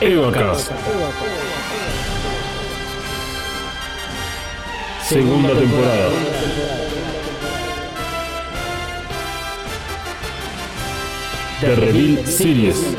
Evacast. 0.00 0.72
Segunda 5.02 5.54
temporada. 5.54 6.31
The 11.62 11.76
Reveal 11.76 12.26
Series. 12.26 12.96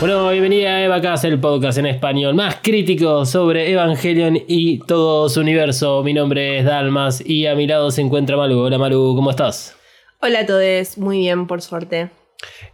Bueno, 0.00 0.28
bienvenida 0.28 0.68
a 0.68 0.84
Evacast, 0.84 1.24
el 1.24 1.40
podcast 1.40 1.78
en 1.78 1.86
español 1.86 2.34
más 2.34 2.56
crítico 2.62 3.24
sobre 3.24 3.72
Evangelion 3.72 4.36
y 4.46 4.80
todo 4.80 5.30
su 5.30 5.40
universo. 5.40 6.02
Mi 6.02 6.12
nombre 6.12 6.58
es 6.58 6.66
Dalmas 6.66 7.22
y 7.24 7.46
a 7.46 7.54
mi 7.54 7.66
lado 7.66 7.90
se 7.90 8.02
encuentra 8.02 8.36
Malu. 8.36 8.58
Hola 8.58 8.76
Malu, 8.76 9.14
¿cómo 9.16 9.30
estás? 9.30 9.74
Hola 10.20 10.40
a 10.40 10.46
todos, 10.46 10.98
muy 10.98 11.20
bien, 11.20 11.46
por 11.46 11.62
suerte. 11.62 12.10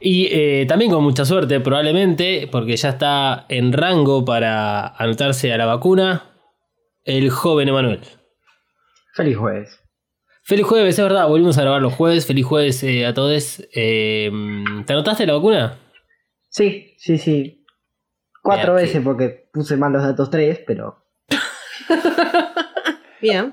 Y 0.06 0.28
eh, 0.30 0.66
también 0.68 0.90
con 0.90 1.02
mucha 1.02 1.24
suerte, 1.24 1.60
probablemente, 1.60 2.46
porque 2.52 2.76
ya 2.76 2.90
está 2.90 3.46
en 3.48 3.72
rango 3.72 4.22
para 4.22 4.88
anotarse 4.88 5.50
a 5.50 5.56
la 5.56 5.64
vacuna, 5.64 6.24
el 7.04 7.30
joven 7.30 7.68
Emanuel. 7.70 8.00
Feliz 9.14 9.38
jueves. 9.38 9.80
Feliz 10.42 10.66
jueves, 10.66 10.98
es 10.98 11.02
verdad, 11.02 11.26
volvimos 11.26 11.56
a 11.56 11.62
grabar 11.62 11.80
los 11.80 11.94
jueves. 11.94 12.26
Feliz 12.26 12.44
jueves 12.44 12.82
eh, 12.82 13.06
a 13.06 13.14
todos. 13.14 13.66
Eh, 13.74 14.30
¿Te 14.84 14.92
anotaste 14.92 15.26
la 15.26 15.32
vacuna? 15.32 15.78
Sí, 16.50 16.92
sí, 16.98 17.16
sí. 17.16 17.64
Cuatro 18.42 18.74
Bien, 18.74 18.84
veces 18.84 19.02
porque 19.02 19.48
puse 19.54 19.78
mal 19.78 19.90
los 19.90 20.02
datos 20.02 20.28
tres, 20.28 20.60
pero. 20.66 21.02
Bien. 23.22 23.50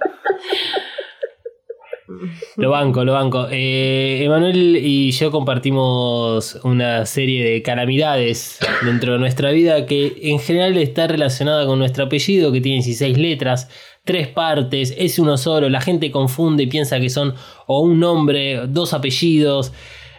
Lo 2.58 2.70
banco, 2.72 3.04
lo 3.04 3.14
banco. 3.14 3.48
Eh, 3.50 4.24
Emanuel 4.24 4.78
y 4.78 5.12
yo 5.12 5.32
compartimos 5.32 6.60
una 6.64 7.06
serie 7.06 7.44
de 7.44 7.62
calamidades 7.62 8.60
dentro 8.84 9.14
de 9.14 9.20
nuestra 9.20 9.52
vida 9.52 9.86
que 9.86 10.18
en 10.22 10.40
general 10.40 10.78
está 10.78 11.08
relacionada 11.08 11.66
con 11.66 11.80
nuestro 11.80 12.06
apellido, 12.06 12.52
que 12.52 12.62
tiene 12.62 12.78
16 12.78 13.18
letras, 13.18 13.70
tres 14.04 14.28
partes, 14.28 14.94
es 14.98 15.20
uno 15.20 15.38
solo. 15.38 15.70
La 15.70 15.82
gente 15.82 16.12
confunde 16.12 16.64
y 16.64 16.68
piensa 16.68 17.00
que 17.00 17.10
son 17.10 17.36
o 17.68 17.82
un 17.82 18.00
nombre, 18.00 18.68
dos 18.68 18.94
apellidos. 18.94 19.72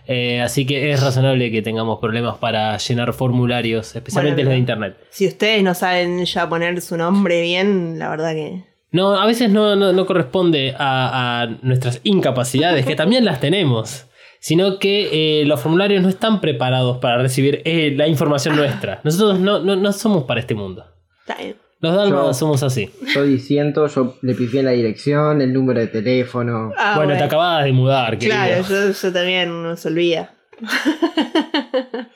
Eh, 0.06 0.41
así 0.41 0.67
que 0.67 0.91
es 0.91 1.00
razonable 1.00 1.50
que 1.53 1.62
tengamos 1.62 2.00
problemas 2.00 2.36
para 2.39 2.77
llenar 2.77 3.12
formularios, 3.12 3.95
especialmente 3.95 4.42
Bueno, 4.42 4.50
los 4.50 4.55
de 4.55 4.58
internet. 4.58 4.97
Si 5.11 5.27
ustedes 5.27 5.62
no 5.62 5.75
saben 5.75 6.25
ya 6.25 6.48
poner 6.48 6.80
su 6.80 6.97
nombre 6.97 7.41
bien, 7.42 7.98
la 7.98 8.11
verdad 8.11 8.33
que. 8.33 8.71
No, 8.92 9.18
a 9.20 9.26
veces 9.26 9.50
no, 9.50 9.74
no, 9.74 9.92
no 9.92 10.06
corresponde 10.06 10.74
a, 10.78 11.42
a 11.42 11.46
nuestras 11.62 12.00
incapacidades, 12.04 12.84
que 12.86 12.94
también 12.94 13.24
las 13.24 13.40
tenemos, 13.40 14.06
sino 14.38 14.78
que 14.78 15.40
eh, 15.40 15.44
los 15.46 15.60
formularios 15.60 16.02
no 16.02 16.08
están 16.08 16.40
preparados 16.40 16.98
para 16.98 17.16
recibir 17.18 17.62
eh, 17.64 17.94
la 17.96 18.06
información 18.06 18.54
nuestra. 18.56 19.00
Nosotros 19.02 19.39
no, 19.40 19.61
no, 19.61 19.77
no 19.77 19.92
somos 19.92 20.24
para 20.24 20.40
este 20.40 20.55
mundo. 20.55 20.84
Los 21.80 21.96
dalmas 21.96 22.27
Yo- 22.27 22.34
somos 22.34 22.62
así. 22.62 22.90
Yo 23.14 23.24
diciendo, 23.24 23.89
yo 23.89 24.17
le 24.22 24.34
pifié 24.34 24.62
la 24.62 24.70
dirección, 24.72 25.40
el 25.40 25.52
número 25.52 25.80
de 25.80 25.88
teléfono. 25.88 26.70
Ah, 26.78 26.94
bueno, 26.96 27.17
te 27.17 27.24
acabas 27.24 27.64
de 27.64 27.72
mudar, 27.72 28.18
querido. 28.18 28.36
Claro, 28.36 28.62
yo, 28.68 28.92
yo 28.92 29.12
también 29.12 29.50
uno 29.50 29.77
se 29.77 29.88
olvida. 29.88 30.34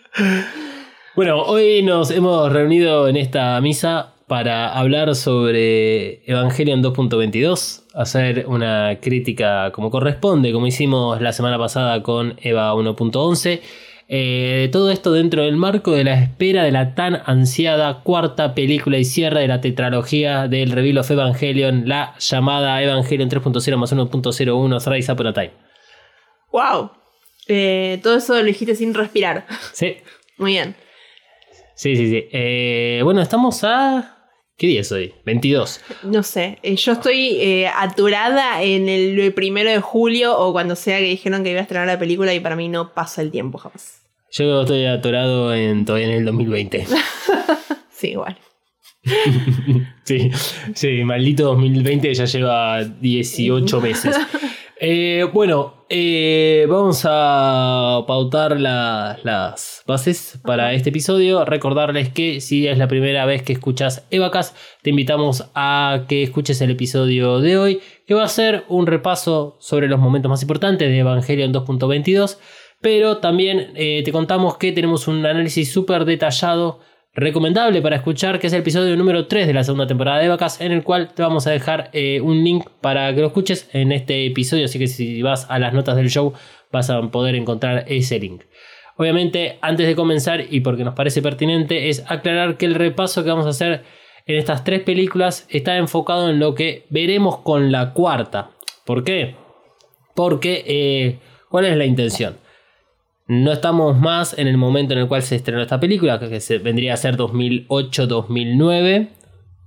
Bueno, 1.15 1.41
hoy 1.45 1.83
nos 1.83 2.11
hemos 2.11 2.53
reunido 2.53 3.09
en 3.09 3.17
esta 3.17 3.59
misa 3.63 4.13
para 4.27 4.73
hablar 4.73 5.15
sobre 5.15 6.25
Evangelion 6.31 6.83
2.22, 6.83 7.85
hacer 7.95 8.47
una 8.49 8.99
crítica 9.01 9.71
como 9.73 9.91
corresponde, 9.91 10.53
como 10.53 10.67
hicimos 10.67 11.21
la 11.21 11.33
semana 11.33 11.59
pasada 11.59 12.03
con 12.03 12.37
Eva 12.43 12.75
1.11. 12.75 13.61
Eh, 14.09 14.69
todo 14.71 14.91
esto 14.93 15.13
dentro 15.13 15.43
del 15.43 15.57
marco 15.57 15.91
de 15.93 16.05
la 16.05 16.15
espera 16.15 16.63
de 16.63 16.71
la 16.71 16.95
tan 16.95 17.23
ansiada 17.27 18.03
cuarta 18.05 18.55
película 18.55 18.99
y 18.99 19.05
cierre 19.05 19.41
de 19.41 19.49
la 19.49 19.61
tetralogía 19.61 20.47
del 20.47 20.71
Reveal 20.71 20.99
of 20.99 21.11
Evangelion, 21.11 21.89
la 21.89 22.15
llamada 22.19 22.81
Evangelion 22.83 23.29
3.0 23.29 23.77
más 23.77 23.93
1.01 23.93 24.85
Thrice 24.85 25.13
Upon 25.13 25.27
a 25.27 25.33
Time. 25.33 25.51
¡Wow! 26.53 26.91
Eh, 27.49 28.01
todo 28.03 28.17
eso 28.17 28.35
lo 28.35 28.45
dijiste 28.45 28.75
sin 28.75 28.95
respirar. 28.95 29.47
Sí, 29.73 29.97
Muy 30.39 30.53
bien. 30.53 30.77
sí, 31.75 31.97
sí. 31.97 32.09
sí. 32.11 32.25
Eh, 32.33 33.01
bueno, 33.05 33.21
estamos 33.23 33.63
a... 33.65 34.16
¿Qué 34.59 34.69
día 34.69 34.81
es 34.81 34.91
hoy? 34.91 35.13
22. 35.27 35.83
No 36.05 36.23
sé, 36.23 36.59
eh, 36.63 36.77
yo 36.77 36.93
estoy 36.93 37.37
eh, 37.43 37.67
aturada 37.69 38.63
en 38.63 38.89
el 38.89 39.35
primero 39.35 39.69
de 39.69 39.81
julio 39.81 40.39
o 40.39 40.53
cuando 40.53 40.77
sea 40.77 40.99
que 40.99 41.05
dijeron 41.05 41.45
que 41.45 41.51
iba 41.51 41.59
a 41.59 41.63
estrenar 41.63 41.87
la 41.87 41.99
película 41.99 42.33
y 42.33 42.41
para 42.41 42.57
mí 42.57 42.71
no 42.71 42.95
pasa 42.95 43.21
el 43.21 43.31
tiempo 43.31 43.59
jamás. 43.59 44.01
Yo 44.31 44.63
estoy 44.63 44.87
atorado 44.87 45.55
en, 45.55 45.85
todavía 45.85 46.09
en 46.09 46.15
el 46.15 46.25
2020. 46.25 46.87
Sí, 47.91 48.09
igual. 48.09 48.39
Sí, 50.05 50.31
sí, 50.75 51.05
maldito 51.05 51.45
2020 51.45 52.15
ya 52.15 52.25
lleva 52.27 52.85
18 52.85 53.81
meses. 53.81 54.17
Eh, 54.79 55.25
bueno, 55.33 55.87
eh, 55.89 56.67
vamos 56.69 57.03
a 57.09 58.05
pautar 58.07 58.61
la- 58.61 59.19
las 59.23 59.83
bases 59.87 60.39
para 60.45 60.75
este 60.75 60.91
episodio. 60.91 61.45
Recordarles 61.47 62.11
que 62.11 62.41
si 62.43 62.67
es 62.69 62.77
la 62.77 62.87
primera 62.87 63.25
vez 63.25 63.43
que 63.43 63.55
escuchas 63.55 64.07
Evacas, 64.11 64.55
te 64.83 64.91
invitamos 64.91 65.49
a 65.55 66.03
que 66.09 66.23
escuches 66.23 66.61
el 66.61 66.73
episodio 66.73 67.41
de 67.41 67.57
hoy, 67.57 67.81
que 68.07 68.13
va 68.15 68.25
a 68.25 68.29
ser 68.29 68.65
un 68.69 68.87
repaso 68.87 69.57
sobre 69.61 69.89
los 69.89 69.99
momentos 69.99 70.29
más 70.29 70.43
importantes 70.43 70.89
de 70.89 70.99
Evangelion 70.99 71.53
2.22. 71.53 72.39
Pero 72.83 73.17
también 73.19 73.73
eh, 73.77 74.03
te 74.05 74.13
contamos 74.13 74.59
que 74.59 74.73
tenemos 74.73 75.09
un 75.09 75.25
análisis 75.25 75.73
súper 75.73 76.05
detallado 76.05 76.81
recomendable 77.17 77.81
para 77.81 77.97
escuchar, 77.97 78.39
que 78.39 78.47
es 78.47 78.53
el 78.53 78.61
episodio 78.61 78.95
número 78.95 79.27
3 79.27 79.47
de 79.47 79.55
la 79.55 79.65
segunda 79.65 79.87
temporada 79.87 80.19
de 80.19 80.29
Vacas, 80.29 80.61
en 80.61 80.71
el 80.71 80.85
cual 80.85 81.15
te 81.15 81.23
vamos 81.23 81.47
a 81.47 81.51
dejar 81.51 81.89
eh, 81.95 82.21
un 82.21 82.45
link 82.45 82.69
para 82.83 83.13
que 83.15 83.23
lo 83.23 83.29
escuches 83.29 83.71
en 83.73 83.91
este 83.91 84.27
episodio, 84.27 84.67
así 84.67 84.79
que 84.79 84.87
si 84.87 85.23
vas 85.23 85.47
a 85.49 85.59
las 85.59 85.73
notas 85.73 85.97
del 85.97 86.11
show 86.11 86.35
vas 86.71 86.91
a 86.91 87.01
poder 87.11 87.35
encontrar 87.35 87.85
ese 87.89 88.19
link. 88.19 88.43
Obviamente, 88.99 89.59
antes 89.63 89.87
de 89.87 89.97
comenzar, 89.97 90.45
y 90.51 90.61
porque 90.61 90.85
nos 90.85 90.95
parece 90.95 91.23
pertinente, 91.23 91.89
es 91.89 92.05
aclarar 92.07 92.59
que 92.59 92.67
el 92.67 92.75
repaso 92.75 93.25
que 93.25 93.31
vamos 93.31 93.47
a 93.47 93.51
hacer 93.51 93.83
en 94.27 94.37
estas 94.37 94.63
tres 94.63 94.83
películas 94.83 95.47
está 95.49 95.77
enfocado 95.77 96.29
en 96.29 96.39
lo 96.39 96.55
que 96.55 96.85
veremos 96.91 97.39
con 97.39 97.73
la 97.73 97.95
cuarta. 97.95 98.51
¿Por 98.85 99.05
qué? 99.05 99.37
Porque, 100.15 100.65
eh, 100.67 101.19
¿cuál 101.49 101.65
es 101.65 101.77
la 101.77 101.87
intención? 101.87 102.37
No 103.29 103.53
estamos 103.53 103.99
más 103.99 104.39
en 104.39 104.47
el 104.47 104.57
momento 104.57 104.93
en 104.93 105.01
el 105.01 105.09
cual 105.09 105.23
se 105.23 105.35
estrenó 105.37 105.61
esta 105.61 105.81
película, 105.81 106.21
que 106.21 106.41
se 106.41 106.59
vendría 106.59 106.95
a 106.95 106.97
ser 106.97 107.17
2008-2009, 107.17 109.09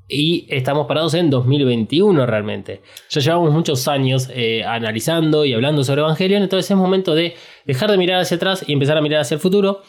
y 0.09 0.47
estamos 0.49 0.87
parados 0.87 1.13
en 1.13 1.29
2021 1.29 2.25
realmente. 2.25 2.81
Ya 3.09 3.21
llevamos 3.21 3.53
muchos 3.53 3.87
años 3.87 4.29
eh, 4.33 4.63
analizando 4.63 5.45
y 5.45 5.53
hablando 5.53 5.83
sobre 5.83 6.01
Evangelion, 6.01 6.41
entonces 6.41 6.71
es 6.71 6.77
momento 6.77 7.13
de 7.13 7.35
dejar 7.65 7.91
de 7.91 7.97
mirar 7.97 8.21
hacia 8.21 8.37
atrás 8.37 8.65
y 8.67 8.73
empezar 8.73 8.97
a 8.97 9.01
mirar 9.01 9.21
hacia 9.21 9.35
el 9.35 9.41
futuro. 9.41 9.83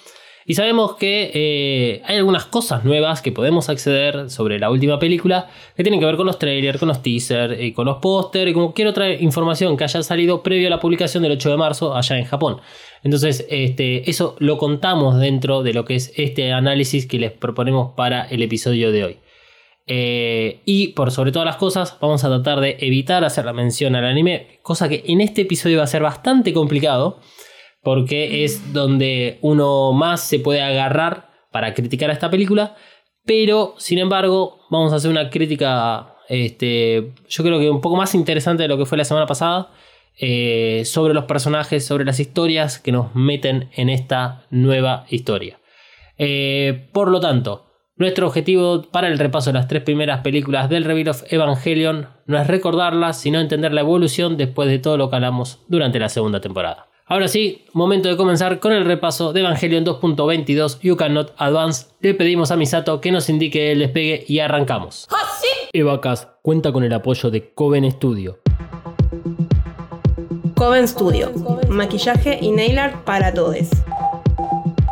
Y 0.51 0.55
sabemos 0.55 0.97
que 0.97 1.31
eh, 1.33 2.03
hay 2.05 2.17
algunas 2.17 2.45
cosas 2.45 2.85
nuevas 2.85 3.23
que 3.23 3.31
podemos 3.31 3.69
acceder 3.69 4.29
sobre 4.31 4.59
la 4.59 4.69
última 4.69 4.99
película 4.99 5.49
que 5.77 5.85
tienen 5.85 6.01
que 6.01 6.07
ver 6.07 6.17
con 6.17 6.27
los 6.27 6.41
trailers, 6.41 6.81
con 6.81 6.89
los 6.89 7.03
teasers, 7.03 7.63
y 7.63 7.71
con 7.71 7.87
los 7.87 7.99
pósteres 7.99 8.51
y 8.51 8.55
con 8.55 8.65
cualquier 8.65 8.89
otra 8.89 9.13
información 9.13 9.77
que 9.77 9.85
haya 9.85 10.03
salido 10.03 10.43
previo 10.43 10.67
a 10.67 10.71
la 10.71 10.81
publicación 10.81 11.23
del 11.23 11.31
8 11.31 11.51
de 11.51 11.57
marzo 11.57 11.95
allá 11.95 12.19
en 12.19 12.25
Japón. 12.25 12.57
Entonces, 13.05 13.47
este, 13.49 14.11
eso 14.11 14.35
lo 14.41 14.59
contamos 14.59 15.21
dentro 15.21 15.63
de 15.63 15.73
lo 15.73 15.85
que 15.85 15.95
es 15.95 16.13
este 16.17 16.53
análisis 16.53 17.07
que 17.07 17.21
les 17.21 17.31
proponemos 17.31 17.93
para 17.97 18.25
el 18.25 18.43
episodio 18.43 18.91
de 18.91 19.05
hoy. 19.05 19.19
Eh, 19.87 20.63
y 20.65 20.89
por 20.95 21.13
sobre 21.13 21.31
todas 21.31 21.47
las 21.47 21.59
cosas, 21.59 21.97
vamos 22.01 22.25
a 22.25 22.29
tratar 22.29 22.59
de 22.59 22.77
evitar 22.81 23.23
hacer 23.23 23.45
la 23.45 23.53
mención 23.53 23.95
al 23.95 24.05
anime, 24.05 24.59
cosa 24.63 24.89
que 24.89 25.05
en 25.07 25.21
este 25.21 25.43
episodio 25.43 25.79
va 25.79 25.85
a 25.85 25.87
ser 25.87 26.03
bastante 26.03 26.53
complicado 26.53 27.21
porque 27.83 28.45
es 28.45 28.73
donde 28.73 29.39
uno 29.43 29.93
más 29.93 30.23
se 30.23 30.39
puede 30.39 30.63
agarrar 30.63 31.31
para 31.51 31.75
criticar 31.75 32.11
a 32.11 32.13
esta 32.13 32.31
película, 32.31 32.77
pero 33.25 33.75
sin 33.79 33.99
embargo 33.99 34.61
vamos 34.71 34.93
a 34.93 34.97
hacer 34.97 35.11
una 35.11 35.31
crítica, 35.31 36.15
este, 36.29 37.13
yo 37.29 37.45
creo 37.45 37.59
que 37.59 37.71
un 37.71 37.81
poco 37.81 37.97
más 37.97 38.15
interesante 38.15 38.63
de 38.63 38.69
lo 38.69 38.79
que 38.79 38.87
fue 38.87 38.99
la 38.99 39.05
semana 39.05 39.27
pasada 39.27 39.71
eh, 40.19 40.83
sobre 40.85 41.15
los 41.15 41.25
personajes, 41.25 41.85
sobre 41.85 42.05
las 42.05 42.21
historias 42.21 42.79
que 42.79 42.93
nos 42.93 43.15
meten 43.15 43.71
en 43.75 43.89
esta 43.89 44.45
nueva 44.51 45.07
historia. 45.09 45.59
Eh, 46.19 46.89
por 46.93 47.11
lo 47.11 47.21
tanto, 47.21 47.67
nuestro 47.97 48.27
objetivo 48.27 48.83
para 48.91 49.09
el 49.09 49.19
repaso 49.19 49.51
de 49.51 49.59
las 49.59 49.69
tres 49.69 49.83
primeras 49.83 50.21
películas 50.21 50.69
del 50.69 50.85
Reveal 50.85 51.09
of 51.09 51.23
Evangelion 51.33 52.09
no 52.27 52.39
es 52.39 52.47
recordarlas, 52.47 53.21
sino 53.21 53.41
entender 53.41 53.73
la 53.73 53.81
evolución 53.81 54.37
después 54.37 54.69
de 54.69 54.79
todo 54.79 54.99
lo 54.99 55.09
que 55.09 55.17
hablamos 55.17 55.65
durante 55.69 55.99
la 55.99 56.11
segunda 56.11 56.41
temporada. 56.41 56.90
Ahora 57.11 57.27
sí, 57.27 57.65
momento 57.73 58.09
de 58.09 58.17
comenzar 58.17 58.61
con 58.61 58.71
el 58.73 58.85
repaso 58.85 59.33
de 59.33 59.41
Evangelion 59.41 59.85
2.22 59.85 60.79
You 60.81 60.97
Cannot 60.97 61.35
Advance. 61.39 61.87
Le 62.01 62.15
pedimos 62.15 62.53
a 62.53 62.57
Misato 62.57 63.01
que 63.01 63.11
nos 63.11 63.29
indique 63.29 63.73
el 63.73 63.81
despegue 63.81 64.25
y 64.29 64.39
arrancamos. 64.39 65.09
Evacast 65.73 66.29
cuenta 66.41 66.71
con 66.71 66.85
el 66.85 66.93
apoyo 66.93 67.33
de 67.33 67.53
Coven 67.53 67.91
Studio. 67.91 68.39
Coven 70.55 70.87
Studio, 70.87 71.33
maquillaje 71.69 72.39
y 72.41 72.53
nail 72.53 72.79
art 72.79 73.03
para 73.03 73.35
todos. 73.35 73.71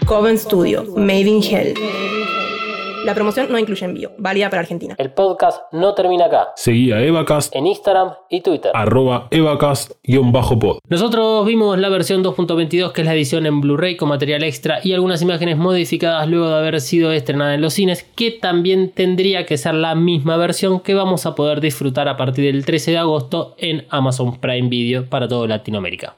Coven 0.07 0.39
Studio, 0.39 0.83
Made 0.95 1.27
in 1.27 1.43
Hell. 1.43 1.75
La 3.05 3.15
promoción 3.15 3.47
no 3.49 3.57
incluye 3.57 3.85
envío, 3.85 4.11
válida 4.17 4.49
para 4.49 4.59
Argentina. 4.59 4.93
El 4.97 5.11
podcast 5.11 5.61
no 5.71 5.93
termina 5.93 6.25
acá. 6.25 6.49
Seguí 6.57 6.91
a 6.91 7.01
Evacast, 7.01 7.55
En 7.55 7.65
Instagram 7.65 8.11
y 8.29 8.41
Twitter. 8.41 8.71
arroba 8.75 9.29
Evacast-pod. 9.31 10.79
Nosotros 10.87 11.45
vimos 11.45 11.77
la 11.79 11.87
versión 11.87 12.23
2.22, 12.23 12.91
que 12.91 13.01
es 13.01 13.07
la 13.07 13.13
edición 13.13 13.45
en 13.45 13.61
Blu-ray 13.61 13.95
con 13.95 14.09
material 14.09 14.43
extra 14.43 14.79
y 14.83 14.91
algunas 14.91 15.21
imágenes 15.21 15.57
modificadas 15.57 16.27
luego 16.27 16.49
de 16.49 16.57
haber 16.57 16.81
sido 16.81 17.13
estrenada 17.13 17.55
en 17.55 17.61
los 17.61 17.73
cines, 17.73 18.03
que 18.03 18.31
también 18.31 18.91
tendría 18.91 19.45
que 19.45 19.57
ser 19.57 19.75
la 19.75 19.95
misma 19.95 20.35
versión 20.35 20.81
que 20.81 20.93
vamos 20.93 21.25
a 21.25 21.35
poder 21.35 21.61
disfrutar 21.61 22.09
a 22.09 22.17
partir 22.17 22.51
del 22.51 22.65
13 22.65 22.91
de 22.91 22.97
agosto 22.97 23.55
en 23.57 23.85
Amazon 23.89 24.39
Prime 24.41 24.67
Video 24.67 25.09
para 25.09 25.27
toda 25.29 25.47
Latinoamérica. 25.47 26.15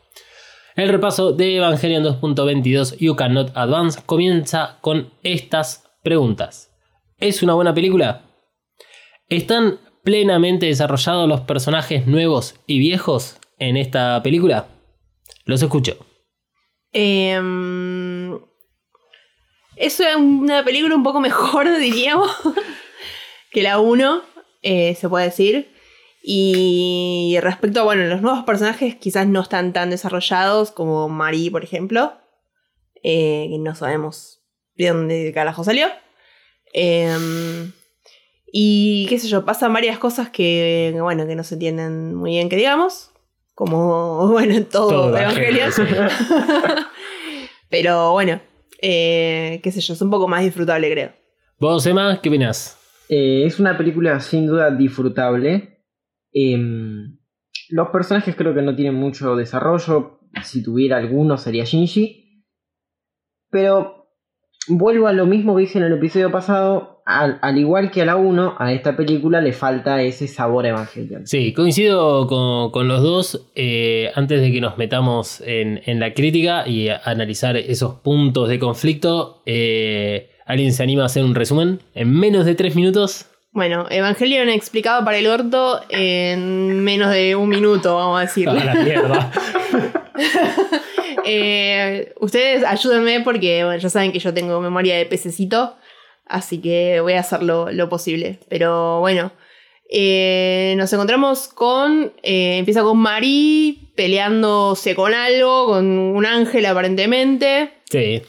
El 0.75 0.89
repaso 0.89 1.31
de 1.31 1.57
Evangelion 1.57 2.03
2.22 2.03 2.97
You 2.97 3.15
Cannot 3.15 3.51
Advance 3.55 4.01
comienza 4.05 4.77
con 4.81 5.11
estas 5.21 5.83
preguntas. 6.01 6.70
¿Es 7.21 7.44
una 7.44 7.53
buena 7.53 7.71
película? 7.71 8.23
¿Están 9.29 9.79
plenamente 10.03 10.65
desarrollados 10.65 11.29
los 11.29 11.41
personajes 11.41 12.07
nuevos 12.07 12.56
y 12.65 12.79
viejos 12.79 13.38
en 13.59 13.77
esta 13.77 14.23
película? 14.23 14.68
Los 15.45 15.62
escucho. 15.62 16.03
Em, 16.91 18.39
es 19.75 20.01
una 20.18 20.63
película 20.65 20.95
un 20.95 21.03
poco 21.03 21.19
mejor, 21.21 21.69
diríamos, 21.79 22.31
que 23.51 23.62
la 23.62 23.77
1, 23.77 24.24
eh, 24.63 24.95
se 24.95 25.07
puede 25.07 25.25
decir. 25.25 25.71
Y 26.24 27.38
respecto 27.41 27.81
a, 27.81 27.83
bueno, 27.83 28.03
los 28.06 28.24
nuevos 28.24 28.45
personajes 28.45 28.95
quizás 28.95 29.27
no 29.27 29.41
están 29.41 29.74
tan 29.74 29.91
desarrollados 29.91 30.71
como 30.71 31.07
Marie, 31.07 31.51
por 31.51 31.63
ejemplo. 31.63 32.13
eh, 33.03 33.47
que 33.51 33.59
no 33.59 33.75
sabemos 33.75 34.41
de 34.75 34.88
dónde 34.88 35.31
carajo 35.33 35.63
salió. 35.63 35.88
Em, 36.73 37.71
y 38.51 39.06
qué 39.07 39.19
sé 39.19 39.27
yo, 39.27 39.45
pasan 39.45 39.73
varias 39.73 39.97
cosas 40.00 40.29
que, 40.29 40.95
bueno, 41.00 41.25
que 41.25 41.35
no 41.35 41.44
se 41.44 41.56
entienden 41.56 42.15
muy 42.15 42.31
bien 42.31 42.50
que 42.50 42.56
digamos. 42.56 43.12
Como, 43.53 44.27
bueno, 44.31 44.53
en 44.53 44.65
todo. 44.65 45.15
Evangelion. 45.18 45.71
Pero 47.69 48.12
bueno, 48.12 48.41
eh, 48.81 49.59
qué 49.63 49.71
sé 49.71 49.81
yo, 49.81 49.94
es 49.94 50.01
un 50.01 50.09
poco 50.09 50.27
más 50.27 50.44
disfrutable, 50.44 50.91
creo. 50.91 51.13
¿Vos, 51.59 51.85
Emma, 51.85 52.19
qué 52.21 52.29
opinás? 52.29 52.77
Eh, 53.07 53.44
es 53.45 53.59
una 53.59 53.77
película 53.77 54.19
sin 54.19 54.47
duda 54.47 54.71
disfrutable. 54.71 55.85
Em, 56.33 57.17
los 57.69 57.89
personajes 57.89 58.35
creo 58.35 58.53
que 58.53 58.62
no 58.62 58.75
tienen 58.75 58.95
mucho 58.95 59.35
desarrollo. 59.35 60.19
Si 60.44 60.63
tuviera 60.63 60.97
alguno 60.97 61.38
sería 61.38 61.65
Shinji. 61.65 62.45
Pero 63.50 64.00
vuelvo 64.67 65.07
a 65.07 65.13
lo 65.13 65.25
mismo 65.25 65.55
que 65.55 65.63
hice 65.63 65.79
en 65.79 65.85
el 65.85 65.93
episodio 65.93 66.31
pasado. 66.31 67.01
Al, 67.05 67.39
al 67.41 67.57
igual 67.57 67.91
que 67.91 68.03
a 68.03 68.05
la 68.05 68.15
1, 68.15 68.55
a 68.59 68.73
esta 68.73 68.95
película 68.95 69.41
le 69.41 69.53
falta 69.53 70.01
ese 70.01 70.27
sabor 70.27 70.65
Evangelion. 70.65 71.25
Sí, 71.25 71.51
coincido 71.51 72.27
con, 72.27 72.71
con 72.71 72.87
los 72.87 73.01
dos. 73.01 73.47
Eh, 73.55 74.11
antes 74.15 74.39
de 74.39 74.51
que 74.51 74.61
nos 74.61 74.77
metamos 74.77 75.41
en, 75.41 75.81
en 75.85 75.99
la 75.99 76.13
crítica 76.13 76.67
y 76.67 76.89
a 76.89 77.01
analizar 77.03 77.57
esos 77.57 77.95
puntos 77.95 78.49
de 78.49 78.59
conflicto, 78.59 79.41
eh, 79.45 80.29
¿alguien 80.45 80.73
se 80.73 80.83
anima 80.83 81.03
a 81.03 81.05
hacer 81.07 81.23
un 81.23 81.35
resumen 81.35 81.79
en 81.95 82.13
menos 82.13 82.45
de 82.45 82.55
tres 82.55 82.75
minutos? 82.75 83.25
Bueno, 83.53 83.85
Evangelion 83.89 84.47
explicado 84.47 85.03
para 85.03 85.17
el 85.17 85.27
orto 85.27 85.81
en 85.89 86.81
menos 86.83 87.11
de 87.11 87.35
un 87.35 87.49
minuto, 87.49 87.95
vamos 87.95 88.19
a 88.19 88.21
decir. 88.21 88.47
A 88.47 88.53
la 88.53 88.75
mierda. 88.75 89.31
Eh, 91.33 92.13
ustedes 92.19 92.63
ayúdenme 92.63 93.21
porque 93.21 93.63
bueno, 93.63 93.79
ya 93.79 93.89
saben 93.89 94.11
que 94.11 94.19
yo 94.19 94.33
tengo 94.33 94.59
memoria 94.59 94.97
de 94.97 95.05
pececito, 95.05 95.75
así 96.25 96.59
que 96.59 96.99
voy 96.99 97.13
a 97.13 97.21
hacer 97.21 97.41
lo, 97.43 97.71
lo 97.71 97.87
posible. 97.87 98.39
Pero 98.49 98.99
bueno, 98.99 99.31
eh, 99.89 100.73
nos 100.77 100.91
encontramos 100.91 101.47
con. 101.47 102.11
eh, 102.21 102.57
empieza 102.57 102.81
con 102.81 102.97
Marie 102.97 103.77
peleándose 103.95 104.95
con 104.95 105.13
algo, 105.13 105.67
con 105.67 105.85
un 105.85 106.25
ángel 106.25 106.65
aparentemente. 106.65 107.73
Sí, 107.89 108.21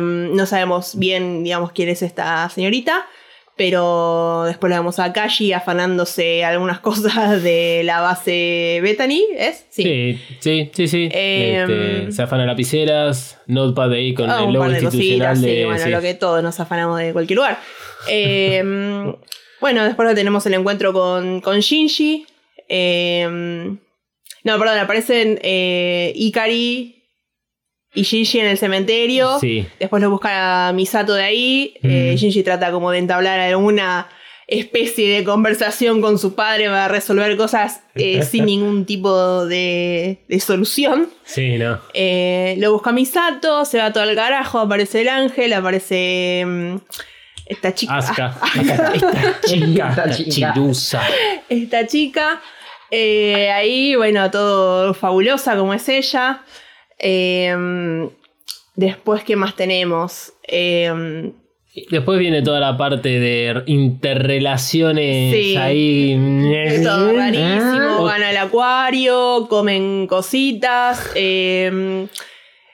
no 0.00 0.46
sabemos 0.46 0.96
bien, 0.98 1.42
digamos, 1.44 1.72
quién 1.72 1.88
es 1.88 2.02
esta 2.02 2.48
señorita. 2.48 3.06
Pero 3.58 4.44
después 4.46 4.70
la 4.70 4.78
vemos 4.78 4.98
a 5.00 5.12
Kashi 5.12 5.52
afanándose 5.52 6.44
algunas 6.44 6.78
cosas 6.88 7.42
de 7.42 7.82
la 7.84 8.00
base 8.00 8.78
Bethany, 8.82 9.20
¿es? 9.36 9.66
sí, 9.68 10.18
sí, 10.40 10.70
sí. 10.72 10.88
sí. 10.88 11.08
Eh, 11.12 11.64
Este, 11.68 12.12
se 12.12 12.22
afanan 12.22 12.46
lapiceras, 12.46 13.38
Notepad 13.46 13.92
ahí 13.92 14.14
con 14.14 14.30
Ah, 14.30 14.44
el 14.46 14.52
logo 14.52 14.64
de 14.68 14.80
institucional 14.80 15.34
cositas, 15.34 15.40
sí, 15.40 15.46
de. 15.46 15.64
bueno, 15.66 15.84
sí. 15.84 15.90
lo 15.90 16.00
que 16.00 16.14
todos 16.14 16.42
nos 16.42 16.58
afanamos 16.60 16.98
de 17.00 17.12
cualquier 17.12 17.36
lugar. 17.36 17.58
Eh, 18.08 18.62
bueno, 19.60 19.84
después 19.84 20.14
tenemos 20.14 20.46
el 20.46 20.54
encuentro 20.54 20.92
con, 20.92 21.40
con 21.40 21.58
Shinji. 21.60 22.24
Eh, 22.68 23.26
no, 24.44 24.58
perdón, 24.58 24.78
aparecen 24.78 25.38
eh, 25.42 26.12
Ikari 26.14 26.97
y 27.94 28.02
Shinji 28.02 28.40
en 28.40 28.46
el 28.46 28.58
cementerio. 28.58 29.38
Sí. 29.40 29.66
Después 29.80 30.02
lo 30.02 30.10
busca 30.10 30.68
a 30.68 30.72
Misato 30.72 31.14
de 31.14 31.24
ahí. 31.24 31.74
Eh, 31.82 32.12
Mm. 32.12 32.16
Shinji 32.16 32.42
trata 32.42 32.70
como 32.70 32.90
de 32.90 32.98
entablar 32.98 33.40
alguna 33.40 34.08
especie 34.46 35.14
de 35.14 35.24
conversación 35.24 36.00
con 36.00 36.18
su 36.18 36.34
padre 36.34 36.66
para 36.68 36.88
resolver 36.88 37.36
cosas 37.36 37.82
eh, 37.94 38.22
sin 38.30 38.46
ningún 38.46 38.86
tipo 38.86 39.44
de, 39.46 40.24
de 40.28 40.40
solución. 40.40 41.08
Sí, 41.24 41.58
no. 41.58 41.78
Eh, 41.92 42.56
lo 42.58 42.72
busca 42.72 42.92
Misato, 42.92 43.64
se 43.66 43.78
va 43.78 43.92
todo 43.92 44.04
al 44.04 44.14
carajo, 44.14 44.58
aparece 44.60 45.02
el 45.02 45.08
ángel, 45.10 45.52
aparece 45.52 46.44
mm, 46.46 46.76
esta 47.46 47.74
chica. 47.74 47.96
Asuka. 47.96 48.36
Esta 48.54 49.40
chica, 49.42 49.88
Esta 49.90 50.04
esta 50.04 50.10
chica. 50.16 50.52
chirusa. 50.54 51.02
Esta 51.48 51.86
chica. 51.86 52.40
Eh, 52.90 53.50
ahí, 53.50 53.94
bueno, 53.96 54.30
todo 54.30 54.94
fabulosa 54.94 55.56
como 55.56 55.74
es 55.74 55.86
ella. 55.90 56.42
Eh, 56.98 58.08
después, 58.74 59.24
¿qué 59.24 59.36
más 59.36 59.54
tenemos? 59.56 60.32
Eh, 60.46 61.32
Después 61.90 62.18
viene 62.18 62.42
toda 62.42 62.58
la 62.58 62.76
parte 62.76 63.08
de 63.20 63.62
interrelaciones 63.66 65.32
Sí. 65.32 65.56
ahí. 65.56 66.12
Es 66.52 66.82
todo 66.82 67.12
rarísimo. 67.12 67.98
Ah. 67.98 67.98
Van 68.02 68.22
al 68.22 68.36
acuario, 68.36 69.46
comen 69.48 70.06
cositas. 70.08 71.08
eh, 71.14 72.06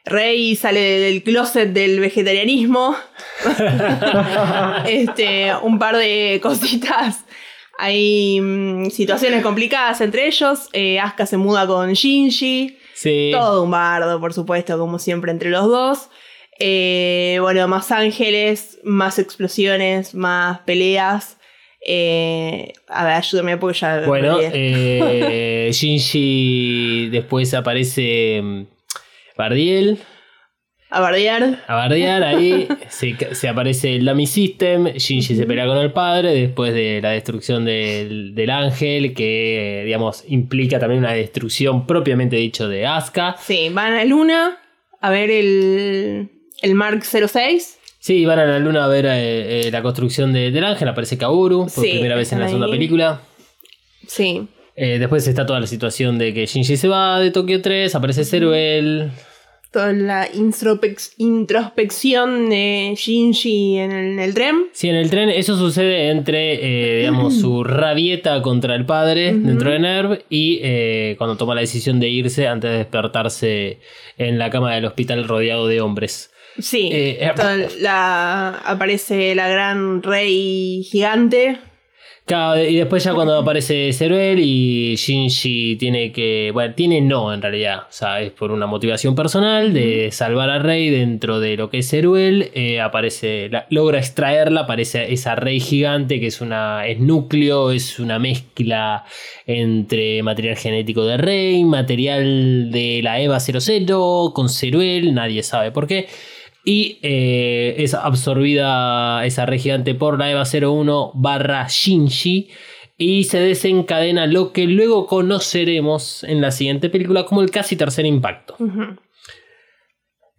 Rey 0.07 0.55
sale 0.57 0.81
del 0.81 1.23
closet 1.23 1.71
del 1.73 1.99
vegetarianismo. 2.01 2.95
este, 4.87 5.53
un 5.63 5.79
par 5.79 5.97
de 5.97 6.41
cositas. 6.43 7.25
Hay 7.79 8.41
mm, 8.41 8.91
situaciones 8.91 9.43
complicadas 9.43 10.01
entre 10.01 10.27
ellos. 10.29 10.69
Eh, 10.73 10.99
Asuka 11.01 11.27
se 11.27 11.37
muda 11.37 11.67
con 11.67 11.93
Shinji. 11.93 12.79
Sí. 13.05 13.33
Todo 13.33 13.65
un 13.65 13.71
bardo, 13.71 14.19
por 14.19 14.33
supuesto, 14.33 14.79
como 14.79 14.99
siempre 14.99 15.31
entre 15.31 15.51
los 15.51 15.67
dos. 15.67 16.09
Eh, 16.59 17.37
bueno, 17.43 17.69
más 17.69 17.93
ángeles, 17.93 18.79
más 18.83 19.19
explosiones, 19.19 20.15
más 20.15 20.61
peleas. 20.61 21.37
Eh, 21.87 22.73
a 22.89 23.05
ver, 23.05 23.13
ayúdame 23.13 23.59
porque 23.59 23.79
ya. 23.79 24.07
Bueno, 24.07 24.39
eh, 24.41 25.69
Shinji 25.73 27.11
después 27.11 27.53
aparece 27.53 28.41
mm, 28.43 28.63
Bardiel. 29.37 29.99
A 30.97 31.01
bardear. 31.01 31.63
A 31.67 31.75
bardear 31.75 32.23
ahí, 32.23 32.69
se, 32.89 33.17
se 33.35 33.49
aparece 33.49 33.97
el 33.97 34.05
Dummy 34.05 34.27
System, 34.27 34.85
Shinji 34.95 35.35
se 35.37 35.47
pelea 35.47 35.67
con 35.67 35.79
el 35.79 35.93
padre 35.93 36.33
después 36.35 36.73
de 36.75 37.01
la 37.03 37.11
destrucción 37.11 37.65
del, 37.65 38.35
del 38.35 38.51
ángel, 38.51 39.13
que 39.15 39.83
digamos 39.85 40.25
implica 40.29 40.79
también 40.79 41.01
una 41.01 41.13
destrucción 41.13 41.87
propiamente 41.87 42.37
dicho 42.37 42.69
de 42.69 42.87
Asuka. 42.87 43.37
Sí, 43.41 43.69
van 43.73 43.93
a 43.93 43.97
la 43.97 44.05
luna 44.05 44.59
a 45.01 45.11
ver 45.11 45.31
el, 45.31 46.29
el 46.63 46.75
Mark 46.75 47.03
06. 47.05 47.79
Sí, 47.99 48.25
van 48.27 48.39
a 48.39 48.45
la 48.45 48.59
luna 48.59 48.85
a 48.85 48.89
ver 48.89 49.07
eh, 49.07 49.67
eh, 49.67 49.71
la 49.71 49.83
construcción 49.83 50.33
de- 50.33 50.51
del 50.51 50.65
ángel, 50.65 50.87
aparece 50.89 51.17
Kaoru 51.19 51.61
por 51.75 51.85
Sí, 51.85 51.91
primera 51.93 52.15
vez 52.17 52.31
en 52.33 52.41
la 52.41 52.47
segunda 52.49 52.69
película. 52.71 53.21
Sí. 54.07 54.47
Eh, 54.77 54.99
después 54.99 55.27
está 55.27 55.47
toda 55.47 55.61
la 55.61 55.67
situación 55.67 56.19
de 56.19 56.35
que 56.35 56.47
Shinji 56.47 56.77
se 56.77 56.89
va 56.89 57.19
de 57.21 57.31
Tokio 57.31 57.63
3, 57.63 57.95
aparece 57.95 58.25
Zeruel. 58.25 59.11
Toda 59.75 59.93
la 59.93 60.31
introspec- 60.31 61.15
introspección 61.19 62.49
de 62.49 62.95
Shinji 62.97 63.79
en 63.79 63.91
el, 63.91 64.07
en 64.13 64.19
el 64.21 64.33
tren. 64.35 64.55
Sí, 64.73 64.89
en 64.89 64.95
el 64.95 65.11
tren 65.11 65.29
eso 65.31 65.57
sucede 65.59 66.11
entre, 66.11 66.55
eh, 66.95 66.99
digamos, 67.01 67.41
su 67.41 67.65
rabieta 67.65 68.41
contra 68.41 68.77
el 68.77 68.87
padre 68.87 69.35
dentro 69.35 69.71
de 69.73 69.79
Nerv 69.81 70.25
y 70.31 70.61
eh, 70.63 71.17
cuando 71.19 71.37
toma 71.37 71.57
la 71.57 71.63
decisión 71.63 71.99
de 71.99 72.09
irse 72.09 72.47
antes 72.47 72.71
de 72.71 72.79
despertarse 72.79 73.81
en 74.17 74.39
la 74.39 74.49
cama 74.49 74.75
del 74.77 74.85
hospital 74.85 75.27
rodeado 75.27 75.67
de 75.67 75.81
hombres. 75.81 76.31
Sí. 76.57 76.91
Eh, 76.93 77.33
la, 77.81 78.51
aparece 78.65 79.35
la 79.35 79.49
gran 79.49 80.05
rey 80.05 80.85
gigante. 80.89 81.59
Claro, 82.27 82.65
y 82.65 82.77
después 82.77 83.05
ya 83.05 83.13
cuando 83.13 83.37
aparece 83.37 83.93
Zeruel 83.93 84.39
y 84.39 84.95
Shinji 84.97 85.77
tiene 85.77 86.11
que. 86.11 86.53
Bueno, 86.55 86.73
tiene 86.75 87.03
no 87.03 87.35
en 87.35 87.43
realidad. 87.43 87.81
O 87.81 87.93
sea, 87.93 88.23
es 88.23 88.31
por 88.31 88.51
una 88.51 88.67
motivación 88.67 89.15
personal 89.15 89.75
de 89.75 90.09
salvar 90.11 90.49
a 90.49 90.59
Rey 90.59 90.89
dentro 90.89 91.39
de 91.39 91.59
lo 91.59 91.69
que 91.69 91.81
es 91.81 91.91
Zeruel. 91.91 92.51
eh, 92.55 92.81
aparece. 92.81 93.51
la- 93.51 93.67
logra 93.69 93.99
extraerla, 93.99 94.63
aparece 94.63 95.13
esa 95.13 95.35
Rey 95.35 95.61
gigante 95.61 96.19
que 96.19 96.29
es 96.29 96.41
una. 96.41 96.87
es 96.87 96.99
núcleo, 96.99 97.73
es 97.73 97.99
una 97.99 98.19
mezcla 98.19 99.05
entre 99.47 100.23
material 100.23 100.57
genético 100.57 101.05
de 101.05 101.19
Rey, 101.19 101.63
material 101.65 102.71
de 102.71 103.01
la 103.03 103.21
EVA 103.21 103.39
00 103.39 104.33
con 104.35 104.49
Zeruel, 104.49 105.13
nadie 105.13 105.43
sabe 105.43 105.73
por 105.73 105.87
qué. 105.87 106.07
Y 106.65 106.99
eh, 107.03 107.75
es 107.79 107.95
absorbida 107.95 109.25
esa 109.27 109.45
red 109.45 109.61
gigante 109.61 109.95
por 109.95 110.19
la 110.19 110.31
EVA 110.31 110.45
01 110.45 111.13
barra 111.15 111.67
Shinji. 111.69 112.49
Y 112.97 113.25
se 113.25 113.41
desencadena 113.41 114.27
lo 114.27 114.53
que 114.53 114.67
luego 114.67 115.07
conoceremos 115.07 116.25
en 116.25 116.41
la 116.41 116.53
siguiente 116.53 116.89
película 116.89 117.27
como 117.27 117.43
el 117.43 117.51
casi 117.51 117.77
tercer 117.77 118.07
impacto. 118.07 118.57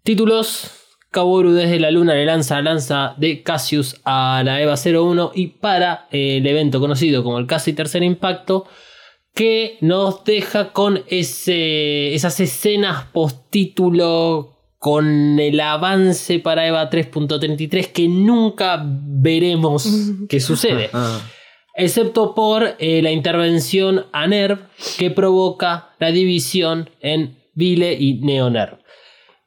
Títulos. 0.03 0.81
Kaworu 1.11 1.53
desde 1.53 1.79
la 1.79 1.91
luna 1.91 2.13
le 2.13 2.25
lanza 2.25 2.55
la 2.55 2.73
lanza 2.73 3.15
de 3.17 3.41
Cassius 3.41 4.01
a 4.03 4.41
la 4.43 4.61
EVA 4.61 4.75
01 4.75 5.31
y 5.33 5.47
para 5.47 6.07
eh, 6.11 6.37
el 6.37 6.47
evento 6.47 6.81
conocido 6.81 7.23
como 7.23 7.39
el 7.39 7.47
casi 7.47 7.71
tercer 7.71 8.03
impacto 8.03 8.65
que 9.33 9.77
nos 9.79 10.25
deja 10.25 10.73
con 10.73 11.03
ese, 11.07 12.13
esas 12.13 12.37
escenas 12.41 13.05
post-título 13.13 14.54
con 14.85 15.39
el 15.39 15.59
avance 15.61 16.37
para 16.37 16.67
EVA 16.67 16.91
3.33 16.91 17.91
que 17.91 18.07
nunca 18.07 18.83
veremos 18.85 19.89
qué 20.29 20.39
sucede. 20.39 20.91
Ah. 20.93 21.27
Excepto 21.73 22.35
por 22.35 22.75
eh, 22.77 23.01
la 23.01 23.09
intervención 23.09 24.05
a 24.13 24.27
NERV 24.27 24.59
que 24.99 25.09
provoca 25.09 25.89
la 25.97 26.11
división 26.11 26.91
en 27.01 27.35
Vile 27.55 27.93
y 27.93 28.19
NeoNERV. 28.19 28.77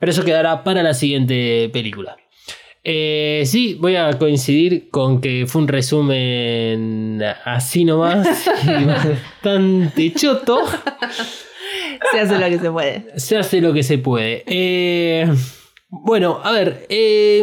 Pero 0.00 0.10
eso 0.10 0.24
quedará 0.24 0.64
para 0.64 0.82
la 0.82 0.92
siguiente 0.92 1.70
película. 1.72 2.16
Eh, 2.82 3.44
sí, 3.46 3.76
voy 3.78 3.94
a 3.94 4.18
coincidir 4.18 4.90
con 4.90 5.20
que 5.20 5.46
fue 5.46 5.62
un 5.62 5.68
resumen 5.68 7.22
así 7.44 7.84
nomás 7.84 8.26
y 8.64 8.84
bastante 8.84 10.12
choto. 10.14 10.64
Se 12.12 12.20
hace 12.20 12.38
lo 12.38 12.46
que 12.48 12.58
se 12.58 12.70
puede. 12.70 13.18
Se 13.20 13.36
hace 13.36 13.60
lo 13.60 13.72
que 13.72 13.82
se 13.82 13.98
puede. 13.98 14.44
Eh, 14.46 15.26
bueno, 15.90 16.40
a 16.42 16.52
ver. 16.52 16.86
eh, 16.88 17.42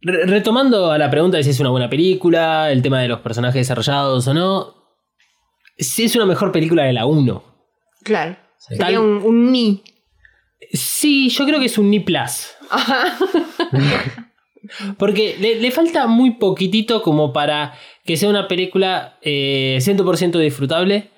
re- 0.00 0.26
retomando 0.26 0.90
a 0.90 0.98
la 0.98 1.10
pregunta 1.10 1.36
de 1.36 1.44
si 1.44 1.50
es 1.50 1.60
una 1.60 1.70
buena 1.70 1.88
película, 1.90 2.70
el 2.70 2.82
tema 2.82 3.00
de 3.00 3.08
los 3.08 3.20
personajes 3.20 3.60
desarrollados 3.60 4.26
o 4.28 4.34
no. 4.34 4.74
Si 5.78 6.04
es 6.04 6.14
una 6.16 6.26
mejor 6.26 6.52
película 6.52 6.84
de 6.84 6.92
la 6.92 7.06
1. 7.06 7.42
Claro. 8.04 8.36
Tal- 8.68 8.78
Sería 8.78 9.00
un, 9.00 9.22
un 9.24 9.50
ni. 9.52 9.82
Sí, 10.72 11.28
yo 11.28 11.44
creo 11.44 11.58
que 11.58 11.66
es 11.66 11.76
un 11.78 11.90
ni 11.90 12.00
plus. 12.00 12.50
Ajá. 12.70 13.16
Porque 14.96 15.36
le, 15.40 15.56
le 15.60 15.70
falta 15.70 16.06
muy 16.06 16.32
poquitito 16.32 17.02
como 17.02 17.32
para 17.32 17.74
que 18.04 18.16
sea 18.16 18.28
una 18.28 18.46
película 18.48 19.18
eh, 19.22 19.78
100% 19.80 20.38
disfrutable. 20.38 21.10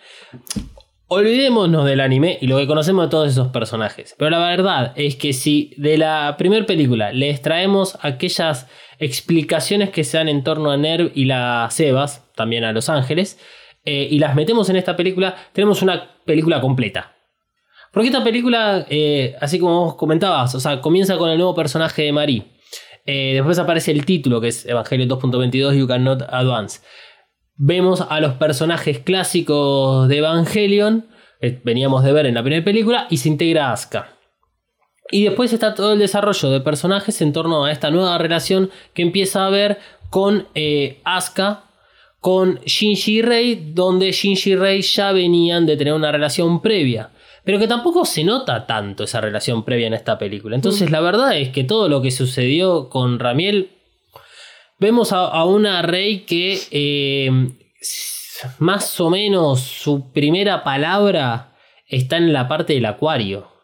Olvidémonos 1.15 1.85
del 1.87 2.01
anime 2.01 2.39
y 2.41 2.49
lo 2.49 2.57
que 2.57 2.67
conocemos 2.67 3.07
de 3.07 3.11
todos 3.11 3.31
esos 3.31 3.49
personajes. 3.49 4.17
Pero 4.19 4.31
la 4.31 4.49
verdad 4.49 4.93
es 4.97 5.15
que 5.15 5.33
si 5.33 5.73
de 5.77 5.97
la 5.97 6.35
primera 6.37 6.67
película 6.67 7.13
le 7.13 7.31
extraemos 7.31 7.97
aquellas 8.03 8.67
explicaciones 8.99 9.91
que 9.91 10.03
se 10.03 10.17
dan 10.17 10.29
en 10.29 10.43
torno 10.43 10.73
a 10.73 10.77
Nerv 10.77 11.13
y 11.15 11.27
las 11.27 11.79
Evas, 11.79 12.25
también 12.35 12.65
a 12.65 12.73
Los 12.73 12.89
Ángeles, 12.89 13.39
eh, 13.85 14.09
y 14.11 14.19
las 14.19 14.35
metemos 14.35 14.69
en 14.71 14.77
esta 14.77 14.97
película, 14.97 15.37
tenemos 15.53 15.83
una 15.83 16.17
película 16.25 16.61
completa. 16.61 17.13
Porque 17.93 18.09
esta 18.09 18.25
película, 18.25 18.85
eh, 18.91 19.37
así 19.41 19.61
como 19.61 19.85
vos 19.85 19.95
comentabas, 19.95 20.53
o 20.57 20.61
sea, 20.61 20.81
comienza 20.81 21.17
con 21.17 21.31
el 21.31 21.39
nuevo 21.39 21.55
personaje 21.55 22.03
de 22.03 22.13
Marie. 22.13 22.45
Eh, 23.07 23.35
después 23.35 23.57
aparece 23.61 23.93
el 23.93 24.05
título 24.05 24.41
que 24.41 24.49
es 24.49 24.67
Evangelion 24.67 25.09
2.22 25.09 25.79
You 25.79 25.87
Cannot 25.87 26.23
Advance. 26.23 26.81
Vemos 27.57 28.01
a 28.09 28.21
los 28.21 28.35
personajes 28.35 28.99
clásicos 28.99 30.09
de 30.09 30.19
Evangelion, 30.19 31.07
que 31.41 31.61
veníamos 31.65 32.03
de 32.03 32.13
ver 32.13 32.27
en 32.27 32.35
la 32.35 32.43
primera 32.43 32.65
película, 32.65 33.07
y 33.11 33.19
se 33.19 33.29
integra 33.29 33.73
Asuka. 33.73 34.09
Y 35.11 35.25
después 35.25 35.53
está 35.53 35.75
todo 35.75 35.93
el 35.93 35.99
desarrollo 35.99 36.51
de 36.51 36.61
personajes 36.61 37.21
en 37.21 37.33
torno 37.33 37.65
a 37.65 37.73
esta 37.73 37.91
nueva 37.91 38.19
relación 38.19 38.71
que 38.95 39.03
empieza 39.03 39.47
a 39.47 39.51
ver 39.51 39.79
con 40.11 40.49
eh, 40.55 41.01
Asuka, 41.05 41.65
con 42.21 42.57
Shinji 42.65 43.19
y 43.19 43.23
Rei, 43.23 43.73
donde 43.75 44.11
Shinji 44.11 44.53
y 44.53 44.57
Rei 44.57 44.81
ya 44.81 45.13
venían 45.13 45.67
de 45.67 45.77
tener 45.77 45.93
una 45.93 46.11
relación 46.11 46.63
previa. 46.63 47.11
Pero 47.45 47.59
que 47.59 47.69
tampoco 47.69 48.07
se 48.07 48.25
nota 48.25 48.67
tanto 48.67 49.05
esa 49.05 49.21
relación 49.21 49.65
previa 49.65 49.87
en 49.87 49.95
esta 49.95 50.17
película. 50.17 50.57
Entonces, 50.57 50.91
la 50.91 51.01
verdad 51.03 51.37
es 51.37 51.51
que 51.51 51.65
todo 51.65 51.91
lo 51.91 52.01
que 52.01 52.11
sucedió 52.11 52.89
con 52.89 53.19
Ramiel. 53.19 53.71
Vemos 54.85 55.13
a, 55.13 55.25
a 55.25 55.45
una 55.45 55.81
Rey 55.83 56.21
que 56.21 56.61
eh, 56.71 57.31
más 58.59 59.01
o 59.01 59.09
menos 59.09 59.61
su 59.61 60.13
primera 60.13 60.63
palabra 60.63 61.57
está 61.87 62.19
en 62.19 62.33
la 62.33 62.49
parte 62.49 62.75
del 62.75 62.85
acuario 62.85 63.55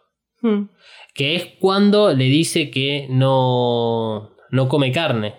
Hmm. 0.42 0.68
que 1.14 1.36
es 1.36 1.44
cuando 1.60 2.14
le 2.14 2.24
dice 2.24 2.70
que 2.70 3.06
no, 3.10 4.30
no 4.50 4.68
come 4.68 4.90
carne. 4.90 5.34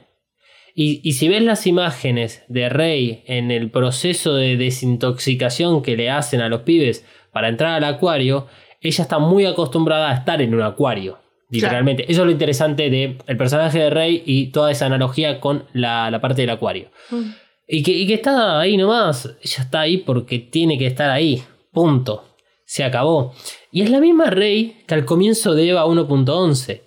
Y, 0.76 1.02
y 1.04 1.14
si 1.14 1.28
ves 1.28 1.42
las 1.42 1.66
imágenes 1.66 2.44
de 2.50 2.70
Rey 2.70 3.24
en 3.26 3.50
el 3.50 3.72
proceso 3.72 4.36
de 4.36 4.58
desintoxicación 4.58 5.82
que 5.82 5.98
le 5.98 6.12
hacen 6.12 6.42
a 6.42 6.50
los 6.50 6.62
pibes 6.62 7.06
para 7.32 7.50
entrar 7.50 7.72
al 7.72 7.84
acuario, 7.84 8.48
ella 8.80 9.02
está 9.02 9.18
muy 9.18 9.46
acostumbrada 9.46 10.12
a 10.12 10.16
estar 10.16 10.42
en 10.42 10.54
un 10.54 10.62
acuario. 10.62 11.18
Literalmente. 11.52 12.04
Eso 12.10 12.22
es 12.22 12.26
lo 12.26 12.32
interesante 12.32 12.90
del 12.90 13.38
personaje 13.38 13.78
de 13.78 13.90
Rey 13.90 14.24
y 14.26 14.48
toda 14.48 14.72
esa 14.72 14.86
analogía 14.86 15.40
con 15.42 15.66
la, 15.74 16.10
la 16.10 16.22
parte 16.22 16.42
del 16.42 16.50
acuario. 16.50 16.90
Hmm. 17.10 17.32
Y 17.68 17.84
que, 17.84 17.92
y 17.92 18.08
que 18.08 18.16
está 18.16 18.60
ahí 18.60 18.78
nomás. 18.78 19.26
Ella 19.44 19.64
está 19.64 19.82
ahí 19.82 19.98
porque 19.98 20.40
tiene 20.40 20.78
que 20.78 20.88
estar 20.88 21.10
ahí. 21.10 21.44
Punto. 21.72 22.24
Se 22.66 22.86
acabó. 22.86 23.34
Y 23.70 23.82
es 23.82 23.90
la 23.90 24.00
misma 24.00 24.30
Rey 24.30 24.84
que 24.88 24.94
al 24.94 25.06
comienzo 25.06 25.54
de 25.54 25.70
Eva 25.70 25.86
1.11. 25.86 26.82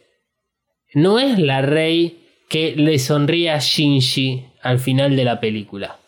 No 0.95 1.19
es 1.19 1.39
la 1.39 1.61
Rey 1.61 2.21
que 2.49 2.75
le 2.75 2.99
sonríe 2.99 3.51
a 3.51 3.59
Shinji 3.59 4.47
al 4.63 4.79
final 4.79 5.15
de 5.15 5.25
la 5.25 5.41
película. 5.41 5.99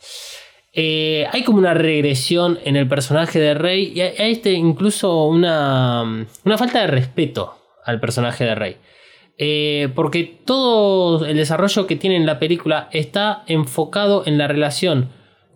Eh, 0.73 1.27
hay 1.31 1.43
como 1.43 1.59
una 1.59 1.75
regresión 1.75 2.59
en 2.65 2.77
el 2.77 2.89
personaje 2.89 3.39
de 3.39 3.55
Rey 3.55 3.93
y 3.95 4.01
hay, 4.01 4.15
hay 4.19 4.33
este 4.33 4.53
incluso 4.53 5.27
una, 5.27 6.27
una 6.45 6.59
falta 6.59 6.81
de 6.83 6.87
respeto 6.87 7.57
al 7.87 8.00
personaje 8.00 8.45
de 8.45 8.55
Rey. 8.55 8.76
Eh, 9.38 9.88
porque 9.95 10.25
todo 10.45 11.26
el 11.26 11.37
desarrollo 11.37 11.87
que 11.87 11.97
tiene 11.97 12.16
en 12.16 12.26
la 12.26 12.38
película 12.38 12.88
está 12.93 13.45
enfocado 13.47 14.26
en 14.26 14.38
la 14.38 14.49
relación 14.49 15.11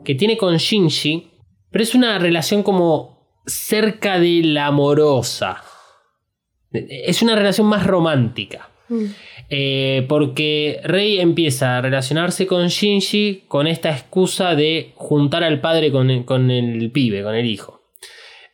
que 0.05 0.15
tiene 0.15 0.37
con 0.37 0.57
Shinji, 0.57 1.31
pero 1.71 1.83
es 1.83 1.95
una 1.95 2.19
relación 2.19 2.63
como 2.63 3.43
cerca 3.47 4.19
de 4.19 4.43
la 4.45 4.67
amorosa. 4.67 5.63
Es 6.73 7.23
una 7.23 7.37
relación 7.37 7.67
más 7.67 7.87
romántica. 7.87 8.71
Mm. 8.89 9.05
Eh, 9.49 10.07
porque 10.09 10.81
Rey 10.85 11.19
empieza 11.19 11.79
a 11.79 11.81
relacionarse 11.81 12.47
con 12.47 12.69
Shinji 12.69 13.45
con 13.49 13.67
esta 13.67 13.91
excusa 13.91 14.55
de 14.55 14.93
juntar 14.95 15.43
al 15.43 15.61
padre 15.61 15.91
con 15.91 16.11
el, 16.11 16.25
con 16.25 16.51
el 16.51 16.91
pibe, 16.93 17.23
con 17.23 17.35
el 17.35 17.47
hijo. 17.47 17.81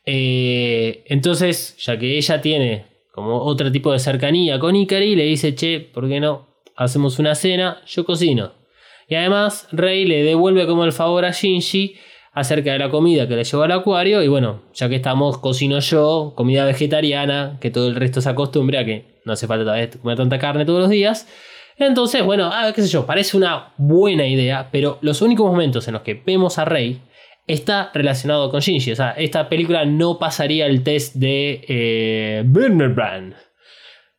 Eh, 0.05 1.03
entonces, 1.07 1.75
ya 1.79 1.99
que 1.99 2.17
ella 2.17 2.41
tiene 2.41 2.85
como 3.17 3.41
otro 3.41 3.71
tipo 3.71 3.91
de 3.91 3.97
cercanía 3.97 4.59
con 4.59 4.75
Ikari, 4.75 5.15
le 5.15 5.23
dice, 5.23 5.55
che, 5.55 5.79
¿por 5.79 6.07
qué 6.07 6.19
no? 6.19 6.49
Hacemos 6.75 7.17
una 7.17 7.33
cena, 7.33 7.81
yo 7.87 8.05
cocino. 8.05 8.51
Y 9.07 9.15
además, 9.15 9.67
Rey 9.71 10.05
le 10.05 10.21
devuelve 10.21 10.67
como 10.67 10.85
el 10.85 10.91
favor 10.91 11.25
a 11.25 11.31
Shinji 11.31 11.95
acerca 12.33 12.73
de 12.73 12.77
la 12.77 12.91
comida 12.91 13.27
que 13.27 13.35
le 13.35 13.43
llevó 13.43 13.63
al 13.63 13.71
acuario. 13.71 14.21
Y 14.21 14.27
bueno, 14.27 14.61
ya 14.75 14.87
que 14.87 14.97
estamos, 14.97 15.39
cocino 15.39 15.79
yo, 15.79 16.33
comida 16.35 16.63
vegetariana, 16.65 17.57
que 17.59 17.71
todo 17.71 17.87
el 17.87 17.95
resto 17.95 18.21
se 18.21 18.29
acostumbre 18.29 18.77
a 18.77 18.85
que 18.85 19.19
no 19.25 19.33
hace 19.33 19.47
falta 19.47 19.73
comer 19.99 20.15
tanta 20.15 20.37
carne 20.37 20.63
todos 20.63 20.81
los 20.81 20.89
días. 20.91 21.27
Entonces, 21.79 22.23
bueno, 22.23 22.51
ah, 22.53 22.71
qué 22.75 22.83
sé 22.83 22.87
yo, 22.87 23.07
parece 23.07 23.35
una 23.35 23.73
buena 23.77 24.27
idea, 24.27 24.69
pero 24.71 24.99
los 25.01 25.23
únicos 25.23 25.49
momentos 25.49 25.87
en 25.87 25.95
los 25.95 26.03
que 26.03 26.21
vemos 26.23 26.59
a 26.59 26.65
Rey 26.65 27.01
está 27.47 27.91
relacionado 27.93 28.51
con 28.51 28.59
Shinji. 28.59 28.91
O 28.91 28.95
sea, 28.95 29.11
esta 29.11 29.49
película 29.49 29.85
no 29.85 30.19
pasaría 30.19 30.67
el 30.67 30.83
test 30.83 31.15
de 31.15 31.65
eh, 31.67 32.43
Brand. 32.45 33.35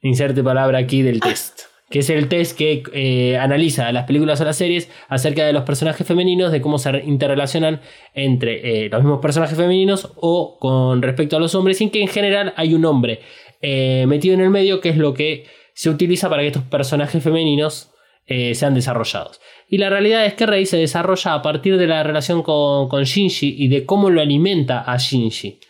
Inserte 0.02 0.42
palabra 0.42 0.78
aquí 0.78 1.02
del 1.02 1.20
test. 1.20 1.61
Que 1.90 2.00
es 2.00 2.11
el 2.11 2.28
test 2.28 2.56
que 2.56 2.82
eh, 2.92 3.38
analiza 3.38 3.90
las 3.92 4.04
películas 4.04 4.40
o 4.40 4.44
las 4.44 4.56
series 4.56 4.90
acerca 5.08 5.47
de 5.47 5.52
los 5.54 5.62
personajes 5.62 6.06
femeninos, 6.06 6.52
de 6.52 6.61
cómo 6.61 6.78
se 6.78 6.90
interrelacionan 7.04 7.80
entre 8.14 8.85
eh, 8.85 8.88
los 8.90 9.02
mismos 9.02 9.20
personajes 9.20 9.56
femeninos 9.56 10.12
o 10.16 10.58
con 10.58 11.00
respecto 11.00 11.37
a 11.37 11.40
los 11.40 11.54
hombres, 11.54 11.78
sin 11.78 11.90
que 11.90 12.02
en 12.02 12.08
general 12.08 12.52
hay 12.56 12.75
un 12.75 12.85
hombre 12.85 13.20
eh, 13.62 14.04
metido 14.06 14.35
en 14.35 14.40
el 14.40 14.50
medio, 14.50 14.80
que 14.80 14.90
es 14.90 14.97
lo 14.97 15.14
que 15.14 15.47
se 15.73 15.90
utiliza 15.90 16.28
para 16.28 16.42
que 16.42 16.49
estos 16.49 16.64
personajes 16.64 17.23
femeninos 17.23 17.90
eh, 18.26 18.54
sean 18.54 18.75
desarrollados. 18.75 19.40
Y 19.68 19.78
la 19.78 19.90
realidad 19.90 20.25
es 20.25 20.34
que 20.34 20.46
Rei 20.46 20.64
se 20.64 20.78
desarrolla 20.78 21.34
a 21.34 21.42
partir 21.42 21.76
de 21.76 21.87
la 21.87 22.02
relación 22.02 22.42
con, 22.42 22.88
Shinji 23.04 23.54
y 23.58 23.68
de 23.68 23.84
cómo 23.84 24.08
lo 24.08 24.20
alimenta 24.20 24.80
a 24.80 24.96
Shinji. 24.96 25.60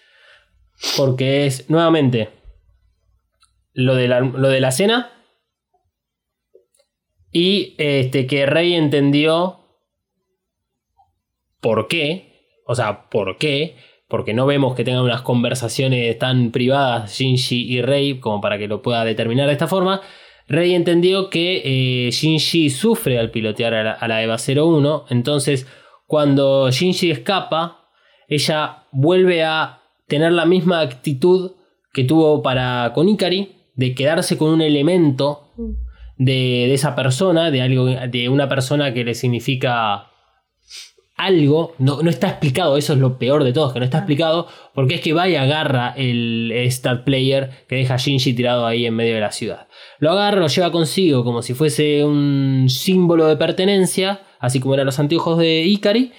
Porque 0.97 1.47
es, 1.47 1.69
nuevamente, 1.69 2.31
lo 3.73 3.97
de 3.97 4.07
la, 4.07 4.21
lo 4.21 4.49
de 4.49 4.61
la 4.61 4.71
cena 4.71 5.13
y 7.33 7.75
este, 7.79 8.27
que 8.27 8.47
Rey 8.47 8.75
entendió 8.75 9.61
por 11.61 11.89
qué, 11.89 12.61
o 12.67 12.75
sea, 12.75 13.09
por 13.11 13.37
qué, 13.39 13.77
porque 14.09 14.33
no 14.33 14.47
vemos 14.47 14.75
que 14.75 14.85
tengan 14.85 15.03
unas 15.03 15.23
conversaciones 15.23 16.19
tan 16.19 16.51
privadas 16.51 17.19
Shinji 17.19 17.71
y 17.71 17.83
Rey 17.83 18.21
como 18.21 18.41
para 18.41 18.59
que 18.59 18.69
lo 18.69 18.81
pueda 18.81 19.05
determinar 19.05 19.47
de 19.47 19.53
esta 19.53 19.67
forma. 19.67 20.01
Rey 20.49 20.75
entendió 20.75 21.31
que 21.31 21.63
eh, 22.07 22.11
Shinji 22.11 22.71
sufre 22.71 23.19
al 23.19 23.31
pilotear 23.31 23.75
a 23.75 23.85
la, 23.85 23.93
a 23.93 24.09
la 24.09 24.23
EVA 24.23 24.37
01, 24.37 25.05
entonces 25.11 25.67
cuando 26.07 26.71
Shinji 26.71 27.11
escapa, 27.11 27.91
ella 28.29 28.85
vuelve 28.93 29.45
a 29.45 29.81
tener 30.07 30.33
la 30.33 30.47
misma 30.47 30.81
actitud 30.81 31.53
que 31.93 32.05
tuvo 32.05 32.43
para 32.43 32.93
con 32.95 33.09
Ikari, 33.09 33.57
de 33.75 33.95
quedarse 33.95 34.37
con 34.39 34.51
un 34.51 34.63
elemento 34.63 35.53
de, 36.17 36.33
de 36.33 36.75
esa 36.75 36.95
persona, 36.95 37.51
de, 37.51 37.63
algo, 37.63 37.87
de 37.87 38.29
una 38.29 38.49
persona 38.49 38.93
que 38.93 39.05
le 39.05 39.15
significa 39.15 40.11
algo, 41.19 41.75
no, 41.79 42.01
no 42.03 42.09
está 42.09 42.29
explicado, 42.29 42.77
eso 42.77 42.95
es 42.95 42.99
lo 42.99 43.19
peor 43.19 43.45
de 43.45 43.53
todo, 43.53 43.73
que 43.73 43.81
no 43.81 43.85
está 43.85 43.99
explicado, 43.99 44.47
porque 44.73 44.95
es 44.95 45.01
que 45.01 45.13
va 45.13 45.29
y 45.29 45.37
agarra 45.37 45.93
el 45.97 46.51
star 46.67 47.05
player 47.05 47.51
que 47.69 47.77
deja 47.77 47.95
a 47.95 47.99
Shinji 47.99 48.33
tirado 48.33 48.67
ahí 48.67 48.87
en 48.87 48.95
medio 48.95 49.15
de 49.15 49.21
la 49.21 49.33
ciudad. 49.33 49.69
Lo 49.99 50.13
agarra, 50.13 50.41
lo 50.41 50.47
lleva 50.47 50.73
consigo 50.73 51.25
como 51.25 51.43
si 51.43 51.55
fuese 51.55 52.05
un 52.05 52.67
símbolo 52.69 53.27
de 53.27 53.37
pertenencia, 53.37 54.23
así 54.39 54.61
como 54.61 54.75
eran 54.75 54.87
los 54.87 54.99
anteojos 54.99 55.39
de 55.39 55.65
Ikari, 55.65 56.13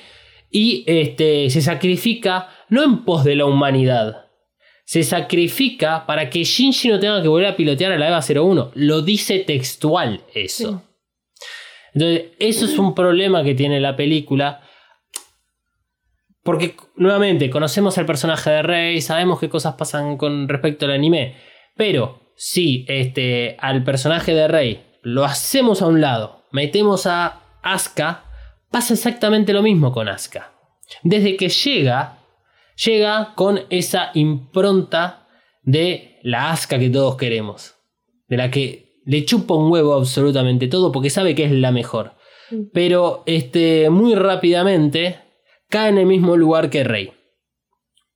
y 0.52 0.84
este, 0.86 1.50
se 1.50 1.62
sacrifica 1.62 2.50
no 2.70 2.84
en 2.84 3.06
pos 3.06 3.24
de 3.24 3.36
la 3.36 3.46
humanidad, 3.46 4.26
se 4.90 5.04
sacrifica 5.04 6.06
para 6.08 6.30
que 6.30 6.44
Shinji 6.44 6.90
no 6.90 7.00
tenga 7.00 7.22
que 7.22 7.28
volver 7.28 7.48
a 7.48 7.56
pilotear 7.56 7.92
a 7.92 7.98
la 7.98 8.08
EVA 8.08 8.22
01. 8.28 8.72
Lo 8.74 9.04
dice 9.04 9.38
textual 9.38 10.22
eso. 10.34 10.82
Entonces, 11.94 12.32
eso 12.40 12.66
es 12.66 12.78
un 12.80 12.96
problema 12.96 13.44
que 13.44 13.54
tiene 13.54 13.80
la 13.80 13.96
película. 13.96 14.62
Porque, 16.44 16.76
nuevamente, 16.96 17.50
conocemos 17.50 17.98
al 17.98 18.06
personaje 18.06 18.50
de 18.50 18.62
Rey, 18.62 19.02
sabemos 19.02 19.40
qué 19.40 19.50
cosas 19.50 19.76
pasan 19.76 20.18
con 20.18 20.48
respecto 20.48 20.86
al 20.86 20.92
anime. 20.92 21.36
Pero, 21.76 22.34
si 22.36 22.86
este, 22.88 23.58
al 23.60 23.84
personaje 23.84 24.34
de 24.34 24.48
Rey 24.48 24.86
lo 25.02 25.26
hacemos 25.26 25.82
a 25.82 25.88
un 25.88 26.02
lado, 26.02 26.46
metemos 26.52 27.06
a 27.06 27.42
Asuka, 27.62 28.24
pasa 28.72 28.94
exactamente 28.94 29.54
lo 29.54 29.62
mismo 29.62 29.92
con 29.92 30.08
Asuka. 30.08 30.54
Desde 31.04 31.36
que 31.36 31.50
llega, 31.50 32.20
llega 32.84 33.34
con 33.36 33.62
esa 33.70 34.12
impronta 34.14 35.28
de 35.64 36.20
la 36.24 36.52
Asuka 36.52 36.80
que 36.80 36.90
todos 36.90 37.18
queremos. 37.18 37.76
De 38.28 38.38
la 38.38 38.50
que 38.50 39.02
le 39.06 39.26
chupa 39.26 39.56
un 39.56 39.72
huevo 39.72 39.94
absolutamente 39.94 40.68
todo 40.68 40.92
porque 40.92 41.10
sabe 41.10 41.36
que 41.36 41.44
es 41.44 41.52
la 41.52 41.72
mejor. 41.72 42.14
Pero 42.74 43.24
este, 43.26 43.90
muy 43.90 44.16
rápidamente 44.16 45.20
cae 45.70 45.90
en 45.90 45.98
el 45.98 46.06
mismo 46.06 46.36
lugar 46.38 46.70
que 46.70 46.84
Rey. 46.84 47.12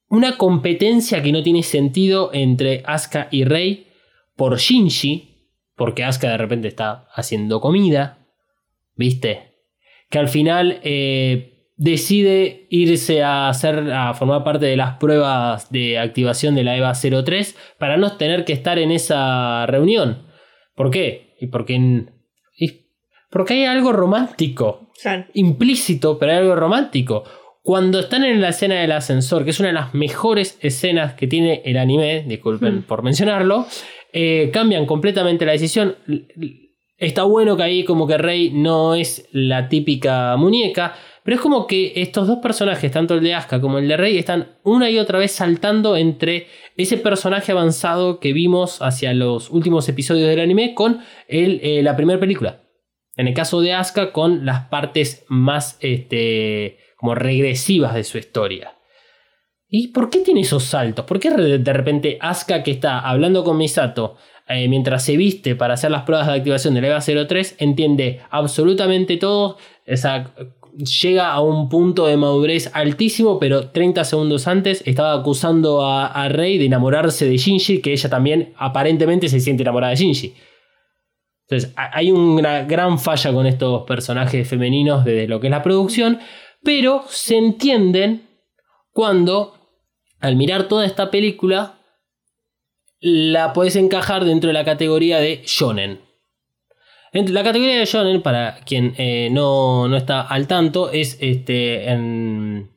Una 0.10 0.38
competencia 0.38 1.24
que 1.24 1.32
no 1.32 1.42
tiene 1.44 1.64
sentido 1.64 2.30
entre 2.34 2.84
Asuka 2.86 3.28
y 3.32 3.46
Rey 3.46 3.88
por 4.36 4.58
Shinji, 4.58 5.50
porque 5.76 6.04
Asuka 6.04 6.30
de 6.30 6.38
repente 6.38 6.68
está 6.68 7.08
haciendo 7.16 7.60
comida, 7.62 8.20
¿viste? 8.96 9.54
Que 10.10 10.20
al 10.20 10.28
final 10.28 10.80
eh, 10.84 11.68
decide 11.78 12.68
irse 12.70 13.24
a 13.24 13.50
hacer 13.50 13.92
a 13.92 14.14
formar 14.14 14.44
parte 14.44 14.68
de 14.68 14.78
las 14.78 14.98
pruebas 14.98 15.72
de 15.72 15.98
activación 15.98 16.54
de 16.56 16.64
la 16.64 16.78
EVA 16.78 16.94
03 16.94 17.58
para 17.80 17.98
no 17.98 18.18
tener 18.18 18.46
que 18.46 18.54
estar 18.54 18.78
en 18.78 18.92
esa 18.92 19.66
reunión. 19.66 20.28
¿Por 20.76 20.92
qué? 20.92 21.36
Y 21.40 21.48
porque 21.48 21.76
en- 21.76 22.12
porque 23.32 23.54
hay 23.56 23.66
algo 23.66 23.92
romántico 23.92 24.92
Claro. 25.02 25.26
implícito, 25.34 26.20
pero 26.20 26.34
hay 26.34 26.38
algo 26.38 26.56
romántico. 26.56 27.24
Cuando 27.64 28.00
están 28.02 28.26
en 28.26 28.42
la 28.42 28.50
escena 28.50 28.76
del 28.76 28.92
ascensor, 28.92 29.46
que 29.46 29.52
es 29.52 29.60
una 29.62 29.70
de 29.70 29.74
las 29.74 29.94
mejores 29.94 30.58
escenas 30.62 31.14
que 31.14 31.28
tiene 31.28 31.62
el 31.64 31.78
anime, 31.78 32.26
disculpen 32.28 32.80
Mm. 32.80 32.82
por 32.84 33.04
mencionarlo, 33.04 33.66
eh, 34.12 34.50
cambian 34.52 34.86
completamente 34.86 35.46
la 35.46 35.54
decisión. 35.54 35.96
Está 36.98 37.24
bueno 37.24 37.56
que 37.56 37.64
ahí 37.64 37.84
como 37.86 38.06
que 38.06 38.18
Rey 38.18 38.52
no 38.54 38.96
es 38.96 39.28
la 39.32 39.70
típica 39.70 40.36
muñeca, 40.36 40.94
pero 41.24 41.36
es 41.36 41.42
como 41.42 41.66
que 41.66 41.94
estos 41.96 42.28
dos 42.28 42.40
personajes, 42.40 42.92
tanto 42.92 43.14
el 43.14 43.24
de 43.24 43.34
Asuka 43.34 43.62
como 43.62 43.78
el 43.78 43.88
de 43.88 43.96
Rey, 43.96 44.18
están 44.18 44.58
una 44.64 44.90
y 44.90 45.00
otra 45.00 45.18
vez 45.20 45.32
saltando 45.32 45.96
entre 45.96 46.48
ese 46.76 46.98
personaje 46.98 47.54
avanzado 47.54 48.20
que 48.20 48.34
vimos 48.34 48.82
hacia 48.82 49.14
los 49.14 49.50
últimos 49.50 49.88
episodios 49.88 50.28
del 50.28 50.42
anime 50.42 50.74
con 50.76 51.00
el, 51.30 51.62
eh, 51.64 51.82
la 51.82 51.96
primera 51.96 52.20
película. 52.20 52.60
En 53.16 53.28
el 53.28 53.34
caso 53.34 53.62
de 53.62 53.72
Asuka, 53.74 54.12
con 54.12 54.46
las 54.46 54.66
partes 54.68 55.24
más 55.30 55.78
este, 55.82 56.78
como 57.04 57.16
regresivas 57.16 57.94
de 57.96 58.06
su 58.06 58.18
historia. 58.18 58.78
¿Y 59.68 59.90
por 59.90 60.10
qué 60.10 60.20
tiene 60.20 60.40
esos 60.40 60.64
saltos? 60.64 61.04
¿Por 61.04 61.20
qué 61.20 61.32
de 61.32 61.74
repente 61.74 62.18
Asuka 62.22 62.64
que 62.64 62.72
está 62.72 63.00
hablando 63.02 63.44
con 63.44 63.58
Misato 63.58 64.16
eh, 64.48 64.70
mientras 64.70 65.04
se 65.04 65.18
viste 65.18 65.58
para 65.58 65.74
hacer 65.74 65.92
las 65.92 66.04
pruebas 66.04 66.28
de 66.28 66.34
activación 66.36 66.76
del 66.76 66.86
EVA 66.86 67.02
03 67.02 67.58
entiende 67.60 68.22
absolutamente 68.30 69.18
todo? 69.18 69.58
Llega 71.02 71.34
a 71.34 71.42
un 71.42 71.68
punto 71.68 72.08
de 72.08 72.16
madurez 72.16 72.72
altísimo, 72.74 73.38
pero 73.38 73.68
30 73.72 74.06
segundos 74.06 74.48
antes 74.48 74.82
estaba 74.88 75.14
acusando 75.14 75.86
a, 75.86 76.08
a 76.08 76.30
Rei 76.30 76.58
de 76.58 76.66
enamorarse 76.66 77.26
de 77.28 77.36
Shinji, 77.36 77.82
que 77.82 77.92
ella 77.92 78.10
también 78.10 78.54
aparentemente 78.58 79.28
se 79.28 79.42
siente 79.42 79.64
enamorada 79.64 79.92
de 79.92 79.98
Shinji. 79.98 80.34
Entonces, 81.48 81.74
ha- 81.76 81.96
hay 81.96 82.10
una 82.12 82.64
gran 82.64 82.98
falla 82.98 83.34
con 83.34 83.46
estos 83.46 83.84
personajes 83.84 84.48
femeninos 84.48 85.04
desde 85.04 85.28
lo 85.28 85.40
que 85.42 85.48
es 85.48 85.52
la 85.52 85.62
producción, 85.62 86.20
pero 86.64 87.06
se 87.10 87.38
entienden 87.38 88.28
cuando, 88.92 89.56
al 90.20 90.36
mirar 90.36 90.68
toda 90.68 90.86
esta 90.86 91.10
película, 91.12 91.80
la 93.00 93.54
podés 93.54 93.76
encajar 93.76 94.24
dentro 94.26 94.48
de 94.48 94.54
la 94.54 94.64
categoría 94.66 95.20
de 95.20 95.42
shonen. 95.46 96.00
En- 97.12 97.34
La 97.34 97.44
categoría 97.44 97.78
de 97.78 97.86
shonen, 97.86 98.22
para 98.22 98.56
quien 98.66 98.96
eh, 98.98 99.30
no, 99.32 99.88
no 99.88 99.98
está 99.98 100.22
al 100.22 100.48
tanto, 100.48 100.90
es 100.92 101.18
este, 101.22 101.90
en, 101.90 102.72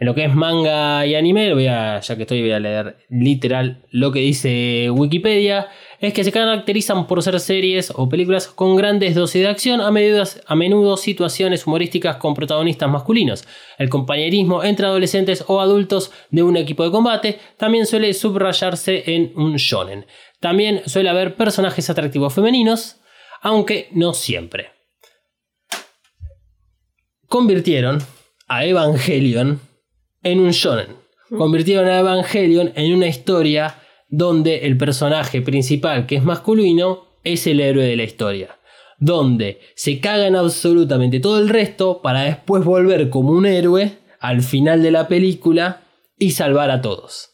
En 0.00 0.06
lo 0.06 0.14
que 0.14 0.24
es 0.24 0.32
manga 0.32 1.04
y 1.06 1.16
anime, 1.16 1.52
voy 1.52 1.66
a, 1.66 1.98
ya 1.98 2.14
que 2.14 2.22
estoy, 2.22 2.40
voy 2.40 2.52
a 2.52 2.60
leer 2.60 2.98
literal 3.08 3.84
lo 3.90 4.12
que 4.12 4.20
dice 4.20 4.88
Wikipedia. 4.92 5.70
Es 5.98 6.12
que 6.12 6.22
se 6.22 6.30
caracterizan 6.30 7.08
por 7.08 7.20
ser 7.20 7.40
series 7.40 7.92
o 7.96 8.08
películas 8.08 8.46
con 8.46 8.76
grandes 8.76 9.16
dosis 9.16 9.42
de 9.42 9.48
acción, 9.48 9.80
a 9.80 9.90
menudo, 9.90 10.22
a 10.46 10.54
menudo 10.54 10.96
situaciones 10.96 11.66
humorísticas 11.66 12.14
con 12.18 12.34
protagonistas 12.34 12.88
masculinos. 12.88 13.44
El 13.76 13.88
compañerismo 13.88 14.62
entre 14.62 14.86
adolescentes 14.86 15.44
o 15.48 15.60
adultos 15.60 16.12
de 16.30 16.44
un 16.44 16.56
equipo 16.56 16.84
de 16.84 16.92
combate 16.92 17.40
también 17.56 17.84
suele 17.84 18.14
subrayarse 18.14 19.02
en 19.12 19.32
un 19.34 19.56
shonen. 19.56 20.06
También 20.38 20.82
suele 20.86 21.08
haber 21.08 21.34
personajes 21.34 21.90
atractivos 21.90 22.32
femeninos, 22.32 23.00
aunque 23.42 23.88
no 23.90 24.14
siempre. 24.14 24.70
Convirtieron 27.26 27.98
a 28.46 28.64
Evangelion 28.64 29.67
en 30.30 30.40
un 30.40 30.50
shonen. 30.50 30.96
Convirtieron 31.36 31.88
a 31.88 31.98
Evangelion 31.98 32.72
en 32.74 32.94
una 32.94 33.06
historia 33.06 33.76
donde 34.08 34.66
el 34.66 34.78
personaje 34.78 35.42
principal, 35.42 36.06
que 36.06 36.16
es 36.16 36.24
masculino, 36.24 37.06
es 37.24 37.46
el 37.46 37.60
héroe 37.60 37.84
de 37.84 37.96
la 37.96 38.04
historia. 38.04 38.58
Donde 38.98 39.60
se 39.74 40.00
cagan 40.00 40.34
absolutamente 40.36 41.20
todo 41.20 41.38
el 41.38 41.48
resto 41.48 42.00
para 42.02 42.22
después 42.22 42.64
volver 42.64 43.10
como 43.10 43.32
un 43.32 43.46
héroe 43.46 43.98
al 44.20 44.42
final 44.42 44.82
de 44.82 44.90
la 44.90 45.06
película 45.06 45.82
y 46.18 46.32
salvar 46.32 46.70
a 46.70 46.80
todos. 46.80 47.30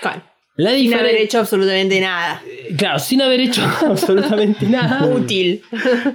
Claro. 0.00 0.22
La 0.56 0.72
Sin 0.72 0.92
haber 0.92 1.16
hecho 1.16 1.38
absolutamente 1.38 1.98
nada. 1.98 2.42
Claro, 2.76 2.98
sin 2.98 3.22
haber 3.22 3.40
hecho 3.40 3.62
absolutamente 3.86 4.66
nada. 4.66 5.06
Útil. 5.14 5.62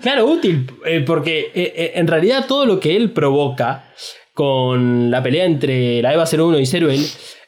Claro, 0.01 0.27
útil, 0.27 0.71
eh, 0.85 1.01
porque 1.01 1.51
eh, 1.55 1.73
eh, 1.75 1.91
en 1.95 2.07
realidad 2.07 2.45
todo 2.47 2.65
lo 2.65 2.79
que 2.79 2.95
él 2.95 3.11
provoca 3.11 3.91
con 4.37 5.09
la 5.09 5.23
pelea 5.23 5.45
entre 5.45 5.99
la 5.99 6.13
Eva 6.13 6.25
01 6.31 6.59
y 6.59 6.67
Ceruel 6.67 7.03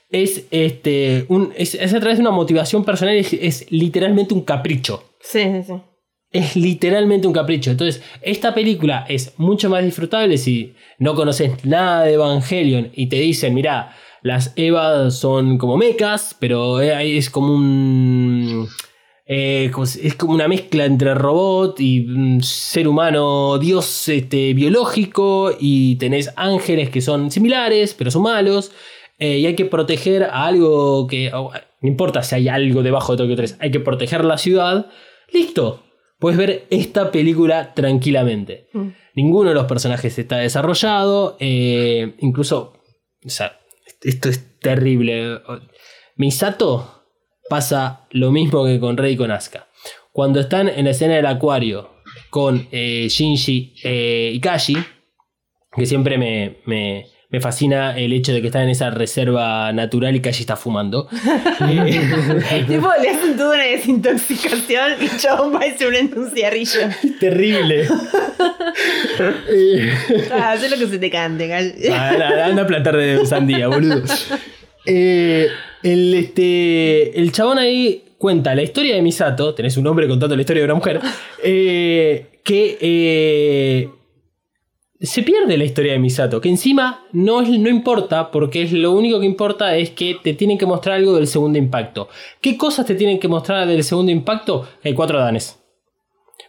es, 0.10 0.48
este, 0.50 1.26
un, 1.28 1.54
es, 1.56 1.76
es 1.76 1.94
a 1.94 2.00
través 2.00 2.18
de 2.18 2.24
una 2.24 2.32
motivación 2.32 2.84
personal, 2.84 3.16
es, 3.16 3.32
es 3.32 3.72
literalmente 3.72 4.34
un 4.34 4.42
capricho. 4.42 5.04
Sí, 5.22 5.44
sí, 5.44 5.64
sí. 5.68 5.74
Es 6.32 6.56
literalmente 6.56 7.28
un 7.28 7.34
capricho. 7.34 7.70
Entonces, 7.70 8.02
esta 8.24 8.56
película 8.56 9.06
es 9.08 9.38
mucho 9.38 9.70
más 9.70 9.84
disfrutable 9.84 10.40
si 10.40 10.74
no 10.98 11.14
conoces 11.14 11.64
nada 11.64 12.06
de 12.06 12.14
Evangelion 12.14 12.90
y 12.96 13.06
te 13.06 13.18
dicen, 13.18 13.54
mira, 13.54 13.96
las 14.24 14.54
Evas 14.56 15.14
son 15.14 15.60
como 15.60 15.78
mecas, 15.78 16.36
pero 16.40 16.82
eh, 16.82 17.18
es 17.18 17.30
como 17.30 17.54
un... 17.54 18.68
eh, 19.32 19.72
es 20.02 20.16
como 20.16 20.34
una 20.34 20.48
mezcla 20.48 20.86
entre 20.86 21.14
robot 21.14 21.80
y 21.80 22.00
mm, 22.00 22.42
ser 22.42 22.88
humano, 22.88 23.60
dios 23.60 24.10
este, 24.10 24.56
biológico, 24.56 25.52
y 25.60 25.98
tenés 25.98 26.34
ángeles 26.36 26.90
que 26.90 27.00
son 27.00 27.30
similares, 27.30 27.94
pero 27.94 28.10
son 28.10 28.24
malos, 28.24 28.72
eh, 29.20 29.38
y 29.38 29.46
hay 29.46 29.56
que 29.56 29.66
proteger 29.66 30.24
a 30.24 30.48
algo 30.48 31.06
que... 31.06 31.32
oh, 31.32 31.52
no 31.82 31.88
importa 31.88 32.24
si 32.24 32.34
hay 32.34 32.48
algo 32.48 32.82
debajo 32.82 33.12
de 33.12 33.18
Tokio 33.20 33.36
3, 33.36 33.58
hay 33.60 33.70
que 33.70 33.80
proteger 33.80 34.26
la 34.26 34.40
ciudad. 34.40 34.88
Listo, 35.32 35.84
puedes 36.18 36.40
ver 36.40 36.66
esta 36.72 37.12
película 37.12 37.76
tranquilamente. 37.76 38.68
Mm. 38.74 38.88
Ninguno 39.14 39.50
de 39.50 39.56
los 39.56 39.68
personajes 39.68 40.18
está 40.18 40.38
desarrollado, 40.38 41.38
eh, 41.40 42.16
incluso... 42.18 42.74
O 43.24 43.30
sea, 43.30 43.60
esto 44.02 44.30
es 44.30 44.60
terrible. 44.60 45.40
Misato 46.16 46.99
pasa 47.50 48.06
lo 48.12 48.32
mismo 48.32 48.64
que 48.66 48.80
con 48.80 48.96
Rey 48.98 49.14
y 49.14 49.18
con 49.18 49.32
Asuka. 49.32 49.68
Cuando 50.12 50.40
están 50.40 50.70
en 50.70 50.86
la 50.86 50.92
escena 50.92 51.16
del 51.16 51.26
acuario 51.26 51.90
con 52.30 52.68
eh, 52.72 53.08
Shinji 53.10 53.76
eh, 53.84 54.32
y 54.34 54.40
Kashi, 54.40 54.78
que 55.76 55.86
siempre 55.86 56.18
me, 56.18 56.58
me- 56.66 57.06
me 57.32 57.40
fascina 57.42 57.96
el 57.96 58.12
hecho 58.12 58.34
de 58.34 58.42
que 58.42 58.48
están 58.48 58.64
en 58.64 58.70
esa 58.70 58.90
reserva 58.90 59.72
natural 59.72 60.16
y 60.16 60.20
Kashi 60.20 60.42
está 60.42 60.56
fumando. 60.56 61.08
Eh, 61.62 62.66
tipo, 62.68 62.90
le 63.02 63.10
hacen 63.10 63.38
toda 63.38 63.54
una 63.56 63.64
desintoxicación 63.66 64.94
y 65.00 65.18
chabón 65.20 65.54
va 65.56 65.68
y 65.68 65.78
se 65.78 65.86
prende 65.86 66.18
un 66.20 66.30
cigarrillo. 66.32 66.80
terrible. 67.20 67.86
Eh, 69.52 69.92
Ah, 70.32 70.52
haz 70.52 70.70
lo 70.70 70.78
que 70.78 70.88
se 70.88 70.98
te 71.00 71.10
cante, 71.12 71.48
gal. 71.48 71.76
Ah, 71.92 72.10
anda, 72.10 72.46
anda 72.46 72.62
a 72.64 72.68
plantar 72.68 72.96
de 72.96 73.26
sandía, 73.26 73.68
boludo. 73.68 74.04
Eh, 74.90 75.48
el, 75.84 76.14
este, 76.14 77.20
el 77.20 77.32
chabón 77.32 77.58
ahí 77.60 78.04
cuenta 78.18 78.54
la 78.56 78.64
historia 78.64 78.96
de 78.96 79.02
Misato. 79.02 79.54
Tenés 79.54 79.78
un 79.78 79.88
hombre 79.88 80.08
contando 80.08 80.36
la 80.36 80.42
historia 80.42 80.62
de 80.62 80.66
una 80.66 80.76
mujer. 80.76 81.00
eh, 81.44 82.26
que 82.44 82.78
eh, 82.82 83.90
se 85.02 85.24
pierde 85.24 85.58
la 85.58 85.64
historia 85.64 85.94
de 85.94 86.00
Misato. 86.00 86.42
Que 86.42 86.50
encima 86.50 87.06
no, 87.12 87.42
es- 87.42 87.50
no 87.50 87.70
importa, 87.70 88.32
porque 88.32 88.64
es 88.64 88.74
lo 88.74 88.92
único 88.92 89.20
que 89.20 89.26
importa 89.26 89.76
es 89.78 89.92
que 89.92 90.18
te 90.22 90.34
tienen 90.34 90.58
que 90.58 90.66
mostrar 90.66 90.96
algo 90.96 91.16
del 91.16 91.28
segundo 91.28 91.58
impacto. 91.58 92.10
¿Qué 92.42 92.58
cosas 92.58 92.86
te 92.86 92.96
tienen 92.96 93.20
que 93.20 93.28
mostrar 93.28 93.68
del 93.68 93.84
segundo 93.84 94.12
impacto? 94.12 94.68
Hay 94.84 94.94
cuatro 94.94 95.20
danes. 95.20 95.58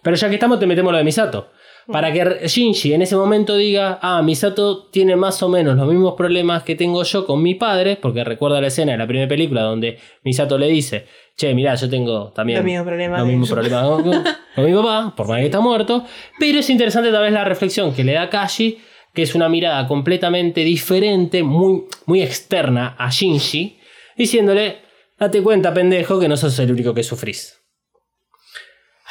Pero 0.03 0.17
ya 0.17 0.29
que 0.29 0.35
estamos, 0.37 0.59
te 0.59 0.67
metemos 0.67 0.91
lo 0.93 0.99
de 0.99 1.05
Misato. 1.05 1.51
Para 1.93 2.13
que 2.13 2.47
Shinji 2.49 2.93
en 2.95 3.03
ese 3.03 3.17
momento 3.17 3.57
diga, 3.57 3.99
ah, 4.03 4.23
Misato 4.23 4.89
tiene 4.91 5.17
más 5.17 5.43
o 5.43 5.49
menos 5.49 5.77
los 5.77 5.87
mismos 5.89 6.15
problemas 6.15 6.63
que 6.63 6.75
tengo 6.77 7.03
yo 7.03 7.27
con 7.27 7.43
mi 7.43 7.55
padre, 7.55 7.97
porque 8.01 8.25
recuerda 8.25 8.61
la 8.61 8.69
escena 8.69 8.93
de 8.93 8.99
la 8.99 9.07
primera 9.07 9.29
película 9.29 9.63
donde 9.63 9.99
Misato 10.25 10.57
le 10.59 10.69
dice, 10.69 11.07
che, 11.37 11.55
mirá, 11.55 11.75
yo 11.75 11.89
tengo 11.89 12.33
también 12.33 12.59
Los 12.61 12.65
mismos 12.67 12.85
problemas 12.87 13.21
los 13.21 13.29
mismos 13.29 13.49
problemas 13.51 13.83
con, 13.85 14.03
con- 14.25 14.35
con 14.55 14.65
mi 14.65 14.73
papá, 14.75 15.15
por 15.17 15.29
más 15.29 15.39
que 15.39 15.45
está 15.47 15.61
muerto, 15.61 16.05
pero 16.39 16.59
es 16.59 16.71
interesante 16.71 17.11
tal 17.11 17.23
vez 17.23 17.33
la 17.33 17.45
reflexión 17.45 17.95
que 17.95 18.05
le 18.05 18.13
da 18.13 18.29
Kashi, 18.29 18.79
que 19.15 19.23
es 19.23 19.35
una 19.35 19.49
mirada 19.49 19.87
completamente 19.89 20.63
diferente, 20.63 21.43
muy, 21.43 21.85
muy 22.07 22.23
externa 22.23 22.95
a 22.99 23.11
Shinji, 23.11 23.79
diciéndole, 24.17 24.79
date 25.19 25.43
cuenta, 25.43 25.73
pendejo, 25.75 26.21
que 26.21 26.29
no 26.29 26.37
sos 26.37 26.59
el 26.59 26.71
único 26.73 26.95
que 26.95 27.03
sufrís. 27.03 27.60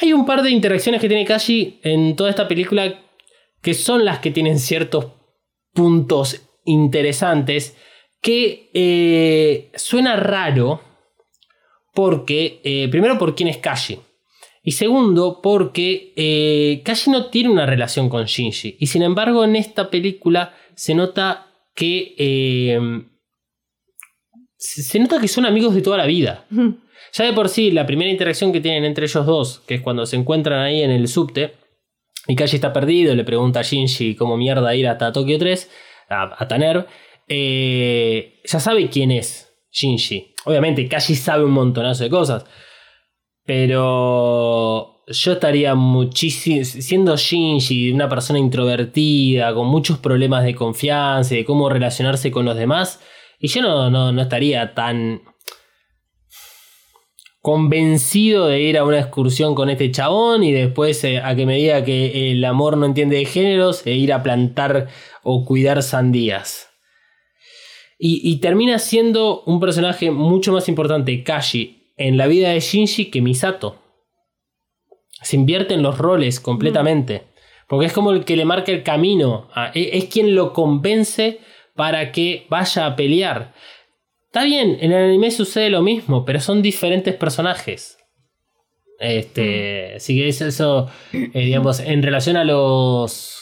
Hay 0.01 0.13
un 0.13 0.25
par 0.25 0.41
de 0.43 0.51
interacciones 0.51 1.01
que 1.01 1.09
tiene 1.09 1.25
Kashi 1.25 1.79
en 1.83 2.15
toda 2.15 2.29
esta 2.29 2.47
película 2.47 3.01
que 3.61 3.73
son 3.73 4.05
las 4.05 4.19
que 4.19 4.31
tienen 4.31 4.57
ciertos 4.59 5.07
puntos 5.73 6.41
interesantes 6.65 7.75
que 8.21 8.69
eh, 8.73 9.71
suena 9.75 10.15
raro 10.15 10.81
porque, 11.93 12.61
eh, 12.63 12.87
primero 12.89 13.17
por 13.17 13.35
quién 13.35 13.49
es 13.49 13.57
Kashi 13.57 13.99
y 14.63 14.71
segundo 14.71 15.41
porque 15.41 16.13
eh, 16.15 16.81
Kashi 16.85 17.11
no 17.11 17.29
tiene 17.29 17.49
una 17.49 17.65
relación 17.65 18.07
con 18.07 18.25
Shinji 18.25 18.77
y 18.79 18.87
sin 18.87 19.03
embargo 19.03 19.43
en 19.43 19.55
esta 19.55 19.89
película 19.89 20.53
se 20.75 20.95
nota 20.95 21.47
que 21.75 22.79
se 24.57 24.99
nota 24.99 25.19
que 25.19 25.27
son 25.27 25.45
amigos 25.45 25.73
de 25.73 25.81
toda 25.81 25.97
la 25.97 26.05
vida. 26.05 26.45
Ya 27.13 27.25
de 27.25 27.33
por 27.33 27.49
sí, 27.49 27.71
la 27.71 27.85
primera 27.85 28.09
interacción 28.09 28.51
que 28.51 28.61
tienen 28.61 28.85
entre 28.85 29.05
ellos 29.05 29.25
dos, 29.25 29.59
que 29.67 29.75
es 29.75 29.81
cuando 29.81 30.05
se 30.05 30.15
encuentran 30.15 30.59
ahí 30.59 30.81
en 30.81 30.91
el 30.91 31.07
subte, 31.07 31.53
y 32.27 32.35
Kashi 32.35 32.57
está 32.57 32.71
perdido, 32.71 33.15
le 33.15 33.23
pregunta 33.23 33.61
a 33.61 33.63
Shinji 33.63 34.15
cómo 34.15 34.37
mierda 34.37 34.75
ir 34.75 34.87
hasta 34.87 35.11
Tokio 35.11 35.39
3, 35.39 35.69
a, 36.09 36.43
a 36.43 36.47
Taner, 36.47 36.85
eh, 37.27 38.41
ya 38.43 38.59
sabe 38.59 38.89
quién 38.89 39.11
es 39.11 39.51
Shinji. 39.71 40.35
Obviamente, 40.45 40.87
Kashi 40.87 41.15
sabe 41.15 41.43
un 41.43 41.51
montonazo 41.51 42.03
de 42.03 42.09
cosas, 42.09 42.45
pero 43.45 45.03
yo 45.07 45.31
estaría 45.31 45.73
muchísimo, 45.75 46.63
siendo 46.63 47.17
Shinji 47.17 47.91
una 47.91 48.07
persona 48.07 48.37
introvertida, 48.37 49.53
con 49.53 49.67
muchos 49.67 49.97
problemas 49.97 50.43
de 50.43 50.53
confianza 50.53 51.33
y 51.33 51.37
de 51.37 51.45
cómo 51.45 51.69
relacionarse 51.69 52.31
con 52.31 52.45
los 52.45 52.55
demás, 52.55 53.01
y 53.39 53.47
yo 53.47 53.61
no, 53.61 53.89
no, 53.89 54.11
no 54.11 54.21
estaría 54.21 54.73
tan 54.73 55.21
convencido 57.53 58.45
de 58.47 58.61
ir 58.61 58.77
a 58.77 58.83
una 58.83 58.99
excursión 58.99 59.55
con 59.55 59.69
este 59.71 59.89
chabón 59.91 60.43
y 60.43 60.51
después 60.51 61.03
eh, 61.03 61.17
a 61.19 61.35
que 61.35 61.45
me 61.47 61.55
diga 61.57 61.83
que 61.83 62.31
el 62.31 62.45
amor 62.45 62.77
no 62.77 62.85
entiende 62.85 63.17
de 63.17 63.25
géneros 63.25 63.85
e 63.87 63.93
ir 63.95 64.13
a 64.13 64.21
plantar 64.21 64.87
o 65.23 65.45
cuidar 65.45 65.81
sandías. 65.81 66.69
Y, 67.97 68.21
y 68.23 68.37
termina 68.39 68.77
siendo 68.77 69.41
un 69.45 69.59
personaje 69.59 70.11
mucho 70.11 70.53
más 70.53 70.69
importante, 70.69 71.23
Kashi, 71.23 71.91
en 71.97 72.17
la 72.17 72.27
vida 72.27 72.49
de 72.51 72.59
Shinji 72.59 73.05
que 73.09 73.21
Misato. 73.21 73.81
Se 75.23 75.35
invierten 75.35 75.81
los 75.81 75.97
roles 75.97 76.39
completamente. 76.39 77.23
Porque 77.67 77.87
es 77.87 77.93
como 77.93 78.11
el 78.11 78.25
que 78.25 78.35
le 78.37 78.45
marca 78.45 78.71
el 78.71 78.83
camino. 78.83 79.49
a- 79.53 79.71
e- 79.73 79.97
es 79.97 80.05
quien 80.05 80.35
lo 80.35 80.53
convence 80.53 81.39
para 81.75 82.11
que 82.11 82.45
vaya 82.49 82.85
a 82.85 82.95
pelear. 82.95 83.53
Está 84.31 84.43
bien, 84.43 84.77
en 84.79 84.91
el 84.91 85.05
anime 85.05 85.31
sucede 85.31 85.69
lo 85.69 85.81
mismo, 85.81 86.23
pero 86.23 86.39
son 86.39 86.61
diferentes 86.61 87.15
personajes. 87.15 87.97
Este, 88.99 89.93
así 89.95 90.17
que 90.17 90.27
es 90.27 90.41
eso, 90.41 90.89
eh, 91.13 91.29
digamos, 91.33 91.79
en 91.79 92.03
relación 92.03 92.37
a 92.37 92.43
los 92.43 93.35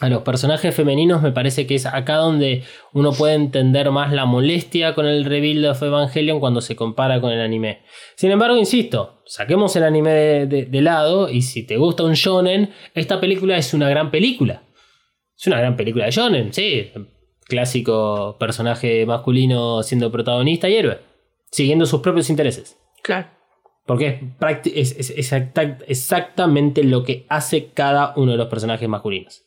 a 0.00 0.08
los 0.08 0.22
personajes 0.22 0.74
femeninos, 0.74 1.20
me 1.20 1.30
parece 1.30 1.66
que 1.66 1.74
es 1.74 1.84
acá 1.84 2.16
donde 2.16 2.62
uno 2.94 3.12
puede 3.12 3.34
entender 3.34 3.90
más 3.90 4.10
la 4.14 4.24
molestia 4.24 4.94
con 4.94 5.04
el 5.04 5.26
rebuild 5.26 5.66
of 5.66 5.82
Evangelion 5.82 6.40
cuando 6.40 6.62
se 6.62 6.74
compara 6.74 7.20
con 7.20 7.32
el 7.32 7.40
anime. 7.42 7.82
Sin 8.16 8.30
embargo, 8.30 8.56
insisto, 8.56 9.22
saquemos 9.26 9.76
el 9.76 9.82
anime 9.84 10.10
de, 10.12 10.46
de- 10.46 10.64
de 10.64 10.80
lado 10.80 11.28
y 11.28 11.42
si 11.42 11.66
te 11.66 11.76
gusta 11.76 12.04
un 12.04 12.14
shonen, 12.14 12.70
esta 12.94 13.20
película 13.20 13.58
es 13.58 13.74
una 13.74 13.90
gran 13.90 14.10
película. 14.10 14.62
Es 15.38 15.46
una 15.48 15.58
gran 15.58 15.76
película 15.76 16.06
de 16.06 16.10
shonen, 16.12 16.52
sí. 16.54 16.90
Clásico 17.50 18.36
personaje 18.40 19.04
masculino 19.04 19.82
siendo 19.82 20.10
protagonista 20.10 20.68
y 20.70 20.76
héroe, 20.76 21.00
siguiendo 21.50 21.84
sus 21.84 22.00
propios 22.00 22.30
intereses. 22.30 22.78
Claro. 23.02 23.28
Porque 23.84 24.06
es, 24.06 24.22
prácti- 24.38 24.72
es- 24.74 24.96
es 24.98 25.10
exacta- 25.10 25.78
exactamente 25.86 26.82
lo 26.84 27.02
que 27.04 27.26
hace 27.28 27.66
cada 27.74 28.14
uno 28.16 28.32
de 28.32 28.38
los 28.38 28.48
personajes 28.48 28.88
masculinos. 28.88 29.42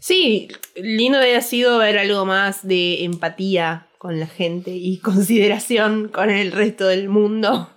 Sí, 0.00 0.48
lindo 0.74 1.18
hubiera 1.18 1.40
sido 1.40 1.78
ver 1.78 1.98
algo 1.98 2.26
más 2.26 2.66
de 2.66 3.04
empatía 3.04 3.86
con 3.98 4.18
la 4.20 4.26
gente 4.26 4.72
y 4.72 4.98
consideración 5.00 6.08
con 6.08 6.30
el 6.30 6.52
resto 6.52 6.86
del 6.88 7.08
mundo. 7.08 7.70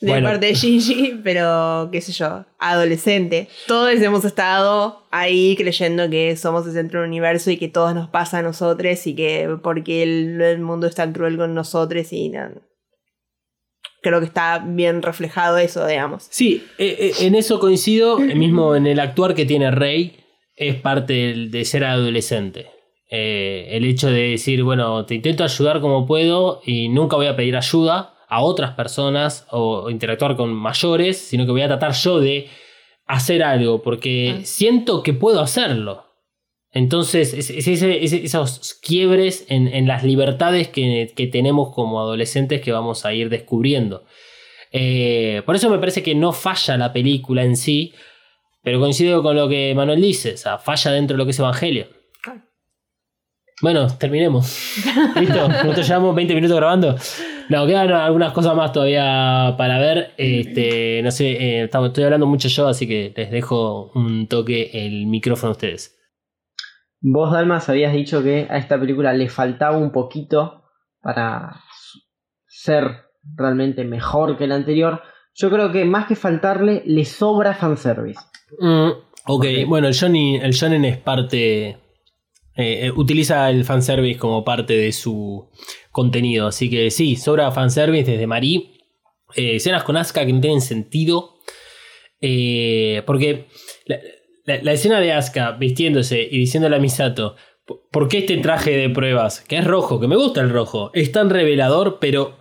De 0.00 0.12
Bueno. 0.12 0.28
parte 0.28 0.46
de 0.46 0.54
Shinji, 0.54 1.20
pero 1.24 1.88
qué 1.90 2.00
sé 2.00 2.12
yo, 2.12 2.44
adolescente. 2.60 3.48
Todos 3.66 3.90
hemos 4.00 4.24
estado 4.24 5.02
ahí 5.10 5.56
creyendo 5.56 6.08
que 6.08 6.36
somos 6.36 6.64
el 6.66 6.72
centro 6.72 7.00
del 7.00 7.08
universo 7.08 7.50
y 7.50 7.56
que 7.56 7.66
todo 7.68 7.92
nos 7.94 8.08
pasa 8.08 8.38
a 8.38 8.42
nosotros 8.42 9.04
y 9.08 9.14
que 9.16 9.48
porque 9.62 10.04
el, 10.04 10.40
el 10.40 10.60
mundo 10.60 10.86
es 10.86 10.94
tan 10.94 11.12
cruel 11.12 11.36
con 11.36 11.52
nosotros 11.54 12.12
y 12.12 12.28
no. 12.28 12.48
Creo 14.00 14.20
que 14.20 14.26
está 14.26 14.62
bien 14.64 15.02
reflejado 15.02 15.58
eso, 15.58 15.84
digamos. 15.84 16.28
Sí, 16.30 16.64
eh, 16.78 16.96
eh, 17.00 17.26
en 17.26 17.34
eso 17.34 17.58
coincido, 17.58 18.20
eh, 18.20 18.36
mismo 18.36 18.76
en 18.76 18.86
el 18.86 19.00
actuar 19.00 19.34
que 19.34 19.44
tiene 19.44 19.72
Rey, 19.72 20.16
es 20.54 20.76
parte 20.76 21.12
del- 21.14 21.50
de 21.50 21.64
ser 21.64 21.84
adolescente. 21.84 22.66
Eh, 23.10 23.66
el 23.72 23.84
hecho 23.84 24.08
de 24.08 24.30
decir, 24.30 24.62
bueno, 24.62 25.04
te 25.06 25.16
intento 25.16 25.42
ayudar 25.42 25.80
como 25.80 26.06
puedo 26.06 26.60
y 26.64 26.88
nunca 26.88 27.16
voy 27.16 27.26
a 27.26 27.34
pedir 27.34 27.56
ayuda 27.56 28.14
a 28.28 28.42
otras 28.42 28.72
personas 28.72 29.46
o, 29.50 29.90
interactuar 29.90 30.36
con 30.36 30.52
mayores, 30.52 31.18
sino 31.18 31.46
que 31.46 31.52
voy 31.52 31.62
a 31.62 31.68
tratar 31.68 31.92
yo 31.92 32.20
de 32.20 32.48
hacer 33.06 33.42
algo 33.42 33.82
porque 33.82 34.36
Ah. 34.38 34.40
siento 34.44 35.02
que 35.02 35.14
puedo 35.14 35.40
hacerlo. 35.40 36.04
Entonces, 36.70 37.32
es, 37.32 37.48
es 37.50 37.82
esos 38.12 38.74
quiebres 38.82 39.46
en, 39.48 39.68
en 39.68 39.88
las 39.88 40.04
libertades 40.04 40.68
que, 40.68 41.10
que 41.16 41.26
tenemos 41.26 41.74
como 41.74 41.98
adolescentes 42.00 42.60
que 42.60 42.72
vamos 42.72 43.06
a 43.06 43.14
ir 43.14 43.30
descubriendo. 43.30 44.04
Eh, 44.70 45.42
por 45.46 45.56
eso 45.56 45.70
me 45.70 45.78
parece 45.78 46.02
que 46.02 46.14
no 46.14 46.32
falla 46.32 46.76
la 46.76 46.92
película 46.92 47.42
en 47.42 47.56
sí, 47.56 47.94
pero 48.62 48.78
coincido 48.80 49.22
con 49.22 49.34
lo 49.34 49.48
que 49.48 49.72
Manuel 49.74 50.02
dice, 50.02 50.34
o 50.34 50.36
sea, 50.36 50.58
falla 50.58 50.90
dentro 50.92 51.14
de 51.14 51.18
lo 51.18 51.24
que 51.24 51.30
es 51.30 51.38
Evangelio. 51.38 51.86
Bueno, 53.60 53.88
terminemos. 53.98 54.76
¿Listo? 55.16 55.48
Nosotros 55.48 55.88
llevamos 55.88 56.14
20 56.14 56.34
minutos 56.34 56.56
grabando. 56.56 56.96
No, 57.50 57.66
quedan 57.66 57.90
algunas 57.92 58.32
cosas 58.32 58.54
más 58.54 58.72
todavía 58.72 59.54
para 59.56 59.78
ver. 59.78 60.12
Este, 60.18 61.00
no 61.02 61.10
sé, 61.10 61.30
eh, 61.32 61.64
estamos- 61.64 61.88
estoy 61.88 62.04
hablando 62.04 62.26
mucho 62.26 62.48
yo, 62.48 62.68
así 62.68 62.86
que 62.86 63.12
les 63.16 63.30
dejo 63.30 63.90
un 63.94 64.26
toque 64.28 64.70
el 64.72 65.06
micrófono 65.06 65.50
a 65.50 65.52
ustedes. 65.52 65.96
Vos, 67.00 67.32
Dalmas, 67.32 67.68
habías 67.68 67.92
dicho 67.92 68.22
que 68.22 68.46
a 68.50 68.58
esta 68.58 68.78
película 68.78 69.12
le 69.12 69.28
faltaba 69.28 69.78
un 69.78 69.92
poquito 69.92 70.64
para 71.00 71.60
ser 72.46 73.04
realmente 73.36 73.84
mejor 73.84 74.36
que 74.36 74.46
la 74.46 74.56
anterior. 74.56 75.00
Yo 75.34 75.50
creo 75.50 75.70
que 75.70 75.84
más 75.84 76.06
que 76.06 76.16
faltarle, 76.16 76.82
le 76.84 77.04
sobra 77.04 77.54
fanservice. 77.54 78.20
Mm, 78.58 78.88
ok, 79.26 79.44
bueno, 79.68 79.86
el 79.88 79.94
Johnny, 79.98 80.36
el 80.36 80.52
Shonen 80.52 80.84
es 80.84 80.96
parte. 80.98 81.78
Eh, 82.58 82.86
eh, 82.86 82.90
utiliza 82.94 83.48
el 83.48 83.64
fanservice 83.64 84.18
como 84.18 84.44
parte 84.44 84.76
de 84.76 84.92
su 84.92 85.48
contenido. 85.90 86.48
Así 86.48 86.68
que 86.68 86.90
sí, 86.90 87.16
sobra 87.16 87.50
fanservice 87.52 88.10
desde 88.10 88.26
Marí. 88.26 88.74
Eh, 89.34 89.56
escenas 89.56 89.84
con 89.84 89.96
Asuka 89.96 90.26
que 90.26 90.32
no 90.34 90.40
tienen 90.40 90.60
sentido. 90.60 91.36
Eh, 92.20 93.02
porque 93.06 93.46
la, 93.86 93.98
la- 94.44 94.62
la 94.62 94.72
escena 94.72 95.00
de 95.00 95.12
Asuka 95.12 95.52
vistiéndose 95.52 96.20
y 96.30 96.38
diciéndole 96.38 96.76
a 96.76 96.80
Misato. 96.80 97.36
"¿Por- 97.64 97.88
¿Por 97.90 98.08
qué 98.08 98.18
este 98.18 98.36
traje 98.38 98.70
de 98.76 98.88
pruebas? 98.90 99.40
Que 99.40 99.58
es 99.58 99.64
rojo, 99.64 100.00
que 100.00 100.08
me 100.08 100.16
gusta 100.16 100.40
el 100.40 100.50
rojo. 100.50 100.90
Es 100.94 101.12
tan 101.12 101.30
revelador, 101.30 101.98
pero 102.00 102.38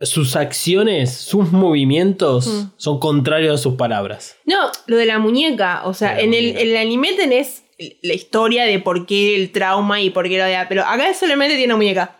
sus 0.00 0.36
acciones, 0.36 1.12
sus 1.12 1.50
movimientos 1.52 2.46
Mm. 2.46 2.70
son 2.76 3.00
contrarios 3.00 3.54
a 3.54 3.62
sus 3.62 3.74
palabras. 3.74 4.36
No, 4.46 4.70
lo 4.86 4.96
de 4.96 5.06
la 5.06 5.18
muñeca. 5.18 5.82
O 5.86 5.92
sea, 5.92 6.18
en 6.20 6.32
el, 6.34 6.56
en 6.56 6.68
el 6.70 6.76
anime 6.76 7.12
tenés 7.14 7.64
la 8.02 8.14
historia 8.14 8.64
de 8.64 8.78
por 8.78 9.06
qué 9.06 9.36
el 9.36 9.50
trauma 9.52 10.00
y 10.00 10.10
por 10.10 10.28
qué 10.28 10.38
lo 10.38 10.44
de. 10.44 10.56
Pero 10.68 10.84
acá 10.84 11.12
solamente 11.14 11.56
tiene 11.56 11.72
una 11.74 11.76
muñeca. 11.78 12.14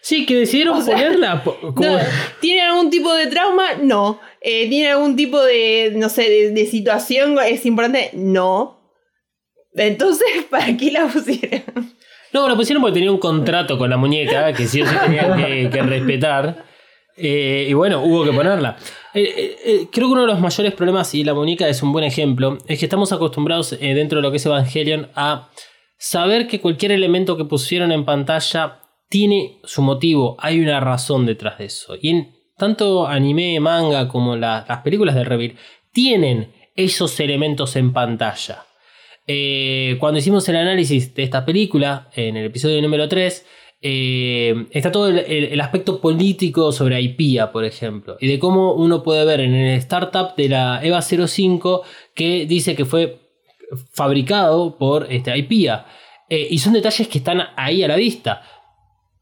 Sí, 0.00 0.26
que 0.26 0.34
decidieron 0.34 0.78
O 0.78 0.82
sea, 0.82 0.94
ponerla 0.96 1.44
po- 1.44 1.56
como- 1.60 1.80
No, 1.88 1.98
¿Tiene 2.40 2.62
algún 2.62 2.90
tipo 2.90 3.12
de 3.14 3.28
trauma? 3.28 3.74
No. 3.80 4.20
Eh, 4.40 4.68
¿Tiene 4.68 4.90
algún 4.90 5.14
tipo 5.14 5.40
de, 5.42 5.92
no 5.94 6.08
sé, 6.08 6.28
de, 6.28 6.50
de 6.50 6.66
situación? 6.66 7.36
¿Es 7.46 7.64
importante? 7.66 8.10
No. 8.14 8.80
Entonces, 9.74 10.26
¿para 10.50 10.76
qué 10.76 10.90
la 10.90 11.06
pusieron? 11.06 11.62
No, 12.32 12.48
lo 12.48 12.56
pusieron 12.56 12.82
porque 12.82 12.94
tenía 12.94 13.12
un 13.12 13.18
contrato 13.18 13.76
con 13.78 13.90
la 13.90 13.96
muñeca 13.96 14.52
que 14.54 14.66
sí 14.66 14.80
o 14.82 14.86
sí 14.86 14.94
tenían 15.04 15.36
que, 15.36 15.68
que 15.70 15.82
respetar. 15.82 16.64
Eh, 17.16 17.66
y 17.68 17.72
bueno, 17.74 18.02
hubo 18.02 18.24
que 18.24 18.32
ponerla. 18.32 18.76
Eh, 19.14 19.56
eh, 19.64 19.86
creo 19.92 20.08
que 20.08 20.12
uno 20.12 20.22
de 20.22 20.26
los 20.28 20.40
mayores 20.40 20.72
problemas, 20.74 21.14
y 21.14 21.24
la 21.24 21.34
muñeca 21.34 21.68
es 21.68 21.82
un 21.82 21.92
buen 21.92 22.04
ejemplo, 22.04 22.58
es 22.66 22.78
que 22.78 22.86
estamos 22.86 23.12
acostumbrados 23.12 23.78
dentro 23.78 24.18
de 24.18 24.22
lo 24.22 24.30
que 24.30 24.38
es 24.38 24.46
Evangelion 24.46 25.08
a 25.14 25.50
saber 25.98 26.46
que 26.48 26.60
cualquier 26.60 26.92
elemento 26.92 27.36
que 27.36 27.44
pusieron 27.44 27.92
en 27.92 28.04
pantalla 28.04 28.80
tiene 29.08 29.58
su 29.64 29.82
motivo, 29.82 30.36
hay 30.40 30.60
una 30.60 30.80
razón 30.80 31.26
detrás 31.26 31.58
de 31.58 31.66
eso. 31.66 31.94
Y 32.00 32.08
en 32.10 32.34
tanto 32.56 33.06
anime, 33.06 33.60
manga 33.60 34.08
como 34.08 34.36
la- 34.36 34.64
las 34.68 34.78
películas 34.82 35.14
de 35.14 35.24
Revir 35.24 35.56
tienen 35.92 36.52
esos 36.74 37.20
elementos 37.20 37.76
en 37.76 37.92
pantalla. 37.92 38.64
Cuando 40.00 40.18
hicimos 40.18 40.48
el 40.48 40.56
análisis 40.56 41.14
de 41.14 41.22
esta 41.22 41.44
película, 41.44 42.08
en 42.14 42.36
el 42.36 42.46
episodio 42.46 42.80
número 42.82 43.08
3, 43.08 43.46
eh, 43.82 44.66
está 44.70 44.92
todo 44.92 45.08
el, 45.08 45.18
el- 45.18 45.44
el 45.52 45.60
aspecto 45.60 46.00
político 46.00 46.70
sobre 46.72 46.96
Aipia, 46.96 47.50
por 47.52 47.64
ejemplo, 47.64 48.16
y 48.20 48.28
de 48.28 48.38
cómo 48.38 48.74
uno 48.74 49.02
puede 49.02 49.24
ver 49.24 49.40
en 49.40 49.54
el 49.54 49.76
startup 49.78 50.34
de 50.36 50.48
la 50.48 50.80
EVA 50.82 51.02
05 51.02 51.82
que 52.14 52.46
dice 52.46 52.74
que 52.76 52.84
fue 52.84 53.18
fabricado 53.92 54.78
por 54.78 55.06
este, 55.10 55.30
Aipia. 55.30 55.86
Eh, 56.28 56.46
y 56.50 56.58
son 56.58 56.72
detalles 56.72 57.08
que 57.08 57.18
están 57.18 57.42
ahí 57.56 57.82
a 57.82 57.88
la 57.88 57.96
vista. 57.96 58.42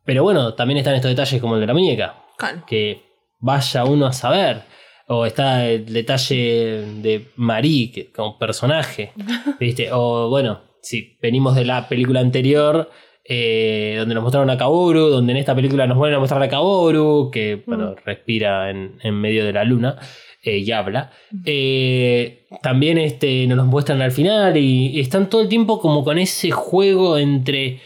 Pero 0.05 0.23
bueno, 0.23 0.55
también 0.55 0.79
están 0.79 0.95
estos 0.95 1.11
detalles 1.11 1.41
como 1.41 1.55
el 1.55 1.61
de 1.61 1.67
la 1.67 1.73
muñeca 1.75 2.25
que 2.67 3.03
vaya 3.41 3.85
uno 3.85 4.07
a 4.07 4.13
saber. 4.13 4.63
O 5.09 5.27
está 5.27 5.67
el 5.69 5.93
detalle 5.93 6.85
de 7.03 7.31
Marie 7.37 7.91
que- 7.91 8.13
como 8.13 8.39
personaje. 8.39 9.13
¿Viste? 9.61 9.89
O 9.93 10.29
bueno, 10.31 10.61
si 10.83 11.17
venimos 11.21 11.57
de 11.57 11.65
la 11.65 11.89
película 11.89 12.21
anterior, 12.21 12.91
eh, 13.33 13.95
donde 13.99 14.15
nos 14.15 14.25
mostraron 14.25 14.51
a 14.51 14.59
Kaworu, 14.59 15.09
donde 15.09 15.33
en 15.33 15.39
esta 15.39 15.55
película 15.55 15.87
nos 15.87 15.97
vuelven 15.97 16.17
a 16.17 16.21
mostrar 16.21 16.43
a 16.43 16.49
Kaworu, 16.49 17.31
que 17.31 17.63
bueno, 17.67 17.95
respira 18.05 18.69
en, 18.71 18.99
en 19.03 19.15
medio 19.15 19.45
de 19.45 19.53
la 19.53 19.65
luna. 19.65 19.97
eh, 20.43 20.59
y 20.59 20.73
habla. 20.73 21.13
Eh, 21.45 22.47
también 22.63 22.99
este, 22.99 23.47
nos 23.47 23.57
los 23.59 23.67
muestran 23.67 24.01
al 24.03 24.11
final 24.11 24.57
y, 24.57 24.89
y 24.89 25.01
están 25.01 25.29
todo 25.29 25.43
el 25.43 25.49
tiempo 25.49 25.79
como 25.81 26.03
con 26.03 26.19
ese 26.19 26.51
juego 26.51 27.19
entre 27.19 27.81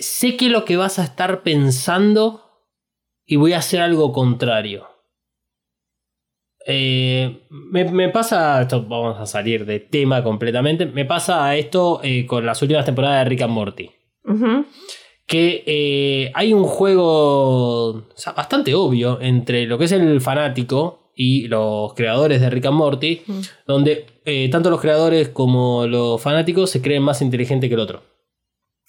sé 0.00 0.36
que 0.36 0.48
lo 0.48 0.64
que 0.64 0.76
vas 0.76 0.98
a 1.00 1.04
estar 1.04 1.42
pensando 1.42 2.40
y 3.26 3.34
voy 3.36 3.52
a 3.52 3.58
hacer 3.58 3.80
algo 3.80 4.12
contrario. 4.12 4.86
Eh, 6.66 7.46
me, 7.50 7.84
me 7.84 8.08
pasa, 8.08 8.62
esto 8.62 8.82
vamos 8.84 9.18
a 9.20 9.26
salir 9.26 9.66
de 9.66 9.80
tema 9.80 10.22
completamente, 10.22 10.86
me 10.86 11.04
pasa 11.04 11.54
esto 11.56 12.00
eh, 12.02 12.24
con 12.26 12.46
las 12.46 12.62
últimas 12.62 12.86
temporadas 12.86 13.24
de 13.24 13.28
Rick 13.28 13.42
and 13.42 13.52
Morty. 13.52 13.90
Que 15.26 15.62
eh, 15.66 16.32
hay 16.34 16.52
un 16.52 16.64
juego 16.64 17.88
o 17.90 18.02
sea, 18.14 18.32
bastante 18.32 18.74
obvio 18.74 19.18
entre 19.20 19.66
lo 19.66 19.78
que 19.78 19.84
es 19.86 19.92
el 19.92 20.20
fanático 20.20 21.10
y 21.16 21.48
los 21.48 21.94
creadores 21.94 22.40
de 22.40 22.50
Rick 22.50 22.66
and 22.66 22.76
Morty, 22.76 23.22
donde 23.66 24.06
eh, 24.24 24.48
tanto 24.50 24.68
los 24.70 24.80
creadores 24.80 25.28
como 25.30 25.86
los 25.86 26.20
fanáticos 26.20 26.70
se 26.70 26.82
creen 26.82 27.02
más 27.02 27.22
inteligentes 27.22 27.68
que 27.68 27.74
el 27.74 27.80
otro. 27.80 28.02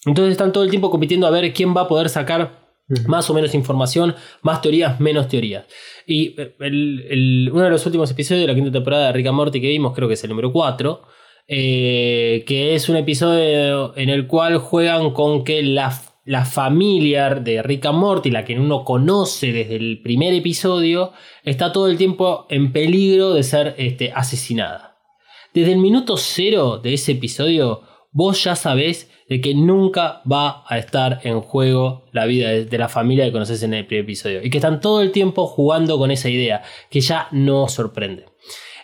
Entonces 0.06 0.32
están 0.34 0.52
todo 0.52 0.64
el 0.64 0.70
tiempo 0.70 0.90
compitiendo 0.92 1.26
a 1.28 1.32
ver 1.32 1.54
quién 1.54 1.76
va 1.76 1.82
a 1.82 1.88
poder 1.88 2.10
sacar 2.10 2.66
más 3.08 3.28
o 3.30 3.34
menos 3.34 3.56
información, 3.56 4.14
más 4.44 4.62
teorías, 4.62 5.00
menos 5.00 5.28
teorías. 5.28 5.66
Y 6.06 6.40
eh, 6.40 6.56
el- 6.60 7.06
el- 7.10 7.50
uno 7.52 7.64
de 7.64 7.70
los 7.72 7.86
últimos 7.86 8.12
episodios 8.12 8.42
de 8.46 8.48
la 8.48 8.56
quinta 8.56 8.72
temporada 8.72 9.08
de 9.08 9.14
Rick 9.14 9.28
and 9.28 9.36
Morty 9.36 9.62
que 9.62 9.68
vimos, 9.70 9.94
creo 9.96 10.08
que 10.08 10.14
es 10.16 10.24
el 10.24 10.30
número 10.30 10.52
4, 10.52 11.02
eh, 11.48 12.44
que 12.48 12.74
es 12.74 12.90
un 12.90 12.96
episodio 12.96 13.96
en 13.96 14.10
el 14.10 14.26
cual 14.26 14.58
juegan 14.58 15.12
con 15.12 15.44
que 15.44 15.62
la, 15.62 16.02
la 16.24 16.44
familia 16.44 17.36
de 17.36 17.62
Rick 17.62 17.86
Morty, 17.92 18.32
la 18.32 18.44
que 18.44 18.58
uno 18.58 18.84
conoce 18.84 19.52
desde 19.52 19.76
el 19.76 20.02
primer 20.02 20.34
episodio, 20.34 21.14
está 21.44 21.72
todo 21.72 21.88
el 21.88 21.98
tiempo 21.98 22.48
en 22.50 22.74
peligro 22.74 23.34
de 23.34 23.44
ser 23.44 23.76
este, 23.78 24.12
asesinada. 24.12 24.98
Desde 25.54 25.72
el 25.72 25.78
minuto 25.78 26.18
cero 26.18 26.80
de 26.80 26.96
ese 26.96 27.12
episodio, 27.14 27.84
vos 28.12 28.44
ya 28.44 28.56
sabés 28.56 29.12
de 29.30 29.40
que 29.40 29.54
nunca 29.54 30.22
va 30.30 30.64
a 30.68 30.78
estar 30.78 31.22
en 31.24 31.42
juego 31.42 32.06
la 32.12 32.26
vida 32.26 32.50
de, 32.50 32.66
de 32.66 32.78
la 32.78 32.90
familia 32.90 33.26
que 33.26 33.32
conoces 33.32 33.62
en 33.64 33.74
el 33.74 33.86
primer 33.86 34.06
episodio. 34.06 34.44
Y 34.44 34.50
que 34.50 34.58
están 34.58 34.82
todo 34.82 35.02
el 35.02 35.12
tiempo 35.12 35.46
jugando 35.48 35.98
con 35.98 36.10
esa 36.12 36.30
idea, 36.30 36.64
que 36.90 37.02
ya 37.02 37.28
no 37.32 37.68
sorprende. 37.68 38.26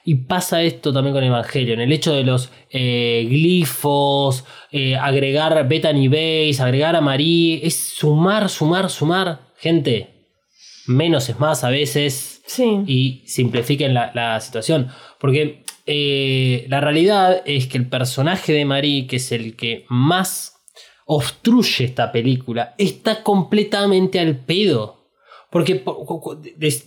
Y 0.03 0.15
pasa 0.15 0.61
esto 0.63 0.91
también 0.91 1.13
con 1.13 1.23
Evangelion, 1.23 1.79
el 1.79 1.91
hecho 1.91 2.13
de 2.13 2.23
los 2.23 2.49
eh, 2.69 3.25
glifos, 3.29 4.43
eh, 4.71 4.95
agregar 4.95 5.67
Bethany 5.67 6.07
Base, 6.07 6.57
agregar 6.59 6.95
a 6.95 7.01
Marie, 7.01 7.61
es 7.63 7.75
sumar, 7.75 8.49
sumar, 8.49 8.89
sumar. 8.89 9.51
Gente, 9.57 10.09
menos 10.87 11.29
es 11.29 11.39
más 11.39 11.63
a 11.63 11.69
veces 11.69 12.41
Sí. 12.47 12.81
y 12.87 13.21
simplifiquen 13.27 13.93
la, 13.93 14.11
la 14.13 14.39
situación. 14.41 14.89
Porque 15.19 15.63
eh, 15.85 16.65
la 16.67 16.81
realidad 16.81 17.41
es 17.45 17.67
que 17.67 17.77
el 17.77 17.87
personaje 17.87 18.53
de 18.53 18.65
Marie, 18.65 19.07
que 19.07 19.17
es 19.17 19.31
el 19.31 19.55
que 19.55 19.85
más 19.89 20.57
obstruye 21.05 21.85
esta 21.85 22.11
película, 22.11 22.73
está 22.77 23.23
completamente 23.23 24.19
al 24.19 24.37
pedo. 24.37 25.00
Porque 25.51 25.83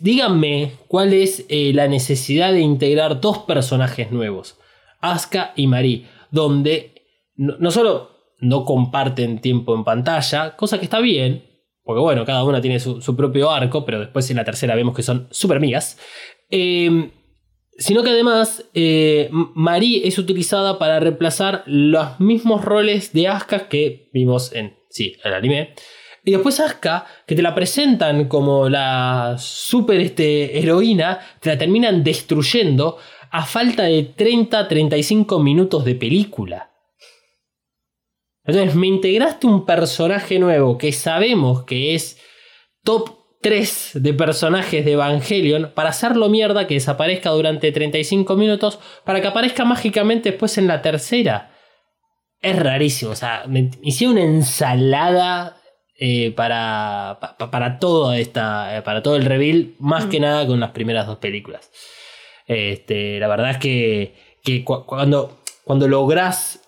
díganme 0.00 0.72
cuál 0.88 1.12
es 1.12 1.44
eh, 1.48 1.72
la 1.74 1.86
necesidad 1.86 2.50
de 2.52 2.60
integrar 2.60 3.20
dos 3.20 3.38
personajes 3.38 4.10
nuevos, 4.10 4.58
Asuka 5.00 5.52
y 5.54 5.66
Marie, 5.66 6.06
donde 6.30 6.94
no, 7.36 7.70
solo 7.70 8.10
no 8.38 8.64
comparten 8.64 9.40
tiempo 9.40 9.74
en 9.74 9.84
pantalla, 9.84 10.56
cosa 10.56 10.78
que 10.78 10.84
está 10.84 11.00
bien, 11.00 11.44
porque 11.82 12.00
bueno, 12.00 12.24
cada 12.24 12.42
una 12.42 12.62
tiene 12.62 12.80
su, 12.80 13.02
su 13.02 13.14
propio 13.14 13.50
arco, 13.50 13.84
pero 13.84 14.00
después 14.00 14.30
en 14.30 14.38
la 14.38 14.44
tercera 14.44 14.74
vemos 14.74 14.96
que 14.96 15.02
son 15.02 15.28
super 15.30 15.58
amigas. 15.58 15.98
Eh, 16.50 17.10
sino 17.76 18.02
que 18.02 18.10
además 18.10 18.64
eh, 18.74 19.28
Marie 19.30 20.06
es 20.06 20.18
utilizada 20.18 20.78
para 20.78 21.00
reemplazar 21.00 21.64
los 21.66 22.18
mismos 22.20 22.64
roles 22.64 23.12
de 23.12 23.28
Asuka 23.28 23.68
que 23.68 24.08
vimos 24.12 24.52
en 24.54 24.74
sí, 24.88 25.16
el 25.22 25.34
anime. 25.34 25.74
Y 26.24 26.30
después 26.30 26.58
Asuka, 26.58 27.04
que 27.26 27.34
te 27.34 27.42
la 27.42 27.54
presentan 27.54 28.28
como 28.28 28.68
la 28.70 29.36
super 29.38 30.00
este, 30.00 30.58
heroína, 30.58 31.20
te 31.40 31.50
la 31.50 31.58
terminan 31.58 32.02
destruyendo 32.02 32.96
a 33.30 33.44
falta 33.44 33.82
de 33.82 34.14
30-35 34.16 35.42
minutos 35.42 35.84
de 35.84 35.94
película. 35.94 36.70
Entonces 38.44 38.74
me 38.74 38.86
integraste 38.86 39.46
un 39.46 39.66
personaje 39.66 40.38
nuevo 40.38 40.78
que 40.78 40.92
sabemos 40.92 41.64
que 41.64 41.94
es 41.94 42.18
top 42.82 43.18
3 43.42 43.90
de 43.94 44.14
personajes 44.14 44.84
de 44.84 44.92
Evangelion 44.92 45.72
para 45.74 45.90
hacerlo 45.90 46.30
mierda 46.30 46.66
que 46.66 46.74
desaparezca 46.74 47.30
durante 47.30 47.72
35 47.72 48.36
minutos 48.36 48.78
para 49.04 49.20
que 49.20 49.28
aparezca 49.28 49.66
mágicamente 49.66 50.30
después 50.30 50.56
en 50.56 50.66
la 50.66 50.80
tercera. 50.80 51.50
Es 52.40 52.58
rarísimo, 52.58 53.12
o 53.12 53.16
sea, 53.16 53.44
me 53.46 53.70
hicieron 53.82 54.16
una 54.16 54.24
ensalada 54.24 55.56
eh, 55.98 56.30
para, 56.32 57.18
pa- 57.20 57.36
pa- 57.38 57.50
para, 57.50 57.78
toda 57.78 58.18
esta, 58.18 58.76
eh, 58.76 58.82
para 58.82 59.02
todo 59.02 59.16
el 59.16 59.24
reveal, 59.24 59.74
más 59.78 60.06
que 60.06 60.20
nada 60.20 60.46
con 60.46 60.60
las 60.60 60.70
primeras 60.72 61.06
dos 61.06 61.18
películas. 61.18 61.70
Este, 62.46 63.18
la 63.20 63.28
verdad 63.28 63.50
es 63.52 63.58
que, 63.58 64.14
que 64.42 64.64
cu- 64.64 64.84
cuando, 64.86 65.38
cuando 65.64 65.88
lográs 65.88 66.60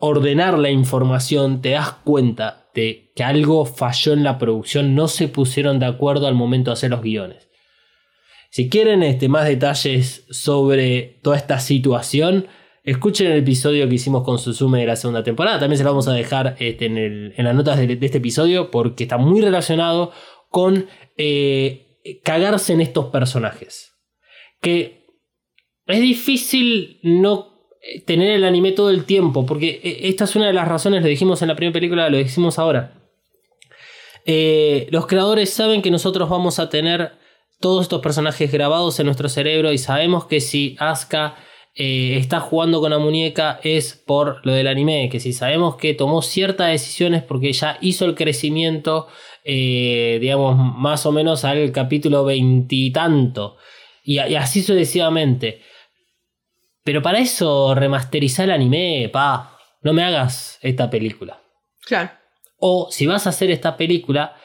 ordenar 0.00 0.58
la 0.58 0.70
información, 0.70 1.60
te 1.60 1.70
das 1.70 1.92
cuenta 2.04 2.68
de 2.74 3.12
que 3.14 3.22
algo 3.24 3.66
falló 3.66 4.12
en 4.12 4.24
la 4.24 4.38
producción, 4.38 4.94
no 4.94 5.08
se 5.08 5.28
pusieron 5.28 5.78
de 5.78 5.86
acuerdo 5.86 6.26
al 6.26 6.34
momento 6.34 6.70
de 6.70 6.74
hacer 6.74 6.90
los 6.90 7.02
guiones. 7.02 7.48
Si 8.50 8.68
quieren 8.68 9.02
este, 9.02 9.28
más 9.28 9.46
detalles 9.46 10.24
sobre 10.30 11.20
toda 11.22 11.36
esta 11.36 11.60
situación, 11.60 12.48
escuchen 12.84 13.30
el 13.30 13.38
episodio 13.38 13.88
que 13.88 13.94
hicimos 13.94 14.24
con 14.24 14.38
Suzume 14.38 14.80
de 14.80 14.86
la 14.86 14.96
segunda 14.96 15.22
temporada. 15.22 15.60
También 15.60 15.78
se 15.78 15.84
lo 15.84 15.90
vamos 15.90 16.08
a 16.08 16.12
dejar 16.12 16.56
este, 16.58 16.86
en, 16.86 17.32
las 17.36 17.54
notas 17.54 17.78
de, 17.78 17.98
este 18.00 18.18
episodio 18.18 18.70
porque 18.70 19.04
está 19.04 19.18
muy 19.18 19.40
relacionado 19.40 20.12
con 20.48 20.86
eh, 21.16 22.20
cagarse 22.24 22.72
en 22.72 22.80
estos 22.80 23.06
personajes. 23.06 23.92
Que 24.60 25.06
es 25.86 26.00
difícil 26.00 27.00
no 27.02 27.68
eh, 27.82 28.00
tener 28.02 28.32
el 28.32 28.44
anime 28.44 28.72
todo 28.72 28.90
el 28.90 29.04
tiempo, 29.04 29.46
porque 29.46 29.80
eh, 29.82 30.08
esta 30.08 30.24
es 30.24 30.36
una 30.36 30.46
de 30.46 30.52
las 30.52 30.68
razones, 30.68 31.02
lo 31.02 31.08
dijimos 31.08 31.42
en 31.42 31.48
la 31.48 31.56
primera 31.56 31.74
película, 31.74 32.08
lo 32.08 32.18
dijimos 32.18 32.58
ahora. 32.58 32.96
Los 34.26 35.06
creadores 35.08 35.50
saben 35.50 35.82
que 35.82 35.90
nosotros 35.90 36.28
vamos 36.28 36.60
a 36.60 36.68
tener 36.68 37.12
todos 37.58 37.82
estos 37.82 38.00
personajes 38.00 38.52
grabados 38.52 39.00
en 39.00 39.06
nuestro 39.06 39.28
cerebro 39.28 39.72
y 39.72 39.78
sabemos 39.78 40.26
que 40.26 40.40
si 40.40 40.76
Asuka 40.78 41.36
eh, 41.74 42.16
está 42.16 42.40
jugando 42.40 42.80
con 42.80 42.90
la 42.90 42.98
muñeca 42.98 43.60
es 43.62 43.94
por 43.94 44.44
lo 44.44 44.52
del 44.52 44.66
anime, 44.66 45.08
que 45.08 45.20
si 45.20 45.32
sabemos 45.32 45.76
que 45.76 45.94
tomó 45.94 46.22
ciertas 46.22 46.68
decisiones 46.68 47.22
porque 47.22 47.52
ya 47.52 47.78
hizo 47.80 48.04
el 48.06 48.14
crecimiento, 48.14 49.08
eh, 49.44 50.18
digamos, 50.20 50.56
más 50.56 51.06
o 51.06 51.12
menos 51.12 51.44
al 51.44 51.72
capítulo 51.72 52.24
veintitanto, 52.24 53.56
y, 54.02 54.20
y 54.20 54.34
así 54.34 54.62
sucesivamente. 54.62 55.62
Pero 56.82 57.02
para 57.02 57.18
eso 57.18 57.74
remasterizar 57.74 58.46
el 58.46 58.52
anime, 58.52 59.08
pa, 59.12 59.58
no 59.82 59.92
me 59.92 60.02
hagas 60.02 60.58
esta 60.62 60.90
película. 60.90 61.40
Claro. 61.86 62.10
O 62.58 62.88
si 62.90 63.06
vas 63.06 63.26
a 63.26 63.30
hacer 63.30 63.50
esta 63.50 63.76
película, 63.76 64.36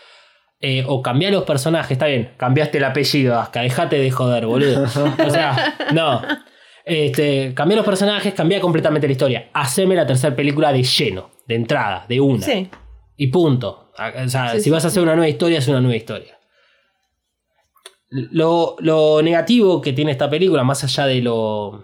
eh, 0.62 0.84
o 0.88 1.02
cambiar 1.02 1.34
los 1.34 1.44
personajes, 1.44 1.92
está 1.92 2.08
bien, 2.08 2.34
cambiaste 2.38 2.78
el 2.78 2.86
apellido, 2.86 3.38
Aska, 3.40 3.62
dejate 3.62 4.00
de 4.00 4.10
joder, 4.10 4.46
boludo. 4.46 4.84
O 5.26 5.30
sea, 5.30 5.76
no. 5.94 6.22
Este, 6.86 7.54
cambiar 7.56 7.78
los 7.78 7.86
personajes, 7.86 8.34
cambiar 8.36 8.62
completamente 8.62 9.08
la 9.08 9.12
historia. 9.14 9.50
Haceme 9.54 9.96
la 9.96 10.06
tercera 10.06 10.36
película 10.36 10.72
de 10.72 10.84
lleno, 10.84 11.32
de 11.48 11.56
entrada, 11.56 12.06
de 12.08 12.22
una. 12.22 12.42
Sí. 12.44 12.70
Y 13.18 13.28
punto. 13.28 13.92
O 14.24 14.28
sea, 14.30 14.50
Sí, 14.52 14.58
si 14.58 14.64
sí, 14.66 14.70
vas 14.70 14.86
a 14.86 14.90
hacer 14.90 15.02
una 15.02 15.16
nueva 15.16 15.28
historia, 15.30 15.58
es 15.58 15.68
una 15.68 15.82
nueva 15.82 15.96
historia. 15.96 16.38
Lo, 18.10 18.76
lo 18.80 19.22
negativo 19.22 19.82
que 19.82 19.94
tiene 19.94 20.12
esta 20.12 20.30
película, 20.30 20.64
más 20.64 20.84
allá 20.84 21.08
de 21.08 21.22
lo. 21.22 21.84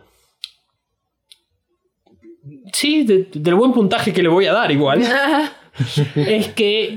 Sí, 2.74 3.04
de- 3.04 3.28
del 3.34 3.56
buen 3.56 3.72
puntaje 3.74 4.14
que 4.14 4.22
le 4.24 4.30
voy 4.30 4.46
a 4.46 4.54
dar 4.54 4.72
igual. 4.72 5.02
es 6.16 6.50
que 6.50 6.94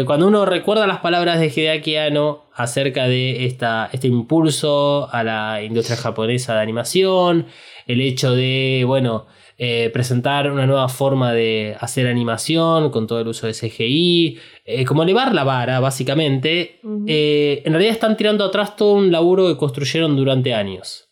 eh, 0.00 0.04
cuando 0.06 0.26
uno 0.28 0.44
recuerda 0.46 0.86
las 0.86 1.00
palabras 1.00 1.40
de 1.40 1.46
Hideaki 1.48 1.96
Anno 1.96 2.44
acerca 2.58 3.06
de 3.06 3.46
esta, 3.46 3.88
este 3.92 4.08
impulso 4.08 5.08
a 5.12 5.22
la 5.22 5.62
industria 5.62 5.96
japonesa 5.96 6.54
de 6.54 6.60
animación, 6.60 7.46
el 7.86 8.00
hecho 8.00 8.34
de, 8.34 8.82
bueno, 8.84 9.26
eh, 9.56 9.90
presentar 9.92 10.50
una 10.50 10.66
nueva 10.66 10.88
forma 10.88 11.32
de 11.32 11.76
hacer 11.78 12.08
animación 12.08 12.90
con 12.90 13.06
todo 13.06 13.20
el 13.20 13.28
uso 13.28 13.46
de 13.46 13.54
CGI, 13.54 14.38
eh, 14.64 14.84
como 14.84 15.04
elevar 15.04 15.32
la 15.34 15.44
vara, 15.44 15.78
básicamente, 15.78 16.80
eh, 17.06 17.62
en 17.64 17.72
realidad 17.72 17.92
están 17.92 18.16
tirando 18.16 18.44
atrás 18.44 18.74
todo 18.74 18.94
un 18.94 19.12
laburo 19.12 19.46
que 19.46 19.56
construyeron 19.56 20.16
durante 20.16 20.52
años. 20.52 21.08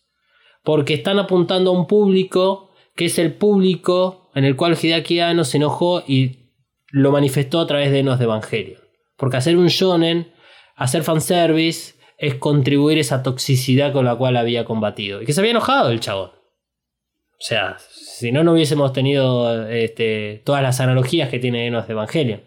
Porque 0.65 0.95
están 0.95 1.21
apuntando 1.21 1.71
a 1.71 1.79
un 1.79 1.87
público 1.87 2.71
que 2.97 3.05
es 3.05 3.21
el 3.21 3.35
público 3.35 4.31
en 4.35 4.45
el 4.45 4.57
cual 4.57 4.77
Hideaki 4.77 5.21
Anno 5.21 5.45
se 5.45 5.59
enojó 5.59 6.03
y 6.09 6.51
lo 6.91 7.13
manifestó 7.13 7.61
a 7.61 7.69
través 7.69 7.93
de 7.93 8.01
Enos 8.01 8.19
de 8.19 8.25
Evangelion. 8.25 8.81
Porque 9.17 9.37
hacer 9.37 9.57
un 9.57 9.69
shonen, 9.69 10.33
hacer 10.77 11.03
fanservice, 11.03 11.95
es 12.19 12.35
contribuir 12.37 12.99
esa 12.99 13.23
toxicidad 13.23 13.93
con 13.93 14.05
la 14.05 14.17
cual 14.17 14.37
había 14.37 14.65
combatido. 14.65 15.21
Y 15.21 15.27
que 15.27 15.33
se 15.33 15.41
había 15.41 15.51
enojado 15.51 15.91
el 15.91 16.01
chabón. 16.01 16.31
O 16.31 17.45
sea, 17.45 17.77
si 17.79 18.33
no, 18.33 18.45
no 18.45 18.53
hubiésemos 18.53 18.93
tenido 18.93 19.69
este, 19.69 20.43
todas 20.45 20.63
las 20.63 20.81
analogías 20.81 21.29
que 21.29 21.39
tiene 21.39 21.67
Enos 21.67 21.87
de 21.87 21.93
Evangelion. 21.93 22.43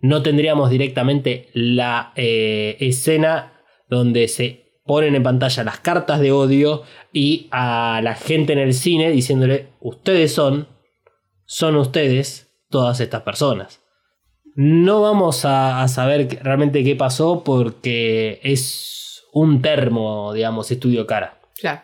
No 0.00 0.22
tendríamos 0.22 0.70
directamente 0.70 1.48
la 1.54 2.12
eh, 2.14 2.76
escena 2.78 3.60
donde 3.88 4.28
se 4.28 4.66
ponen 4.84 5.16
en 5.16 5.22
pantalla 5.24 5.64
las 5.64 5.80
cartas 5.80 6.20
de 6.20 6.30
odio 6.30 6.84
y 7.12 7.48
a 7.50 8.00
la 8.02 8.14
gente 8.14 8.52
en 8.52 8.60
el 8.60 8.74
cine 8.74 9.10
diciéndole, 9.10 9.68
ustedes 9.80 10.32
son, 10.32 10.68
son 11.44 11.74
ustedes 11.76 12.52
todas 12.70 13.00
estas 13.00 13.22
personas. 13.22 13.82
No 14.56 15.02
vamos 15.02 15.44
a, 15.44 15.82
a 15.82 15.88
saber 15.88 16.40
realmente 16.42 16.82
qué 16.82 16.96
pasó 16.96 17.44
porque 17.44 18.40
es 18.42 19.22
un 19.32 19.60
termo, 19.60 20.32
digamos, 20.32 20.70
estudio 20.70 21.06
cara. 21.06 21.38
Claro. 21.60 21.82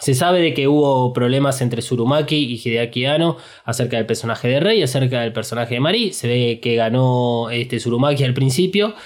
Se 0.00 0.14
sabe 0.14 0.40
de 0.40 0.52
que 0.52 0.66
hubo 0.66 1.12
problemas 1.12 1.60
entre 1.60 1.80
Surumaki 1.80 2.36
y 2.36 2.60
Hideaki 2.60 3.04
Anno 3.04 3.36
acerca 3.64 3.98
del 3.98 4.06
personaje 4.06 4.48
de 4.48 4.58
Rey, 4.58 4.82
acerca 4.82 5.20
del 5.20 5.32
personaje 5.32 5.74
de 5.74 5.80
Mari. 5.80 6.12
Se 6.12 6.26
ve 6.26 6.58
que 6.60 6.74
ganó 6.74 7.50
este 7.50 7.78
Surumaki 7.78 8.24
al 8.24 8.34
principio. 8.34 8.96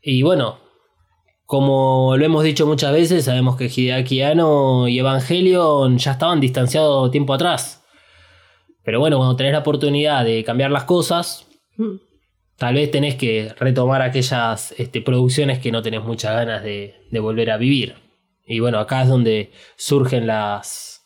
Y 0.00 0.22
bueno, 0.22 0.58
como 1.44 2.16
lo 2.16 2.24
hemos 2.24 2.44
dicho 2.44 2.66
muchas 2.66 2.94
veces, 2.94 3.26
sabemos 3.26 3.56
que 3.56 3.66
Hideaki 3.66 4.22
Anno 4.22 4.88
y 4.88 4.98
Evangelion 4.98 5.98
ya 5.98 6.12
estaban 6.12 6.40
distanciados 6.40 7.10
tiempo 7.10 7.34
atrás. 7.34 7.84
Pero 8.84 9.00
bueno, 9.00 9.18
cuando 9.18 9.36
tenés 9.36 9.52
la 9.52 9.58
oportunidad 9.58 10.24
de 10.24 10.44
cambiar 10.44 10.70
las 10.70 10.84
cosas, 10.84 11.44
Mm. 11.78 11.96
Tal 12.58 12.74
vez 12.74 12.90
tenés 12.90 13.14
que 13.14 13.54
retomar 13.58 14.02
aquellas 14.02 14.74
este, 14.78 15.00
producciones 15.00 15.60
que 15.60 15.72
no 15.72 15.80
tenés 15.80 16.02
muchas 16.02 16.34
ganas 16.34 16.62
de, 16.62 16.96
de 17.10 17.20
volver 17.20 17.50
a 17.50 17.56
vivir. 17.56 17.94
Y 18.46 18.60
bueno, 18.60 18.78
acá 18.78 19.02
es 19.02 19.08
donde 19.08 19.52
surgen 19.76 20.26
las. 20.26 21.02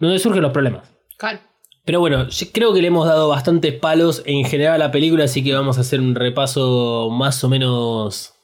donde 0.00 0.18
surgen 0.18 0.42
los 0.42 0.52
problemas. 0.52 0.90
Claro. 1.16 1.40
Pero 1.84 2.00
bueno, 2.00 2.28
yo 2.28 2.46
creo 2.52 2.72
que 2.72 2.80
le 2.80 2.88
hemos 2.88 3.06
dado 3.06 3.28
bastantes 3.28 3.74
palos 3.74 4.22
en 4.24 4.44
general 4.46 4.74
a 4.76 4.86
la 4.86 4.90
película, 4.90 5.24
así 5.24 5.44
que 5.44 5.52
vamos 5.52 5.76
a 5.76 5.82
hacer 5.82 6.00
un 6.00 6.14
repaso 6.14 7.10
más 7.12 7.44
o 7.44 7.48
menos 7.50 8.34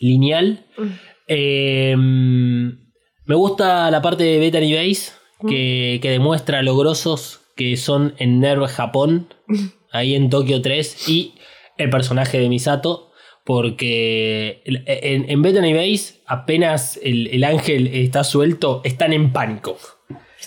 lineal. 0.00 0.66
Mm. 0.76 0.88
Eh, 1.28 1.96
Me 1.96 3.34
gusta 3.36 3.90
la 3.90 4.02
parte 4.02 4.24
de 4.24 4.38
Bethany 4.40 4.74
Base 4.74 5.12
que, 5.48 6.00
que 6.02 6.10
demuestra 6.10 6.62
lo 6.62 6.76
grosos 6.76 7.40
que 7.56 7.76
son 7.76 8.14
en 8.18 8.40
Nerve 8.40 8.66
Japón, 8.66 9.28
ahí 9.92 10.16
en 10.16 10.28
Tokio 10.28 10.60
3, 10.60 11.08
y 11.08 11.34
el 11.82 11.90
personaje 11.90 12.38
de 12.38 12.48
Misato. 12.48 13.10
Porque 13.44 14.62
en, 14.64 15.28
en 15.28 15.42
Bethany 15.42 15.74
Base, 15.74 16.20
apenas 16.26 16.98
el, 17.02 17.26
el 17.26 17.42
ángel 17.42 17.88
está 17.88 18.22
suelto, 18.22 18.80
están 18.84 19.12
en 19.12 19.32
pánico. 19.32 19.76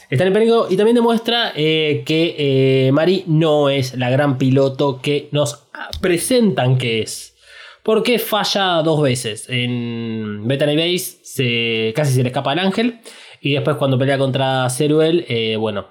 Están 0.09 0.27
en 0.27 0.33
pánico 0.33 0.67
y 0.69 0.77
también 0.77 0.95
demuestra 0.95 1.51
eh, 1.55 2.03
que 2.05 2.35
eh, 2.37 2.91
Mari 2.91 3.25
no 3.27 3.69
es 3.69 3.95
la 3.95 4.09
gran 4.09 4.37
piloto 4.37 5.01
que 5.01 5.29
nos 5.31 5.67
presentan 5.99 6.77
que 6.77 7.01
es. 7.01 7.35
Porque 7.83 8.17
falla 8.17 8.81
dos 8.81 9.01
veces. 9.01 9.45
En 9.49 10.47
Bethany 10.47 10.75
Base 10.75 11.17
se, 11.23 11.93
casi 11.95 12.13
se 12.13 12.23
le 12.23 12.29
escapa 12.29 12.53
el 12.53 12.59
ángel. 12.59 12.99
Y 13.41 13.53
después 13.53 13.75
cuando 13.77 13.97
pelea 13.97 14.17
contra 14.17 14.69
Ceruel, 14.69 15.25
eh, 15.27 15.55
bueno, 15.57 15.87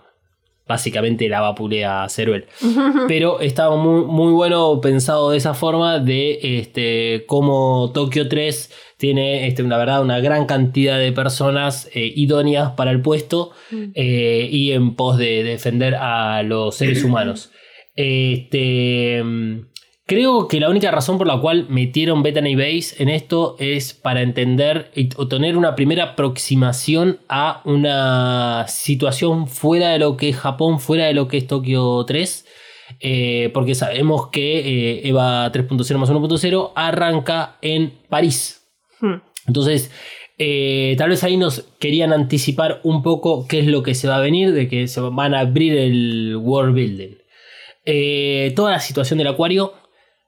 básicamente 0.66 1.28
la 1.28 1.40
vapulea 1.40 2.04
a 2.04 2.08
Ceruel. 2.08 2.46
Pero 3.08 3.40
estaba 3.40 3.76
muy, 3.76 4.04
muy 4.04 4.32
bueno 4.32 4.80
pensado 4.80 5.30
de 5.30 5.38
esa 5.38 5.54
forma 5.54 5.98
de 5.98 6.38
este, 6.58 7.24
cómo 7.26 7.90
Tokio 7.92 8.28
3 8.28 8.70
tiene 8.96 9.46
este, 9.46 9.62
una 9.62 9.76
verdad 9.76 10.02
una 10.02 10.20
gran 10.20 10.46
cantidad 10.46 10.98
de 10.98 11.12
personas 11.12 11.90
eh, 11.94 12.12
idóneas 12.14 12.72
para 12.72 12.90
el 12.90 13.02
puesto 13.02 13.50
eh, 13.94 14.48
y 14.50 14.72
en 14.72 14.94
pos 14.94 15.18
de 15.18 15.42
defender 15.42 15.94
a 15.96 16.42
los 16.42 16.76
seres 16.76 17.04
humanos. 17.04 17.50
Este, 17.96 19.22
mm, 19.22 19.73
creo 20.06 20.48
que 20.48 20.60
la 20.60 20.68
única 20.70 20.90
razón 20.90 21.18
por 21.18 21.26
la 21.26 21.40
cual 21.40 21.66
metieron 21.68 22.22
Bethany 22.22 22.54
Base 22.56 23.02
en 23.02 23.08
esto 23.08 23.56
es 23.58 23.94
para 23.94 24.22
entender 24.22 24.90
y- 24.94 25.08
o 25.16 25.28
tener 25.28 25.56
una 25.56 25.74
primera 25.74 26.04
aproximación 26.12 27.20
a 27.28 27.62
una 27.64 28.66
situación 28.68 29.48
fuera 29.48 29.90
de 29.90 29.98
lo 29.98 30.16
que 30.16 30.28
es 30.30 30.36
Japón, 30.36 30.78
fuera 30.80 31.06
de 31.06 31.14
lo 31.14 31.28
que 31.28 31.38
es 31.38 31.46
Tokio 31.46 32.04
3. 32.06 32.46
eh, 33.00 33.50
porque 33.54 33.74
sabemos 33.74 34.28
que 34.28 34.58
eh, 34.98 35.08
EVA 35.08 35.50
3.0 35.50 35.98
más 35.98 36.10
1.0 36.10 36.72
arranca 36.76 37.56
en 37.62 37.92
París. 38.10 38.62
Hmm. 39.00 39.14
Entonces, 39.48 39.90
eh, 40.38 40.94
tal 40.98 41.08
vez 41.10 41.24
ahí 41.24 41.36
nos 41.38 41.62
querían 41.80 42.12
anticipar 42.12 42.80
un 42.84 43.02
poco 43.02 43.46
qué 43.48 43.60
es 43.60 43.66
lo 43.66 43.82
que 43.82 43.94
se 43.94 44.06
va 44.06 44.16
a 44.16 44.20
venir, 44.20 44.52
de 44.52 44.68
que 44.68 44.86
se 44.86 45.00
van 45.00 45.34
a 45.34 45.40
abrir 45.40 45.76
el 45.76 46.36
world 46.40 46.74
building. 46.74 47.16
Eh, 47.86 48.52
toda 48.54 48.70
la 48.72 48.80
situación 48.80 49.18
del 49.18 49.28
acuario 49.28 49.72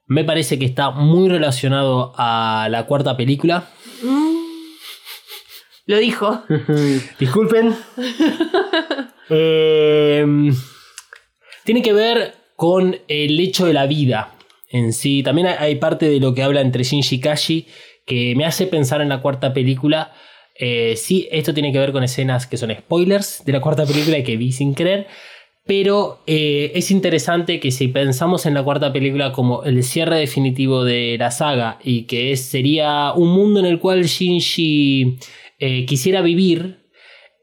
me 0.07 0.23
parece 0.23 0.57
que 0.57 0.65
está 0.65 0.89
muy 0.91 1.29
relacionado 1.29 2.13
a 2.17 2.67
la 2.71 2.85
cuarta 2.85 3.15
película. 3.17 3.69
Lo 5.85 5.97
dijo. 5.97 6.43
Disculpen. 7.19 7.75
Eh, 9.29 10.25
tiene 11.65 11.81
que 11.81 11.91
ver 11.91 12.33
con 12.55 12.97
el 13.09 13.37
hecho 13.41 13.65
de 13.65 13.73
la 13.73 13.85
vida 13.85 14.33
en 14.69 14.93
sí. 14.93 15.21
También 15.21 15.47
hay- 15.47 15.75
parte 15.75 16.07
de 16.07 16.21
lo 16.21 16.33
que 16.33 16.43
habla 16.43 16.61
entre 16.61 16.83
Shinji 16.85 17.15
y 17.17 17.19
Kashi 17.19 17.67
que 18.05 18.35
me 18.37 18.45
hace 18.45 18.67
pensar 18.67 19.01
en 19.01 19.09
la 19.09 19.21
cuarta 19.21 19.51
película. 19.53 20.13
Eh, 20.57 20.93
sí, 20.95 21.27
esto 21.29 21.53
tiene 21.53 21.73
que 21.73 21.79
ver 21.79 21.91
con 21.91 22.05
escenas 22.05 22.47
que 22.47 22.55
son 22.55 22.73
spoilers 22.73 23.43
de 23.43 23.51
la 23.51 23.59
cuarta 23.59 23.85
película 23.85 24.17
y 24.17 24.23
que 24.23 24.37
vi 24.37 24.53
sin 24.53 24.73
querer. 24.73 25.07
Pero 25.67 26.19
eh, 26.25 26.71
es 26.75 26.91
interesante 26.91 27.59
que 27.59 27.71
si 27.71 27.89
pensamos 27.89 28.45
en 28.45 28.53
la 28.53 28.63
cuarta 28.63 28.93
película 28.93 29.33
como 29.33 29.63
el 29.63 29.83
cierre 29.83 30.17
definitivo 30.17 30.85
de 30.85 31.17
la 31.19 31.29
saga 31.29 31.77
y 31.83 32.03
que 32.03 32.31
es, 32.31 32.41
sería 32.41 33.11
un 33.13 33.33
mundo 33.33 33.59
en 33.59 33.65
el 33.65 33.79
cual 33.79 34.03
Shinji 34.03 35.17
eh, 35.59 35.85
quisiera 35.85 36.21
vivir, 36.21 36.87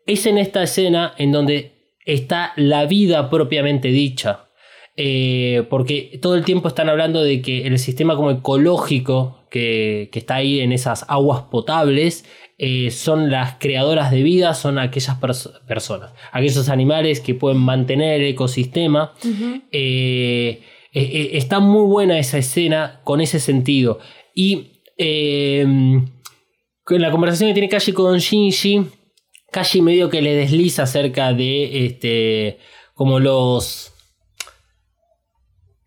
es 0.06 0.24
en 0.24 0.38
esta 0.38 0.62
escena 0.62 1.14
en 1.18 1.32
donde 1.32 1.72
está 2.06 2.54
la 2.56 2.86
vida 2.86 3.28
propiamente 3.28 3.88
dicha. 3.88 4.48
Eh, 4.96 5.66
porque 5.68 6.18
todo 6.22 6.36
el 6.36 6.44
tiempo 6.44 6.68
están 6.68 6.88
hablando 6.88 7.22
de 7.22 7.42
que 7.42 7.66
el 7.66 7.78
sistema 7.78 8.14
como 8.16 8.30
ecológico 8.30 9.43
que, 9.54 10.08
que 10.10 10.18
está 10.18 10.34
ahí 10.34 10.58
en 10.58 10.72
esas 10.72 11.04
aguas 11.08 11.42
potables 11.42 12.24
eh, 12.58 12.90
son 12.90 13.30
las 13.30 13.54
creadoras 13.60 14.10
de 14.10 14.24
vida, 14.24 14.52
son 14.54 14.78
aquellas 14.80 15.16
pers- 15.20 15.64
personas, 15.66 16.12
aquellos 16.32 16.68
animales 16.68 17.20
que 17.20 17.34
pueden 17.34 17.58
mantener 17.58 18.20
el 18.20 18.26
ecosistema. 18.26 19.12
Eh, 19.70 20.60
eh, 20.92 21.00
eh, 21.00 21.30
está 21.34 21.60
muy 21.60 21.86
buena 21.86 22.18
esa 22.18 22.38
escena 22.38 23.00
con 23.04 23.20
ese 23.20 23.38
sentido. 23.38 24.00
Y 24.34 24.82
eh, 24.98 25.60
en 25.62 26.12
la 26.86 27.10
conversación 27.12 27.50
que 27.50 27.54
tiene 27.54 27.68
Kashi 27.68 27.92
con 27.92 28.18
Shinji, 28.18 28.86
Kashi 29.52 29.80
medio 29.80 30.10
que 30.10 30.20
le 30.20 30.34
desliza 30.34 30.82
acerca 30.82 31.32
de 31.32 31.86
este 31.86 32.58
como 32.94 33.20
los 33.20 33.93